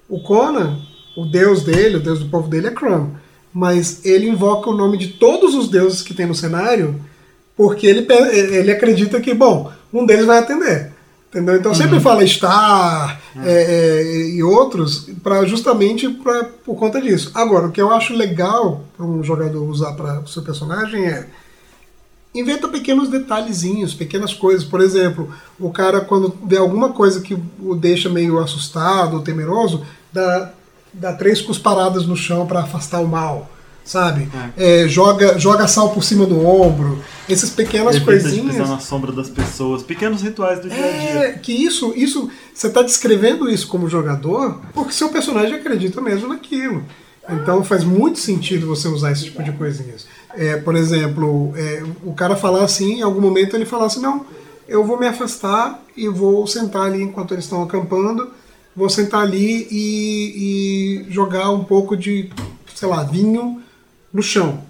O 0.08 0.20
Conan, 0.22 0.78
o 1.14 1.26
deus 1.26 1.62
dele, 1.62 1.96
o 1.96 2.02
deus 2.02 2.20
do 2.20 2.30
povo 2.30 2.48
dele 2.48 2.68
é 2.68 2.70
Crum. 2.70 3.10
Mas 3.52 4.02
ele 4.06 4.26
invoca 4.26 4.70
o 4.70 4.74
nome 4.74 4.96
de 4.96 5.08
todos 5.08 5.54
os 5.54 5.68
deuses 5.68 6.00
que 6.00 6.14
tem 6.14 6.24
no 6.24 6.34
cenário, 6.34 6.98
porque 7.54 7.86
ele, 7.86 8.06
ele 8.32 8.72
acredita 8.72 9.20
que, 9.20 9.34
bom, 9.34 9.70
um 9.92 10.06
deles 10.06 10.24
vai 10.24 10.38
atender. 10.38 10.89
Entendeu? 11.30 11.54
Então 11.54 11.72
sempre 11.72 12.00
fala 12.00 12.26
Star 12.26 13.20
é, 13.36 13.62
é, 13.62 14.28
e 14.30 14.42
outros 14.42 15.08
para 15.22 15.46
justamente 15.46 16.08
pra, 16.08 16.42
por 16.64 16.74
conta 16.74 17.00
disso. 17.00 17.30
Agora, 17.32 17.68
o 17.68 17.70
que 17.70 17.80
eu 17.80 17.92
acho 17.92 18.12
legal 18.14 18.82
para 18.96 19.06
um 19.06 19.22
jogador 19.22 19.62
usar 19.62 19.92
para 19.92 20.18
o 20.20 20.26
seu 20.26 20.42
personagem 20.42 21.06
é 21.06 21.28
inventa 22.34 22.66
pequenos 22.66 23.08
detalhezinhos, 23.08 23.94
pequenas 23.94 24.34
coisas. 24.34 24.64
Por 24.64 24.80
exemplo, 24.80 25.32
o 25.58 25.70
cara 25.70 26.00
quando 26.00 26.36
vê 26.44 26.56
alguma 26.56 26.92
coisa 26.92 27.20
que 27.20 27.38
o 27.60 27.76
deixa 27.76 28.08
meio 28.08 28.40
assustado 28.40 29.14
ou 29.14 29.22
temeroso, 29.22 29.84
dá, 30.12 30.50
dá 30.92 31.12
três 31.12 31.40
cusparadas 31.40 32.06
no 32.06 32.16
chão 32.16 32.44
para 32.44 32.60
afastar 32.60 33.00
o 33.00 33.06
mal. 33.06 33.48
Sabe? 33.90 34.28
É, 34.56 34.86
joga, 34.86 35.36
joga 35.36 35.66
sal 35.66 35.90
por 35.90 36.04
cima 36.04 36.24
do 36.24 36.46
ombro. 36.46 37.02
Essas 37.28 37.50
pequenas 37.50 37.96
Evita 37.96 38.12
de 38.12 38.20
coisinhas. 38.22 38.54
pisar 38.54 38.68
na 38.68 38.78
sombra 38.78 39.10
das 39.10 39.28
pessoas, 39.28 39.82
pequenos 39.82 40.22
rituais 40.22 40.60
do 40.60 40.68
dia 40.68 40.78
a 40.78 40.90
dia. 40.92 41.20
É, 41.24 41.32
que 41.32 41.52
isso, 41.52 41.92
isso, 41.96 42.30
você 42.54 42.68
está 42.68 42.82
descrevendo 42.82 43.50
isso 43.50 43.66
como 43.66 43.88
jogador 43.88 44.60
porque 44.72 44.92
seu 44.92 45.08
personagem 45.08 45.56
acredita 45.56 46.00
mesmo 46.00 46.28
naquilo. 46.28 46.84
Então 47.28 47.64
faz 47.64 47.82
muito 47.82 48.20
sentido 48.20 48.68
você 48.68 48.86
usar 48.86 49.10
esse 49.10 49.24
tipo 49.24 49.42
de 49.42 49.50
coisinhas. 49.50 50.06
É, 50.36 50.56
por 50.56 50.76
exemplo, 50.76 51.52
é, 51.56 51.82
o 52.04 52.12
cara 52.12 52.36
falar 52.36 52.62
assim, 52.62 52.98
em 52.98 53.02
algum 53.02 53.20
momento 53.20 53.56
ele 53.56 53.66
falar 53.66 53.86
assim, 53.86 54.00
não, 54.00 54.24
eu 54.68 54.84
vou 54.84 55.00
me 55.00 55.08
afastar 55.08 55.82
e 55.96 56.06
vou 56.06 56.46
sentar 56.46 56.82
ali 56.82 57.02
enquanto 57.02 57.34
eles 57.34 57.42
estão 57.42 57.60
acampando, 57.60 58.30
vou 58.76 58.88
sentar 58.88 59.22
ali 59.22 59.66
e, 59.68 61.02
e 61.08 61.12
jogar 61.12 61.50
um 61.50 61.64
pouco 61.64 61.96
de, 61.96 62.30
sei 62.72 62.86
lá, 62.88 63.02
vinho 63.02 63.60
no 64.12 64.22
chão. 64.22 64.68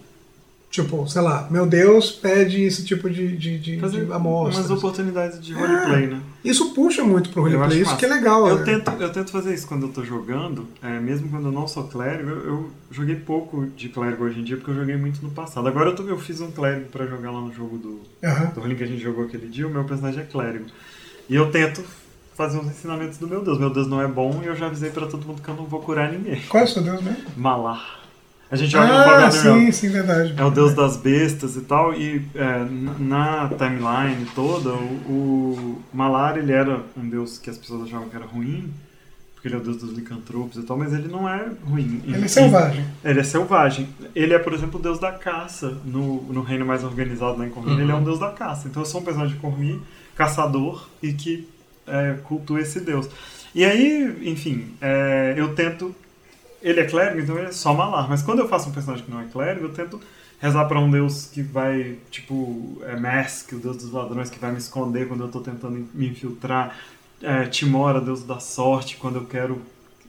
Tipo, 0.71 1.05
sei 1.09 1.21
lá, 1.21 1.49
meu 1.51 1.67
Deus 1.67 2.13
pede 2.13 2.63
esse 2.63 2.85
tipo 2.85 3.11
de, 3.11 3.37
de, 3.37 3.59
de, 3.59 3.81
Fazer 3.81 4.05
de 4.07 4.13
amostras. 4.13 4.67
umas 4.67 4.79
oportunidades 4.79 5.45
de 5.45 5.53
roleplay, 5.53 6.07
né? 6.07 6.21
Isso 6.45 6.73
puxa 6.73 7.03
muito 7.03 7.31
pro 7.31 7.49
Eu 7.49 7.55
roleplay, 7.59 7.81
isso 7.81 7.87
massa. 7.91 7.97
que 7.99 8.05
é 8.05 8.09
legal. 8.09 8.47
Eu 8.47 8.59
né? 8.61 8.65
tento, 8.65 8.89
eu 9.03 9.11
tento 9.13 9.33
fazer 9.33 9.53
isso 9.53 9.67
quando 9.67 9.87
eu 9.87 9.93
tô 9.93 10.05
jogando, 10.05 10.69
é, 10.81 11.01
mesmo 11.01 11.29
quando 11.29 11.47
eu 11.47 11.53
não 11.53 11.67
sou 11.67 11.89
clérigo. 11.89 12.31
Eu, 12.31 12.47
eu 12.47 12.71
joguei 12.93 13.17
pouco 13.17 13.67
de 13.77 13.89
clérigo 13.89 14.23
hoje 14.23 14.39
em 14.39 14.45
dia, 14.45 14.57
porque 14.59 14.71
eu 14.71 14.77
joguei 14.77 14.97
muito 14.97 15.21
no 15.23 15.31
passado. 15.33 15.67
Agora 15.67 15.91
eu, 15.91 15.97
tô- 15.97 16.05
eu 16.05 16.17
fiz 16.21 16.41
um 16.41 16.53
clérigo 16.53 16.89
pra 16.89 17.05
jogar 17.05 17.33
lá 17.33 17.41
no 17.41 17.53
jogo 17.53 17.77
do, 17.77 18.01
Aham. 18.23 18.53
do 18.55 18.61
rolinho 18.61 18.79
que 18.79 18.85
a 18.85 18.87
gente 18.87 19.03
jogou 19.03 19.25
aquele 19.25 19.49
dia, 19.49 19.67
o 19.67 19.71
meu 19.71 19.83
personagem 19.83 20.21
é 20.23 20.25
clérigo. 20.27 20.67
E 21.29 21.35
eu 21.35 21.51
tento 21.51 21.83
fazer 22.37 22.59
uns 22.59 22.67
ensinamentos 22.69 23.19
do 23.19 23.27
meu 23.27 23.43
Deus. 23.43 23.59
Meu 23.59 23.71
Deus 23.71 23.89
não 23.89 24.01
é 24.01 24.07
bom 24.07 24.41
e 24.41 24.47
eu 24.47 24.55
já 24.55 24.67
avisei 24.67 24.91
pra 24.91 25.07
todo 25.09 25.27
mundo 25.27 25.43
que 25.43 25.49
eu 25.49 25.57
não 25.57 25.65
vou 25.67 25.81
curar 25.81 26.13
ninguém. 26.13 26.41
Qual 26.49 26.61
é 26.63 26.65
o 26.65 26.69
seu 26.69 26.81
Deus 26.81 27.03
mesmo? 27.03 27.19
Malar. 27.37 27.99
A 28.51 28.57
gente 28.57 28.71
joga 28.73 28.87
no 28.89 28.93
Ah, 28.95 29.05
Forgotten 29.05 29.43
Realms. 29.43 29.73
sim, 29.77 29.87
sim, 29.87 29.93
verdade. 29.93 30.35
É 30.37 30.45
o 30.45 30.51
deus 30.51 30.75
das 30.75 30.97
bestas 30.97 31.55
e 31.57 31.61
tal, 31.61 31.95
e 31.95 32.21
é, 32.35 32.67
na 32.99 33.49
timeline 33.49 34.27
toda, 34.35 34.71
o, 34.71 35.79
o 35.93 35.97
Malar 35.97 36.37
ele 36.37 36.53
era 36.53 36.81
um 36.97 37.09
deus 37.09 37.39
que 37.39 37.49
as 37.49 37.57
pessoas 37.57 37.85
achavam 37.87 38.09
que 38.09 38.17
era 38.17 38.25
ruim, 38.27 38.69
porque 39.35 39.47
ele 39.47 39.55
é 39.55 39.59
o 39.59 39.63
deus 39.63 39.77
dos 39.77 39.93
licantropos 39.97 40.57
e 40.59 40.63
tal, 40.67 40.77
mas 40.77 40.93
ele 40.93 41.07
não 41.09 41.29
é 41.29 41.49
ruim. 41.65 42.03
Ele 42.05 42.25
é 42.25 42.29
selvagem. 42.29 42.85
Ele 43.05 43.21
é 43.21 43.23
selvagem. 43.23 43.89
Ele 44.15 44.35
é, 44.35 44.39
por 44.39 44.53
exemplo, 44.53 44.81
o 44.81 44.83
deus 44.83 44.99
da 44.99 45.13
caça 45.13 45.79
no, 45.85 46.23
no 46.25 46.43
reino 46.43 46.67
mais 46.67 46.83
organizado 46.83 47.39
lá 47.39 47.47
em 47.47 47.51
Cormir. 47.51 47.79
Ele 47.79 47.93
é 47.93 47.95
um 47.95 48.03
deus 48.05 48.19
da 48.19 48.31
caça. 48.33 48.67
Então 48.69 48.83
eu 48.83 48.87
sou 48.87 49.01
um 49.01 49.05
personagem 49.05 49.35
de 49.37 49.41
Cormir, 49.41 49.79
caçador, 50.17 50.89
e 51.03 51.13
que 51.13 51.49
é, 51.87 52.17
cultua 52.25 52.61
esse 52.61 52.81
deus. 52.81 53.09
E 53.55 53.65
aí, 53.65 54.19
enfim, 54.23 54.75
é, 54.81 55.35
eu 55.37 55.55
tento. 55.55 55.95
Ele 56.63 56.81
é 56.81 56.85
clérigo, 56.85 57.21
então 57.21 57.39
ele 57.39 57.49
é 57.49 57.53
só 57.53 57.73
malar. 57.75 58.09
Mas 58.09 58.23
quando 58.23 58.41
eu 58.41 58.49
faço 58.49 58.69
um 58.69 58.73
personagem 58.73 59.05
que 59.05 59.11
não 59.11 59.21
é 59.21 59.25
clérigo, 59.25 59.67
eu 59.67 59.73
tento 59.73 60.01
rezar 60.39 60.65
pra 60.67 60.79
um 60.79 60.91
deus 60.91 61.27
que 61.27 61.43
vai, 61.43 61.97
tipo, 62.11 62.79
é 62.87 62.97
Mask, 62.97 63.53
o 63.53 63.57
deus 63.59 63.77
dos 63.77 63.93
ladrões, 63.93 64.31
que 64.31 64.39
vai 64.39 64.51
me 64.53 64.59
esconder 64.59 65.09
quando 65.09 65.25
eu 65.25 65.29
tô 65.29 65.41
tentando 65.41 65.87
me 65.95 66.09
infiltrar. 66.09 66.77
É, 67.23 67.45
Timora, 67.45 68.01
deus 68.01 68.23
da 68.23 68.41
sorte, 68.41 68.97
quando 68.97 69.17
eu 69.17 69.25
quero 69.27 69.61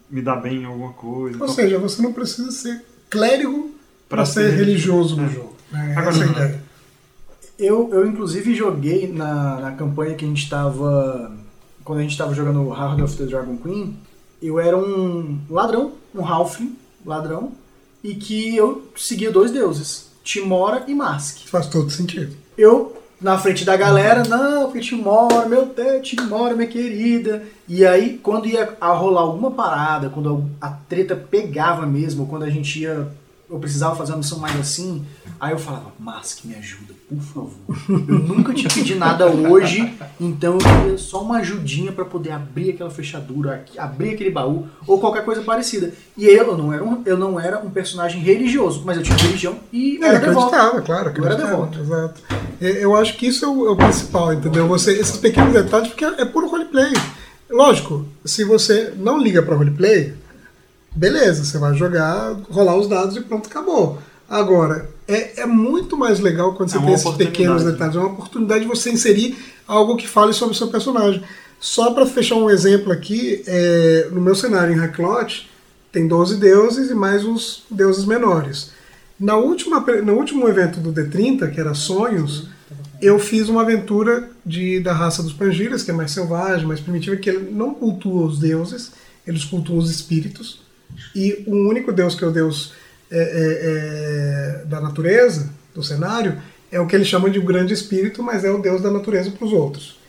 me 0.09 0.21
dar 0.21 0.37
bem 0.37 0.61
em 0.61 0.65
alguma 0.65 0.93
coisa. 0.93 1.37
Ou 1.37 1.43
Então, 1.43 1.47
seja, 1.55 1.77
você 1.77 2.01
não 2.01 2.13
precisa 2.13 2.51
ser 2.51 2.81
clérigo 3.09 3.71
para 4.07 4.17
Pra 4.17 4.25
ser 4.25 4.49
ser 4.51 4.55
religioso 4.57 5.15
no 5.17 5.25
É. 5.25 5.29
jogo. 5.29 5.55
né? 5.71 5.93
Agora- 5.97 6.09
Essa 6.15 6.23
é 6.23 6.27
a 6.27 6.31
ideia. 6.31 6.63
Eu, 7.59 7.89
eu 7.93 8.07
inclusive 8.07 8.55
joguei 8.55 9.11
na, 9.11 9.59
na 9.59 9.71
campanha 9.73 10.15
que 10.15 10.25
a 10.25 10.27
gente 10.27 10.49
tava. 10.49 11.31
Quando 11.83 11.99
a 11.99 12.01
gente 12.01 12.17
tava 12.17 12.33
jogando 12.33 12.69
Heart 12.73 13.01
of 13.01 13.17
the 13.17 13.25
Dragon 13.25 13.57
Queen, 13.57 13.97
eu 14.41 14.59
era 14.59 14.77
um 14.77 15.39
ladrão, 15.49 15.93
um 16.13 16.25
halfling, 16.25 16.75
ladrão, 17.05 17.51
e 18.03 18.15
que 18.15 18.55
eu 18.55 18.87
seguia 18.95 19.31
dois 19.31 19.51
deuses, 19.51 20.09
Timora 20.23 20.83
e 20.87 20.93
Mask. 20.93 21.47
Faz 21.47 21.67
todo 21.67 21.89
sentido. 21.89 22.35
Eu, 22.57 22.97
na 23.19 23.37
frente 23.37 23.63
da 23.63 23.77
galera, 23.77 24.23
não, 24.27 24.65
porque 24.65 24.79
Timora, 24.79 25.47
meu 25.47 25.67
Deus, 25.67 26.07
Timora, 26.07 26.55
minha 26.55 26.67
querida. 26.67 27.43
E 27.67 27.85
aí, 27.85 28.19
quando 28.21 28.47
ia 28.47 28.77
rolar 28.81 29.21
alguma 29.21 29.51
parada, 29.51 30.09
quando 30.09 30.49
a 30.59 30.69
treta 30.69 31.15
pegava 31.15 31.85
mesmo, 31.85 32.25
quando 32.25 32.43
a 32.43 32.49
gente 32.49 32.81
ia, 32.81 33.07
eu 33.51 33.59
precisava 33.59 33.95
fazer 33.95 34.13
uma 34.13 34.19
missão 34.19 34.39
mais 34.39 34.57
assim, 34.59 35.05
aí 35.39 35.51
eu 35.51 35.57
falava, 35.59 35.87
Mask, 35.99 36.45
me 36.45 36.55
ajuda, 36.55 36.93
por 37.09 37.19
favor. 37.21 37.51
Eu 38.07 38.19
nunca 38.19 38.53
te 38.53 38.67
pedi 38.73 38.95
nada 38.95 39.27
hoje, 39.27 39.93
então 40.19 40.53
eu 40.53 40.57
queria 40.59 40.97
só 40.97 41.21
uma 41.21 41.39
ajudinha 41.39 41.91
pra 41.91 42.05
poder 42.05 42.31
abrir 42.31 42.71
aquela 42.71 42.89
fechadura, 42.89 43.65
abrir 43.77 44.11
aquele 44.13 44.29
baú, 44.31 44.67
ou 44.87 44.99
qualquer 44.99 45.25
coisa 45.25 45.41
parecida. 45.41 45.91
E 46.17 46.25
eu 46.25 46.55
não 46.57 46.71
era 46.71 46.83
um, 46.83 47.01
eu 47.05 47.17
não 47.17 47.37
era 47.39 47.59
um 47.59 47.69
personagem 47.69 48.21
religioso, 48.21 48.83
mas 48.85 48.95
eu 48.97 49.03
tinha 49.03 49.17
religião 49.17 49.55
e 49.73 49.97
eu 49.97 50.03
É, 50.03 50.07
era 50.09 50.19
devoto. 50.19 50.45
acreditava, 50.55 50.81
claro, 50.81 51.11
Eu 51.15 51.25
era 51.25 51.33
acreditava. 51.33 51.65
devoto. 51.67 51.79
Exato. 51.81 52.21
Eu 52.61 52.95
acho 52.95 53.17
que 53.17 53.27
isso 53.27 53.43
é 53.43 53.47
o, 53.47 53.67
é 53.67 53.71
o 53.71 53.75
principal, 53.75 54.33
entendeu? 54.33 54.67
Você, 54.67 54.93
esses 54.93 55.17
pequenos 55.17 55.51
detalhes, 55.51 55.89
porque 55.89 56.05
é, 56.05 56.21
é 56.21 56.25
puro 56.25 56.47
roleplay. 56.47 56.93
Lógico, 57.49 58.05
se 58.23 58.43
você 58.45 58.93
não 58.97 59.17
liga 59.17 59.41
pra 59.41 59.55
roleplay, 59.55 60.13
beleza, 60.93 61.43
você 61.43 61.57
vai 61.57 61.75
jogar, 61.75 62.35
rolar 62.49 62.77
os 62.77 62.87
dados 62.87 63.15
e 63.15 63.21
pronto, 63.21 63.47
acabou. 63.47 63.99
Agora, 64.29 64.89
é, 65.07 65.41
é 65.41 65.45
muito 65.45 65.97
mais 65.97 66.19
legal 66.19 66.53
quando 66.53 66.69
você 66.69 66.77
É 66.77 66.81
tem 66.81 66.93
esses 66.93 67.11
pequenos 67.11 67.63
detalhes. 67.63 67.95
É 67.95 67.99
uma 67.99 68.09
oportunidade 68.09 68.61
de 68.61 68.67
você 68.67 68.89
inserir 68.91 69.37
algo 69.67 69.97
que 69.97 70.07
fale 70.07 70.33
sobre 70.33 70.53
o 70.55 70.57
seu 70.57 70.69
personagem. 70.69 71.21
Só 71.59 71.91
para 71.91 72.05
fechar 72.05 72.35
um 72.35 72.49
exemplo 72.49 72.91
aqui, 72.91 73.43
é, 73.45 74.07
no 74.11 74.21
meu 74.21 74.33
cenário 74.33 74.73
em 74.73 74.77
Hacklot, 74.79 75.49
tem 75.91 76.07
12 76.07 76.37
deuses 76.37 76.89
e 76.89 76.95
mais 76.95 77.25
uns 77.25 77.63
deuses 77.69 78.05
menores. 78.05 78.71
Na 79.19 79.35
última, 79.35 79.79
no 80.01 80.13
último 80.13 80.47
evento 80.47 80.79
do 80.79 80.91
D30, 80.91 81.51
que 81.51 81.59
era 81.59 81.73
Sonhos, 81.73 82.47
eu 83.01 83.19
fiz 83.19 83.49
uma 83.49 83.61
aventura 83.61 84.29
de, 84.45 84.79
da 84.79 84.93
raça 84.93 85.21
dos 85.21 85.33
Pangiras, 85.33 85.83
que 85.83 85.91
é 85.91 85.93
mais 85.93 86.11
selvagem, 86.11 86.65
mais 86.65 86.79
primitiva, 86.79 87.17
que 87.17 87.29
ele 87.29 87.51
não 87.51 87.73
cultua 87.73 88.25
os 88.25 88.39
deuses, 88.39 88.91
eles 89.27 89.43
cultuam 89.43 89.77
os 89.77 89.91
espíritos. 89.91 90.61
E 91.15 91.43
o 91.47 91.55
único 91.67 91.91
deus 91.91 92.15
que 92.15 92.23
é 92.23 92.27
o 92.27 92.31
deus 92.31 92.73
é, 93.09 93.17
é, 93.17 94.61
é, 94.61 94.65
da 94.65 94.79
natureza, 94.79 95.49
do 95.73 95.83
cenário, 95.83 96.37
é 96.71 96.79
o 96.79 96.87
que 96.87 96.95
eles 96.95 97.07
chamam 97.07 97.29
de 97.29 97.39
o 97.39 97.43
grande 97.43 97.73
espírito, 97.73 98.23
mas 98.23 98.43
é 98.43 98.51
o 98.51 98.59
deus 98.59 98.81
da 98.81 98.89
natureza 98.89 99.31
para 99.31 99.45
os 99.45 99.51
outros. 99.51 99.99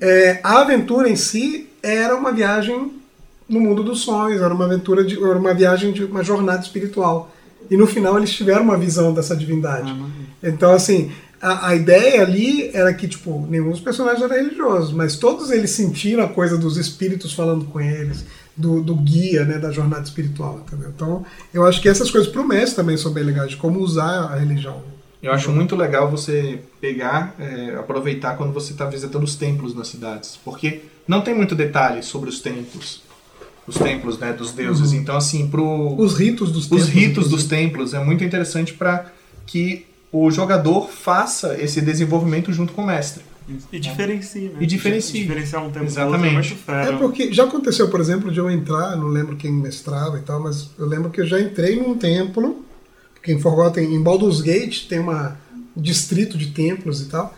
É, 0.00 0.40
a 0.42 0.60
aventura 0.60 1.08
em 1.08 1.16
si 1.16 1.68
era 1.82 2.14
uma 2.14 2.32
viagem 2.32 2.92
no 3.48 3.60
mundo 3.60 3.82
dos 3.82 4.00
sonhos, 4.00 4.40
era 4.40 4.52
uma 4.52 4.64
aventura 4.64 5.04
de, 5.04 5.22
era 5.22 5.38
uma 5.38 5.54
viagem 5.54 5.92
de 5.92 6.04
uma 6.04 6.22
jornada 6.22 6.62
espiritual. 6.62 7.32
E 7.70 7.76
no 7.76 7.86
final 7.86 8.16
eles 8.16 8.32
tiveram 8.32 8.62
uma 8.62 8.76
visão 8.76 9.12
dessa 9.12 9.36
divindade. 9.36 9.94
Então, 10.42 10.72
assim, 10.72 11.10
a, 11.40 11.68
a 11.68 11.74
ideia 11.74 12.22
ali 12.22 12.70
era 12.72 12.92
que, 12.94 13.08
tipo, 13.08 13.46
nenhum 13.48 13.70
dos 13.70 13.80
personagens 13.80 14.22
era 14.22 14.40
religioso, 14.40 14.96
mas 14.96 15.16
todos 15.16 15.50
eles 15.50 15.70
sentiram 15.70 16.24
a 16.24 16.28
coisa 16.28 16.56
dos 16.56 16.76
espíritos 16.76 17.32
falando 17.32 17.64
com 17.66 17.80
eles, 17.80 18.24
do, 18.56 18.82
do 18.82 18.94
guia, 18.96 19.44
né, 19.44 19.58
da 19.58 19.70
jornada 19.70 20.02
espiritual, 20.02 20.62
entendeu? 20.66 20.90
Então, 20.94 21.24
eu 21.52 21.66
acho 21.66 21.80
que 21.80 21.88
essas 21.88 22.10
coisas 22.10 22.30
pro 22.30 22.46
mestre 22.46 22.76
também 22.76 22.96
são 22.96 23.12
bem 23.12 23.24
legais, 23.24 23.50
de 23.50 23.56
como 23.56 23.80
usar 23.80 24.32
a 24.32 24.36
religião. 24.36 24.82
Eu 25.22 25.32
acho 25.32 25.50
muito 25.50 25.74
legal 25.74 26.10
você 26.10 26.60
pegar, 26.80 27.34
é, 27.38 27.74
aproveitar 27.78 28.36
quando 28.36 28.52
você 28.52 28.72
está 28.72 28.86
visitando 28.86 29.24
os 29.24 29.34
templos 29.34 29.74
nas 29.74 29.88
cidades, 29.88 30.38
porque 30.44 30.82
não 31.06 31.20
tem 31.20 31.34
muito 31.34 31.54
detalhe 31.54 32.02
sobre 32.02 32.28
os 32.28 32.40
templos, 32.40 33.02
os 33.66 33.76
templos 33.76 34.18
né, 34.18 34.32
dos 34.32 34.52
deuses. 34.52 34.92
Então, 34.92 35.16
assim, 35.16 35.48
pro, 35.48 35.94
Os 35.98 36.16
ritos 36.16 36.52
dos 36.52 36.64
os 36.64 36.68
templos, 36.68 36.88
ritos 36.88 37.28
dos 37.30 37.44
templos 37.44 37.94
é 37.94 38.02
muito 38.02 38.24
interessante 38.24 38.72
para 38.72 39.06
que 39.46 39.86
o 40.12 40.30
jogador 40.30 40.88
faça 40.88 41.60
esse 41.60 41.80
desenvolvimento 41.80 42.52
junto 42.52 42.72
com 42.72 42.82
o 42.82 42.86
mestre. 42.86 43.22
E 43.72 43.78
diferencia, 43.78 44.48
né? 44.50 44.56
E 44.60 44.66
diferencia. 44.66 45.20
Diferenciar 45.22 45.62
um 45.62 45.70
tempo 45.70 45.84
do 45.84 45.88
Exatamente. 45.90 46.36
outro 46.36 46.52
é 46.52 46.56
fera. 46.56 46.92
É 46.92 46.96
porque 46.96 47.32
já 47.32 47.44
aconteceu, 47.44 47.88
por 47.88 48.00
exemplo, 48.00 48.30
de 48.32 48.38
eu 48.38 48.50
entrar, 48.50 48.96
não 48.96 49.08
lembro 49.08 49.36
quem 49.36 49.52
mestrava 49.52 50.18
e 50.18 50.22
tal, 50.22 50.40
mas 50.42 50.70
eu 50.78 50.86
lembro 50.86 51.10
que 51.10 51.20
eu 51.20 51.26
já 51.26 51.40
entrei 51.40 51.76
num 51.80 51.96
templo, 51.96 52.64
porque 53.14 53.32
em 53.32 53.38
Forgotten, 53.40 53.94
em 53.94 54.02
Baldur's 54.02 54.40
Gate 54.40 54.86
tem 54.88 54.98
uma 54.98 55.36
um 55.76 55.80
distrito 55.82 56.38
de 56.38 56.46
templos 56.52 57.02
e 57.02 57.04
tal, 57.06 57.34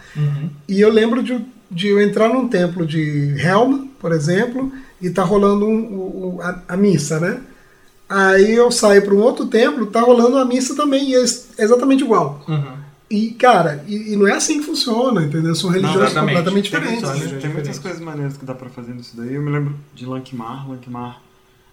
e 0.68 0.80
eu 0.80 0.90
lembro 0.92 1.22
de, 1.24 1.44
de 1.70 1.88
eu 1.88 2.00
entrar 2.00 2.28
num 2.32 2.46
templo 2.48 2.86
de 2.86 3.34
Helm, 3.36 3.88
por 3.98 4.12
exemplo, 4.12 4.72
e 5.02 5.10
tá 5.10 5.24
rolando 5.24 5.66
um- 5.66 5.92
o- 5.92 6.36
o- 6.36 6.40
a, 6.40 6.62
a 6.68 6.76
missa, 6.76 7.18
né? 7.18 7.40
Aí 8.08 8.54
eu 8.54 8.70
saio 8.70 9.02
para 9.02 9.12
um 9.14 9.18
outro 9.20 9.46
templo, 9.46 9.86
tá 9.86 10.00
rolando 10.00 10.38
a 10.38 10.44
missa 10.44 10.74
também, 10.76 11.10
e 11.10 11.14
é 11.16 11.18
ex- 11.18 11.48
exatamente 11.58 12.02
igual. 12.04 12.42
E, 13.10 13.30
cara, 13.30 13.82
e, 13.86 14.12
e 14.12 14.16
não 14.16 14.28
é 14.28 14.32
assim 14.32 14.60
que 14.60 14.66
funciona, 14.66 15.22
entendeu? 15.22 15.54
São 15.54 15.70
religiões 15.70 16.10
exatamente. 16.10 16.36
completamente 16.36 16.70
Tem, 16.70 16.80
diferentes. 16.80 17.08
muitas, 17.08 17.32
né? 17.32 17.38
tem 17.40 17.50
muitas 17.50 17.78
coisas 17.78 18.00
maneiras 18.00 18.36
que 18.36 18.44
dá 18.44 18.54
pra 18.54 18.68
fazer 18.68 18.94
nisso 18.94 19.16
daí. 19.16 19.34
Eu 19.34 19.42
me 19.42 19.50
lembro 19.50 19.74
de 19.94 20.04
Lankmar. 20.04 20.68
Lankmar 20.68 21.22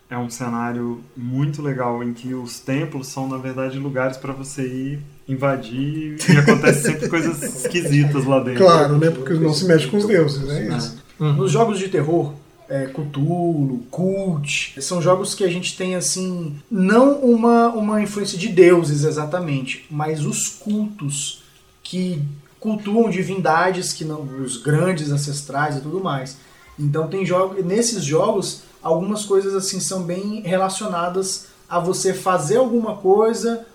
é 0.10 0.18
um 0.18 0.30
cenário 0.30 1.02
muito 1.16 1.62
legal 1.62 2.02
em 2.04 2.14
que 2.14 2.34
os 2.34 2.60
templos 2.60 3.08
são, 3.08 3.28
na 3.28 3.38
verdade, 3.38 3.78
lugares 3.78 4.16
pra 4.18 4.32
você 4.32 4.66
ir 4.66 5.00
invadir 5.28 6.18
e 6.30 6.32
acontece 6.38 6.84
sempre 6.84 7.10
coisas 7.10 7.42
esquisitas 7.42 8.24
lá 8.26 8.40
dentro. 8.40 8.64
Claro, 8.64 8.98
né? 8.98 9.10
Porque 9.10 9.34
não 9.34 9.54
se 9.54 9.66
mexe 9.66 9.88
com 9.88 9.98
os 9.98 10.06
deuses, 10.06 10.42
né? 10.48 10.78
Isso. 10.78 11.04
Nos 11.20 11.52
jogos 11.52 11.80
de 11.80 11.88
terror, 11.90 12.34
é, 12.70 12.86
Cthulhu, 12.88 13.84
Cult, 13.92 14.82
são 14.82 15.02
jogos 15.02 15.34
que 15.36 15.44
a 15.44 15.50
gente 15.50 15.78
tem 15.78 15.96
assim, 15.96 16.56
não 16.70 17.20
uma, 17.20 17.70
uma 17.70 18.02
influência 18.02 18.38
de 18.38 18.48
deuses 18.50 19.04
exatamente, 19.04 19.86
mas 19.90 20.26
os 20.26 20.48
cultos 20.50 21.44
que 21.84 22.22
cultuam 22.60 23.10
divindades 23.10 23.94
que 23.94 24.04
não 24.04 24.22
os 24.24 24.58
grandes 24.58 25.12
ancestrais 25.12 25.78
e 25.78 25.82
tudo 25.82 26.04
mais. 26.04 26.38
Então 26.80 27.08
tem 27.08 27.26
jogos 27.26 27.64
nesses 27.64 28.04
jogos 28.04 28.64
algumas 28.82 29.24
coisas 29.26 29.54
assim 29.56 29.80
são 29.80 30.04
bem 30.04 30.42
relacionadas 30.42 31.48
a 31.70 31.80
você 31.80 32.14
fazer 32.14 32.58
alguma 32.58 32.96
coisa 32.98 33.66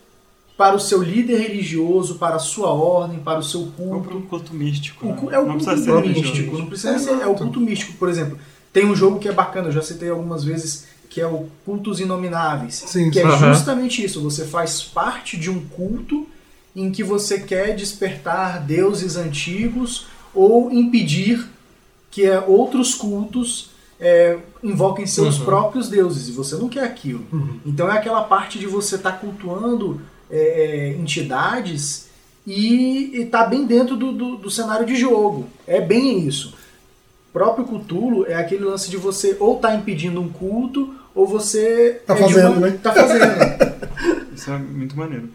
para 0.57 0.76
o 0.76 0.81
seu 0.81 1.03
líder 1.03 1.38
religioso, 1.38 2.16
para 2.16 2.37
a 2.37 2.38
sua 2.38 2.68
ordem, 2.68 3.18
para 3.20 3.38
o 3.38 3.42
seu 3.42 3.61
É 3.61 3.64
um 3.64 3.70
culto. 4.03 4.20
culto 4.29 4.55
místico. 4.55 5.07
O 5.07 5.09
né? 5.11 5.16
cu- 5.18 5.31
é 5.31 5.38
o 5.38 5.46
não 5.46 5.57
culto 5.59 5.70
místico, 5.70 5.96
religioso. 5.96 6.59
não 6.59 6.66
precisa 6.66 6.98
ser, 6.98 7.20
é 7.22 7.26
o 7.26 7.35
culto 7.35 7.61
místico, 7.61 7.92
por 7.94 8.09
exemplo. 8.11 8.38
Tem 8.72 8.87
um 8.87 8.94
jogo 8.94 9.18
que 9.18 9.28
é 9.28 9.33
bacana, 9.33 9.68
eu 9.68 9.72
já 9.72 9.83
citei 9.83 10.09
algumas 10.11 10.44
vezes, 10.44 10.87
que 11.09 11.20
é 11.20 11.26
o 11.26 11.48
Cultos 11.64 11.98
Inomináveis. 12.00 12.74
Sim, 12.87 13.11
que 13.11 13.18
é 13.18 13.22
sim. 13.22 13.28
Aham. 13.28 13.52
justamente 13.52 14.04
isso, 14.04 14.22
você 14.22 14.44
faz 14.44 14.83
parte 14.83 15.37
de 15.37 15.50
um 15.50 15.61
culto 15.66 16.26
em 16.74 16.90
que 16.92 17.02
você 17.02 17.40
quer 17.40 17.74
despertar 17.74 18.61
deuses 18.64 19.16
antigos 19.16 20.06
ou 20.33 20.70
impedir 20.72 21.44
que 22.12 22.24
é, 22.24 22.38
outros 22.40 22.94
cultos 22.94 23.70
é, 23.98 24.38
invoquem 24.62 25.06
seus 25.06 25.38
Uhum. 25.38 25.44
próprios 25.44 25.88
deuses, 25.88 26.28
e 26.28 26.33
você 26.33 26.56
não 26.56 26.68
quer 26.68 26.85
aquilo. 26.85 27.24
Então 27.66 27.90
é 27.90 27.98
aquela 27.98 28.22
parte 28.22 28.59
de 28.59 28.66
você 28.66 28.94
estar 28.96 29.12
cultuando 29.12 30.00
é, 30.30 30.38
é, 30.38 30.96
entidades 30.96 32.09
e 32.46 33.11
está 33.14 33.44
bem 33.44 33.66
dentro 33.66 33.96
do, 33.96 34.12
do, 34.12 34.37
do 34.37 34.50
cenário 34.50 34.87
de 34.87 34.96
jogo. 34.96 35.46
É 35.66 35.80
bem 35.80 36.26
isso. 36.26 36.54
O 37.30 37.32
próprio 37.32 37.64
Cthulhu 37.64 38.26
é 38.26 38.34
aquele 38.34 38.64
lance 38.64 38.90
de 38.90 38.96
você 38.96 39.36
ou 39.38 39.58
tá 39.58 39.74
impedindo 39.74 40.20
um 40.20 40.28
culto 40.28 40.94
ou 41.14 41.26
você 41.26 42.02
Tá 42.06 42.14
é 42.14 42.16
fazendo, 42.18 42.52
uma- 42.56 42.66
né? 42.68 42.78
Tá 42.82 42.92
fazendo. 42.92 44.30
Isso 44.34 44.50
é 44.50 44.58
muito 44.58 44.96
maneiro. 44.96 45.28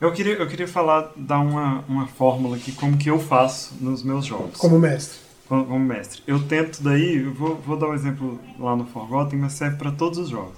Eu 0.00 0.12
queria, 0.12 0.34
eu 0.34 0.48
queria 0.48 0.66
falar, 0.66 1.12
dar 1.16 1.38
uma, 1.40 1.84
uma 1.88 2.06
fórmula 2.06 2.56
aqui, 2.56 2.72
como 2.72 2.96
que 2.96 3.08
eu 3.10 3.18
faço 3.20 3.74
nos 3.80 4.02
meus 4.02 4.24
jogos. 4.24 4.56
Como 4.58 4.78
mestre. 4.78 5.18
como, 5.48 5.64
como 5.66 5.78
mestre. 5.78 6.22
Eu 6.26 6.40
tento 6.42 6.82
daí, 6.82 7.22
eu 7.24 7.32
vou, 7.34 7.54
vou 7.56 7.76
dar 7.76 7.88
um 7.88 7.94
exemplo 7.94 8.40
lá 8.58 8.74
no 8.74 8.84
Forgotten, 8.86 9.38
mas 9.38 9.52
serve 9.52 9.76
para 9.76 9.92
todos 9.92 10.18
os 10.18 10.28
jogos. 10.28 10.54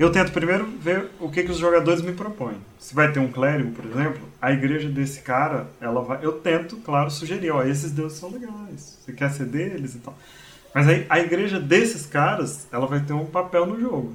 Eu 0.00 0.10
tento 0.10 0.32
primeiro 0.32 0.66
ver 0.80 1.10
o 1.20 1.28
que, 1.28 1.42
que 1.42 1.50
os 1.50 1.58
jogadores 1.58 2.00
me 2.00 2.12
propõem. 2.12 2.56
Se 2.78 2.94
vai 2.94 3.12
ter 3.12 3.20
um 3.20 3.28
clérigo, 3.30 3.72
por 3.72 3.84
exemplo, 3.84 4.22
a 4.40 4.50
igreja 4.50 4.88
desse 4.88 5.20
cara, 5.20 5.66
ela 5.78 6.00
vai, 6.00 6.20
eu 6.22 6.32
tento, 6.32 6.76
claro, 6.78 7.10
sugerir, 7.10 7.50
ó, 7.50 7.62
esses 7.62 7.92
deuses 7.92 8.16
são 8.18 8.30
legais, 8.30 8.96
você 9.04 9.12
quer 9.12 9.30
ser 9.30 9.44
deles 9.44 9.94
e 9.94 9.98
tal. 9.98 10.16
Mas 10.74 10.88
aí 10.88 11.04
a 11.10 11.20
igreja 11.20 11.60
desses 11.60 12.06
caras, 12.06 12.66
ela 12.72 12.86
vai 12.86 13.00
ter 13.00 13.12
um 13.12 13.26
papel 13.26 13.66
no 13.66 13.78
jogo. 13.78 14.14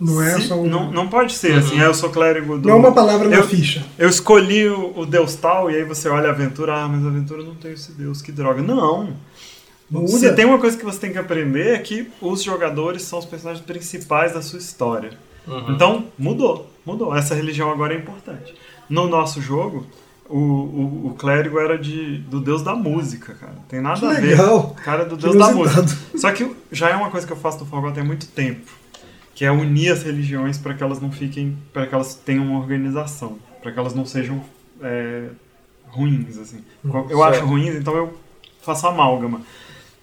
Não 0.00 0.20
é 0.20 0.40
Se- 0.40 0.48
só 0.48 0.56
um... 0.56 0.66
não, 0.66 0.90
não 0.90 1.06
pode 1.06 1.32
ser 1.34 1.52
assim, 1.54 1.80
ah, 1.80 1.84
eu 1.84 1.94
sou 1.94 2.10
clérigo 2.10 2.58
do. 2.58 2.66
Não 2.68 2.74
é 2.74 2.78
uma 2.80 2.92
palavra 2.92 3.28
na 3.28 3.36
eu, 3.36 3.44
ficha. 3.46 3.86
eu 3.96 4.08
escolhi 4.08 4.68
o, 4.68 4.98
o 4.98 5.06
deus 5.06 5.36
tal, 5.36 5.70
e 5.70 5.76
aí 5.76 5.84
você 5.84 6.08
olha 6.08 6.30
a 6.30 6.32
aventura, 6.32 6.74
ah, 6.74 6.88
mas 6.88 7.04
a 7.04 7.08
aventura 7.08 7.44
não 7.44 7.54
tem 7.54 7.74
esse 7.74 7.92
deus, 7.92 8.20
que 8.20 8.32
droga. 8.32 8.60
Não! 8.60 9.14
Muda. 10.00 10.08
Se 10.08 10.32
tem 10.34 10.44
uma 10.44 10.58
coisa 10.58 10.76
que 10.76 10.84
você 10.84 10.98
tem 10.98 11.12
que 11.12 11.18
aprender 11.18 11.74
é 11.74 11.78
que 11.78 12.10
os 12.20 12.42
jogadores 12.42 13.02
são 13.02 13.18
os 13.18 13.24
personagens 13.24 13.64
principais 13.64 14.32
da 14.32 14.40
sua 14.42 14.58
história. 14.58 15.10
Então, 15.68 16.06
mudou. 16.18 16.70
Mudou. 16.86 17.14
Essa 17.14 17.34
religião 17.34 17.70
agora 17.70 17.94
é 17.94 17.98
importante. 17.98 18.54
No 18.88 19.06
nosso 19.08 19.40
jogo, 19.42 19.86
o, 20.28 20.38
o, 20.38 21.06
o 21.08 21.14
clérigo 21.18 21.58
era 21.58 21.76
de, 21.76 22.18
do 22.18 22.40
deus 22.40 22.62
da 22.62 22.74
música, 22.74 23.34
cara. 23.34 23.54
Tem 23.68 23.80
nada 23.80 23.98
Que 24.00 24.06
a 24.06 24.10
ver. 24.20 24.20
legal. 24.38 24.58
O 24.78 24.82
cara 24.82 25.02
é 25.02 25.04
do 25.04 25.16
Que 25.16 25.22
deus 25.22 25.36
da 25.36 25.50
inusitado. 25.50 25.82
música. 25.82 26.18
Só 26.18 26.32
que 26.32 26.50
já 26.70 26.90
é 26.90 26.96
uma 26.96 27.10
coisa 27.10 27.26
que 27.26 27.32
eu 27.32 27.36
faço 27.36 27.58
no 27.60 27.66
Forgotten 27.66 28.02
há 28.02 28.06
muito 28.06 28.26
tempo. 28.28 28.70
que 29.34 29.44
é 29.44 29.50
unir 29.50 29.90
as 29.92 30.02
religiões 30.02 30.58
para 30.58 30.74
que 30.74 30.82
elas 30.82 31.00
não 31.00 31.10
fiquem, 31.10 31.56
para 31.72 31.86
que 31.86 31.94
elas 31.94 32.14
tenham 32.14 32.44
uma 32.44 32.58
organização, 32.60 33.38
para 33.62 33.72
que 33.72 33.78
elas 33.78 33.94
não 33.94 34.04
sejam 34.06 34.44
é, 34.80 35.28
ruins, 35.88 36.38
assim. 36.38 36.58
eu 36.84 37.22
acho 37.24 37.34
certo. 37.38 37.48
ruins, 37.48 37.74
então 37.74 37.96
eu 37.96 38.12
faço 38.62 38.86
amálgama. 38.86 39.40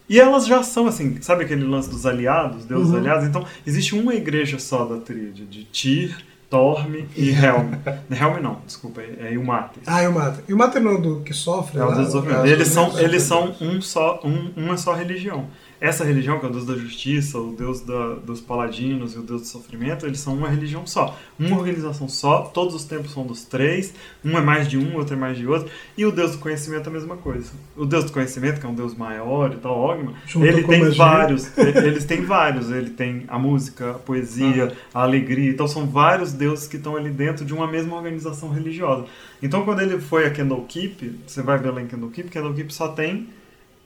E 0.09 0.19
elas 0.19 0.47
já 0.47 0.63
são 0.63 0.87
assim, 0.87 1.17
sabe 1.21 1.43
aquele 1.45 1.63
lance 1.65 1.89
dos 1.89 2.05
aliados, 2.05 2.65
deuses 2.65 2.93
aliados? 2.93 3.25
Então, 3.27 3.45
existe 3.65 3.93
uma 3.95 4.15
igreja 4.15 4.57
só 4.57 4.83
da 4.85 4.97
tríade, 4.97 5.45
de 5.45 5.63
Tyr, 5.65 6.17
Torme 6.49 7.07
e 7.15 7.29
Helm. 7.29 7.73
Helm 8.09 8.41
não, 8.41 8.57
desculpa, 8.65 9.01
é 9.01 9.31
Ilmater. 9.33 9.83
Ah, 9.85 10.01
e 10.03 10.07
o 10.07 10.11
Mater. 10.13 10.43
E 10.49 10.53
o 10.53 10.57
Mater 10.57 10.81
não 10.81 10.93
é 10.95 10.97
do 11.01 11.21
que 11.21 11.31
sofre? 11.31 11.77
É 11.79 11.83
lá? 11.83 11.93
É, 11.93 12.49
Eles 12.49 12.69
do- 12.69 12.73
são, 12.73 12.99
eles 12.99 13.21
são 13.21 13.55
um 13.61 13.79
só, 13.79 14.19
um, 14.23 14.51
uma 14.57 14.75
só 14.77 14.93
religião. 14.95 15.45
Essa 15.81 16.03
religião, 16.03 16.39
que 16.39 16.45
é 16.45 16.49
o 16.49 16.51
deus 16.51 16.65
da 16.65 16.75
justiça, 16.75 17.37
o 17.39 17.53
deus 17.55 17.79
da- 17.79 18.15
dos 18.15 18.41
paladinos 18.41 19.15
e 19.15 19.17
o 19.17 19.21
deus 19.21 19.41
do 19.43 19.47
sofrimento, 19.47 20.05
eles 20.05 20.19
são 20.19 20.33
uma 20.35 20.49
religião 20.49 20.85
só. 20.85 21.17
Uma 21.39 21.57
organização 21.57 22.09
só, 22.09 22.41
todos 22.53 22.75
os 22.75 22.83
templos 22.83 23.13
são 23.13 23.25
dos 23.25 23.45
três, 23.45 23.93
um 24.23 24.37
é 24.37 24.41
mais 24.41 24.67
de 24.67 24.77
um, 24.77 24.95
outro 24.97 25.15
é 25.15 25.17
mais 25.17 25.37
de 25.37 25.47
outro. 25.47 25.69
E 25.97 26.05
o 26.05 26.11
deus 26.11 26.31
do 26.33 26.39
conhecimento 26.39 26.87
é 26.87 26.89
a 26.89 26.93
mesma 26.93 27.15
coisa. 27.15 27.51
O 27.77 27.85
deus 27.85 28.03
do 28.03 28.11
conhecimento, 28.11 28.59
que 28.59 28.65
é 28.65 28.69
um 28.69 28.73
deus 28.75 28.93
maior 28.93 29.53
e 29.53 29.55
tal, 29.55 29.79
Ogma, 29.79 30.13
ele 30.43 30.63
tem 30.63 30.79
magia. 30.81 30.97
vários. 30.97 31.57
Eles 31.57 32.03
têm 32.03 32.25
vários. 32.25 32.69
Ele 32.71 32.89
tem 32.89 33.23
a 33.29 33.39
música, 33.39 33.91
a 33.91 33.93
poesia, 33.93 34.73
a 34.93 35.03
alegria. 35.03 35.49
Então 35.49 35.65
são 35.67 35.87
vários 35.87 36.33
deuses 36.33 36.67
que 36.67 36.75
estão 36.75 36.97
ali 36.97 37.09
dentro 37.09 37.45
de 37.45 37.53
uma 37.53 37.65
mesma 37.67 37.95
organização 37.95 38.49
religiosa. 38.49 39.05
Então 39.41 39.63
quando 39.63 39.79
ele 39.81 39.97
foi 39.99 40.25
a 40.27 40.29
Candlekeep, 40.29 41.19
você 41.25 41.41
vai 41.41 41.57
ver 41.57 41.71
lá 41.71 41.81
em 41.81 41.87
Candlekeep, 41.87 42.29
Candlekeep 42.29 42.73
só 42.73 42.89
tem 42.89 43.29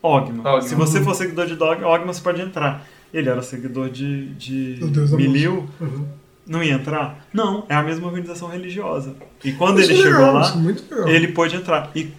Ogma. 0.04 0.43
Ogma. 0.47 0.62
Se 0.62 0.76
você 0.76 1.01
for 1.01 1.16
seguidor 1.16 1.45
de 1.47 1.56
Dog, 1.56 1.84
Ogma 1.84 2.14
você 2.14 2.22
pode 2.22 2.41
entrar. 2.41 2.86
Ele 3.14 3.30
era 3.30 3.41
seguidor 3.41 3.89
de, 3.89 4.28
de 4.36 4.80
Miliu, 5.16 5.70
Uhum. 5.80 6.06
não 6.45 6.64
ia 6.64 6.74
entrar? 6.74 7.26
Não, 7.32 7.64
é 7.70 7.76
a 7.76 7.82
mesma 7.84 8.08
organização 8.08 8.49
religiosa. 8.49 9.16
E 9.43 9.51
quando 9.54 9.80
Isso 9.80 9.91
ele 9.91 9.99
é 9.99 10.04
chegou 10.04 10.20
legal, 10.20 10.34
lá, 10.34 11.08
é 11.08 11.12
ele 11.16 11.28
pôde 11.30 11.56
entrar. 11.56 11.89
E 11.95 12.12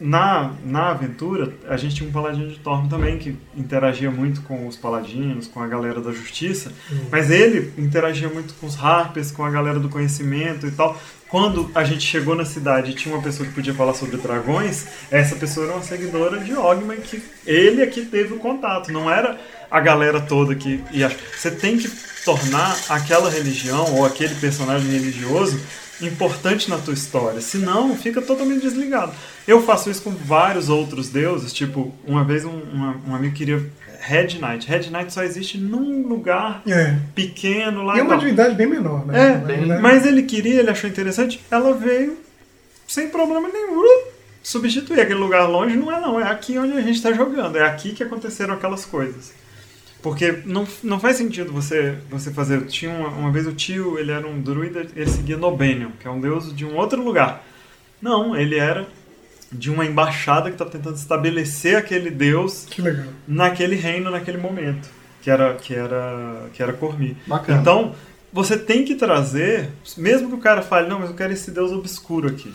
na, 0.00 0.50
na 0.66 0.90
aventura, 0.90 1.54
a 1.68 1.76
gente 1.76 1.94
tinha 1.94 2.08
um 2.08 2.12
paladino 2.12 2.48
de 2.48 2.58
Torme 2.58 2.88
também, 2.88 3.16
que 3.16 3.36
interagia 3.56 4.10
muito 4.10 4.42
com 4.42 4.66
os 4.66 4.76
paladinos, 4.76 5.46
com 5.46 5.60
a 5.62 5.68
galera 5.68 6.00
da 6.00 6.10
justiça, 6.10 6.72
mas 7.12 7.30
ele 7.30 7.72
interagia 7.78 8.28
muito 8.28 8.54
com 8.54 8.66
os 8.66 8.76
harpers, 8.76 9.30
com 9.30 9.44
a 9.44 9.50
galera 9.50 9.78
do 9.78 9.88
conhecimento 9.88 10.66
e 10.66 10.72
tal. 10.72 11.00
Quando 11.34 11.68
a 11.74 11.82
gente 11.82 12.06
chegou 12.06 12.36
na 12.36 12.44
cidade 12.44 12.92
e 12.92 12.94
tinha 12.94 13.12
uma 13.12 13.20
pessoa 13.20 13.44
que 13.44 13.52
podia 13.52 13.74
falar 13.74 13.92
sobre 13.94 14.16
dragões, 14.18 14.86
essa 15.10 15.34
pessoa 15.34 15.66
era 15.66 15.74
uma 15.74 15.82
seguidora 15.82 16.38
de 16.38 16.54
Ogma, 16.54 16.94
que 16.94 17.20
ele 17.44 17.82
é 17.82 17.88
que 17.88 18.02
teve 18.02 18.34
o 18.34 18.38
contato, 18.38 18.92
não 18.92 19.10
era 19.10 19.36
a 19.68 19.80
galera 19.80 20.20
toda 20.20 20.54
que 20.54 20.80
ia. 20.92 21.10
Você 21.36 21.50
tem 21.50 21.76
que 21.76 21.90
tornar 22.24 22.78
aquela 22.88 23.28
religião 23.28 23.96
ou 23.96 24.06
aquele 24.06 24.32
personagem 24.36 24.88
religioso 24.88 25.60
importante 26.00 26.70
na 26.70 26.78
tua 26.78 26.94
história, 26.94 27.40
senão 27.40 27.96
fica 27.96 28.22
totalmente 28.22 28.62
desligado. 28.62 29.12
Eu 29.44 29.60
faço 29.60 29.90
isso 29.90 30.02
com 30.02 30.12
vários 30.12 30.68
outros 30.68 31.08
deuses, 31.08 31.52
tipo, 31.52 31.92
uma 32.06 32.22
vez 32.22 32.44
um, 32.44 32.60
um 33.08 33.12
amigo 33.12 33.34
queria 33.34 33.60
Red 34.06 34.38
Knight. 34.38 34.68
Red 34.68 34.90
Knight 34.90 35.12
só 35.12 35.22
existe 35.22 35.56
num 35.58 36.06
lugar 36.06 36.62
É. 36.66 36.96
pequeno 37.14 37.82
lá 37.82 37.96
E 37.96 38.00
é 38.00 38.02
uma 38.02 38.16
divindade 38.18 38.54
bem 38.54 38.66
menor, 38.66 39.06
né? 39.06 39.18
É, 39.18 39.32
Na 39.38 39.44
verdade. 39.44 39.82
mas 39.82 40.06
ele 40.06 40.22
queria, 40.22 40.60
ele 40.60 40.70
achou 40.70 40.88
interessante, 40.90 41.40
ela 41.50 41.72
veio 41.74 42.18
sem 42.86 43.08
problema 43.08 43.48
nenhum. 43.48 43.80
uh, 43.80 44.14
Substituir 44.42 45.00
aquele 45.00 45.18
lugar 45.18 45.48
longe 45.48 45.74
não 45.74 45.90
é 45.90 45.98
não, 46.00 46.20
é 46.20 46.24
aqui 46.30 46.58
onde 46.58 46.72
a 46.76 46.80
gente 46.82 46.96
está 46.96 47.12
jogando, 47.12 47.56
é 47.56 47.62
aqui 47.66 47.92
que 47.92 48.02
aconteceram 48.02 48.52
aquelas 48.54 48.84
coisas. 48.84 49.32
Porque 50.02 50.40
não, 50.44 50.68
não 50.82 51.00
faz 51.00 51.16
sentido 51.16 51.50
você, 51.50 51.94
você 52.10 52.30
fazer. 52.30 52.66
Tinha 52.66 52.90
uma, 52.92 53.08
uma 53.08 53.30
vez 53.32 53.46
o 53.46 53.54
tio, 53.54 53.98
ele 53.98 54.12
era 54.12 54.26
um 54.26 54.38
druida, 54.38 54.86
ele 54.94 55.08
seguia 55.08 55.38
Nobenion, 55.38 55.92
que 55.98 56.06
é 56.06 56.10
um 56.10 56.20
deus 56.20 56.54
de 56.54 56.62
um 56.66 56.76
outro 56.76 57.02
lugar. 57.02 57.42
Não, 58.02 58.36
ele 58.36 58.58
era 58.58 58.86
de 59.54 59.70
uma 59.70 59.84
embaixada 59.86 60.50
que 60.50 60.54
está 60.54 60.64
tentando 60.64 60.96
estabelecer 60.96 61.76
aquele 61.76 62.10
deus 62.10 62.66
Que 62.68 62.82
legal. 62.82 63.06
naquele 63.26 63.76
reino 63.76 64.10
naquele 64.10 64.38
momento, 64.38 64.88
que 65.22 65.30
era 65.30 65.54
que 65.54 65.74
era 65.74 66.48
que 66.52 66.62
era 66.62 66.72
Cormi. 66.72 67.16
Bacana. 67.26 67.60
Então, 67.60 67.94
você 68.32 68.58
tem 68.58 68.84
que 68.84 68.94
trazer, 68.96 69.70
mesmo 69.96 70.28
que 70.28 70.34
o 70.34 70.38
cara 70.38 70.60
fale, 70.60 70.88
não, 70.88 70.98
mas 70.98 71.10
eu 71.10 71.16
quero 71.16 71.32
esse 71.32 71.50
deus 71.50 71.70
obscuro 71.72 72.28
aqui. 72.28 72.50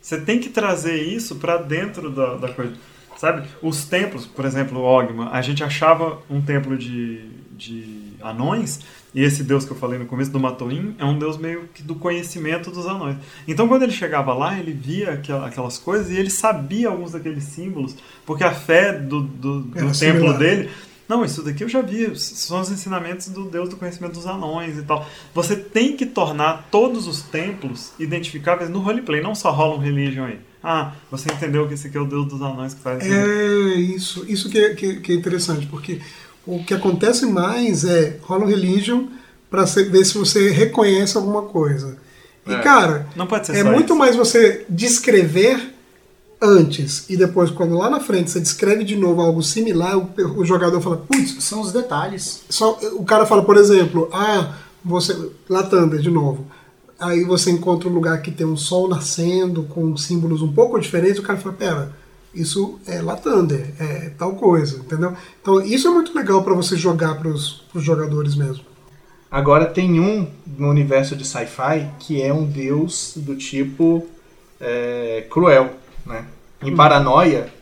Você 0.00 0.18
tem 0.18 0.38
que 0.40 0.48
trazer 0.48 0.96
isso 1.02 1.36
para 1.36 1.58
dentro 1.58 2.10
da, 2.10 2.34
da 2.36 2.48
coisa. 2.48 2.72
Sabe? 3.18 3.46
Os 3.60 3.84
templos, 3.84 4.24
por 4.26 4.44
exemplo, 4.44 4.80
Ogma, 4.80 5.30
a 5.32 5.42
gente 5.42 5.62
achava 5.62 6.18
um 6.30 6.40
templo 6.40 6.78
de, 6.78 7.28
de 7.52 8.14
anões, 8.22 8.80
e 9.18 9.24
esse 9.24 9.42
deus 9.42 9.64
que 9.64 9.72
eu 9.72 9.76
falei 9.76 9.98
no 9.98 10.06
começo, 10.06 10.30
do 10.30 10.38
Matoim, 10.38 10.94
é 10.98 11.04
um 11.04 11.18
deus 11.18 11.36
meio 11.36 11.68
que 11.74 11.82
do 11.82 11.94
conhecimento 11.94 12.70
dos 12.70 12.86
anões. 12.86 13.16
Então, 13.46 13.66
quando 13.66 13.82
ele 13.82 13.92
chegava 13.92 14.32
lá, 14.32 14.58
ele 14.58 14.72
via 14.72 15.12
aquela- 15.14 15.46
aquelas 15.46 15.76
coisas 15.78 16.10
e 16.10 16.16
ele 16.16 16.30
sabia 16.30 16.88
alguns 16.88 17.12
daqueles 17.12 17.44
símbolos, 17.44 17.96
porque 18.24 18.44
a 18.44 18.52
fé 18.52 18.92
do, 18.92 19.20
do, 19.22 19.60
do 19.62 19.72
templo 19.72 19.94
similar. 19.94 20.38
dele 20.38 20.70
não, 21.08 21.24
isso 21.24 21.42
daqui 21.42 21.64
eu 21.64 21.68
já 21.70 21.80
vi. 21.80 22.14
São 22.20 22.60
os 22.60 22.70
ensinamentos 22.70 23.28
do 23.30 23.44
Deus 23.46 23.70
do 23.70 23.76
conhecimento 23.78 24.12
dos 24.12 24.26
anões 24.26 24.76
e 24.76 24.82
tal. 24.82 25.08
Você 25.34 25.56
tem 25.56 25.96
que 25.96 26.04
tornar 26.04 26.68
todos 26.70 27.06
os 27.06 27.22
templos 27.22 27.92
identificáveis 27.98 28.68
no 28.68 28.80
roleplay. 28.80 29.22
Não 29.22 29.34
só 29.34 29.50
rola 29.50 29.76
um 29.76 29.78
religion 29.78 30.26
aí. 30.26 30.38
Ah, 30.62 30.92
você 31.10 31.32
entendeu 31.32 31.66
que 31.66 31.72
esse 31.72 31.86
aqui 31.86 31.96
é 31.96 32.00
o 32.00 32.04
Deus 32.04 32.26
dos 32.26 32.42
anões 32.42 32.74
que 32.74 32.80
faz 32.82 33.02
isso. 33.02 33.14
É 33.14 33.74
isso, 33.74 34.24
isso 34.28 34.50
que 34.50 34.58
é, 34.58 34.74
que, 34.74 35.00
que 35.00 35.12
é 35.12 35.14
interessante, 35.14 35.66
porque 35.66 35.98
o 36.56 36.64
que 36.64 36.74
acontece 36.74 37.26
mais 37.26 37.84
é 37.84 38.16
rola 38.22 38.44
um 38.44 38.48
religion 38.48 39.06
para 39.50 39.64
ver 39.64 40.04
se 40.04 40.16
você 40.16 40.50
reconhece 40.50 41.16
alguma 41.16 41.42
coisa. 41.42 41.96
E 42.46 42.52
É. 42.52 42.60
cara, 42.60 43.06
Não 43.16 43.26
pode 43.26 43.46
ser 43.46 43.56
é 43.56 43.62
muito 43.62 43.86
isso. 43.92 43.96
mais 43.96 44.16
você 44.16 44.64
descrever 44.68 45.74
antes 46.40 47.04
e 47.10 47.16
depois 47.16 47.50
quando 47.50 47.76
lá 47.76 47.90
na 47.90 48.00
frente 48.00 48.30
você 48.30 48.40
descreve 48.40 48.84
de 48.84 48.94
novo 48.96 49.20
algo 49.20 49.42
similar, 49.42 49.98
o, 49.98 50.08
o 50.36 50.44
jogador 50.44 50.80
fala, 50.80 50.96
putz, 50.98 51.42
São 51.42 51.60
os 51.60 51.72
detalhes. 51.72 52.42
só, 52.48 52.78
o 52.92 53.04
cara 53.04 53.26
fala, 53.26 53.44
por 53.44 53.56
exemplo, 53.56 54.08
ah, 54.12 54.54
você. 54.84 55.16
Latanda, 55.48 55.98
de 55.98 56.10
novo. 56.10 56.46
Aí 57.00 57.24
você 57.24 57.50
encontra 57.50 57.88
um 57.88 57.92
lugar 57.92 58.20
que 58.22 58.30
tem 58.30 58.46
um 58.46 58.56
sol 58.56 58.88
nascendo, 58.88 59.62
com 59.64 59.96
símbolos 59.96 60.42
um 60.42 60.52
pouco 60.52 60.78
diferentes, 60.80 61.18
o 61.18 61.22
cara 61.22 61.38
fala, 61.38 61.54
pera, 61.54 61.92
isso 62.34 62.78
é 62.86 63.00
Latander, 63.00 63.72
é 63.80 64.10
tal 64.18 64.34
coisa, 64.34 64.78
entendeu? 64.78 65.14
Então 65.40 65.60
isso 65.60 65.88
é 65.88 65.90
muito 65.90 66.14
legal 66.14 66.42
para 66.42 66.54
você 66.54 66.76
jogar 66.76 67.14
para 67.16 67.28
os 67.28 67.62
jogadores 67.76 68.34
mesmo. 68.34 68.64
Agora 69.30 69.66
tem 69.66 70.00
um 70.00 70.26
no 70.56 70.68
universo 70.68 71.14
de 71.14 71.24
sci-fi 71.26 71.88
que 71.98 72.22
é 72.22 72.32
um 72.32 72.46
deus 72.46 73.12
do 73.16 73.36
tipo 73.36 74.06
é, 74.60 75.26
cruel, 75.30 75.70
né? 76.06 76.24
Em 76.62 76.74
Paranoia, 76.74 77.52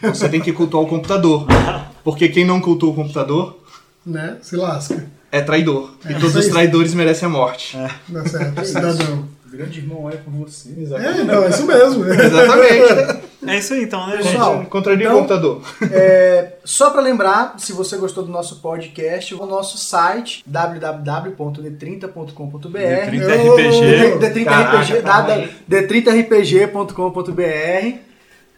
você 0.00 0.28
tem 0.28 0.40
que 0.40 0.52
cultuar 0.52 0.84
o 0.84 0.86
computador. 0.86 1.46
Porque 2.02 2.28
quem 2.28 2.46
não 2.46 2.60
cultua 2.60 2.90
o 2.90 2.94
computador 2.94 3.58
Né? 4.06 4.38
Se 4.40 4.56
lasca. 4.56 5.06
é 5.30 5.42
traidor. 5.42 5.90
É, 6.04 6.12
e 6.12 6.14
todos 6.14 6.30
isso 6.30 6.38
os 6.38 6.48
traidores 6.48 6.94
merecem 6.94 7.26
a 7.26 7.28
morte. 7.28 7.76
Dá 8.08 8.24
certo, 8.26 8.64
cidadão. 8.64 9.28
O 9.46 9.50
grande 9.50 9.80
irmão 9.80 10.04
olha 10.04 10.16
por 10.18 10.32
você. 10.32 10.70
É, 10.70 11.24
não, 11.24 11.44
é 11.44 11.50
isso 11.50 11.66
mesmo. 11.66 12.04
Exatamente. 12.06 13.29
É 13.46 13.56
isso 13.58 13.72
aí 13.74 13.82
então, 13.84 14.06
né, 14.06 14.16
Pessoal, 14.18 14.58
gente? 14.58 14.68
Contraria 14.68 15.04
Então- 15.06 15.16
o 15.16 15.20
computador. 15.20 15.62
É, 15.92 16.54
só 16.64 16.90
para 16.90 17.00
lembrar, 17.00 17.54
se 17.58 17.72
você 17.72 17.96
gostou 17.96 18.22
do 18.24 18.30
nosso 18.30 18.56
podcast, 18.56 19.34
o 19.34 19.46
nosso 19.46 19.78
site 19.78 20.42
www.d30.com.br 20.46 22.68
D30RPG. 22.68 24.18
D30RPG, 24.18 24.44
Caraca, 24.44 24.86
calma 25.02 25.02
dada- 25.02 25.34
aí. 25.34 25.50
d30rpg.com.br 25.68 27.98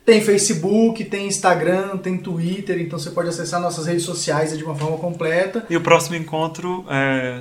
tem 0.04 0.20
Facebook, 0.20 1.04
tem 1.04 1.28
Instagram, 1.28 1.96
tem 1.98 2.18
Twitter, 2.18 2.80
então 2.80 2.98
você 2.98 3.10
pode 3.10 3.28
acessar 3.28 3.60
nossas 3.60 3.86
redes 3.86 4.02
sociais 4.02 4.56
de 4.58 4.64
uma 4.64 4.74
forma 4.74 4.98
completa. 4.98 5.64
E 5.70 5.76
o 5.76 5.80
próximo 5.80 6.16
encontro 6.16 6.84
é 6.90 7.38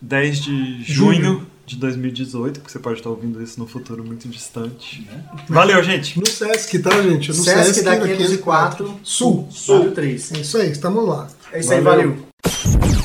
10 0.00 0.40
de 0.40 0.82
junho 0.82 1.46
de 1.64 1.76
2018, 1.76 2.60
que 2.60 2.70
você 2.70 2.78
pode 2.78 2.98
estar 2.98 3.10
ouvindo 3.10 3.42
isso 3.42 3.58
no 3.58 3.66
futuro 3.66 4.04
muito 4.04 4.28
distante. 4.28 5.06
Valeu, 5.48 5.82
gente! 5.82 6.18
No 6.18 6.28
Sesc, 6.28 6.78
tá, 6.80 7.02
gente? 7.02 7.28
No 7.28 7.34
Sesc 7.34 7.82
da 7.82 7.94
daqui 7.94 8.16
504 8.16 9.00
Sul, 9.02 9.48
Sul. 9.50 9.82
Sul 9.84 9.90
3. 9.92 10.32
É 10.32 10.38
isso 10.38 10.58
aí, 10.58 10.70
estamos 10.70 11.06
lá. 11.06 11.28
É 11.52 11.60
isso 11.60 11.72
aí, 11.72 11.80
Valeu. 11.80 12.16
valeu. 12.42 13.01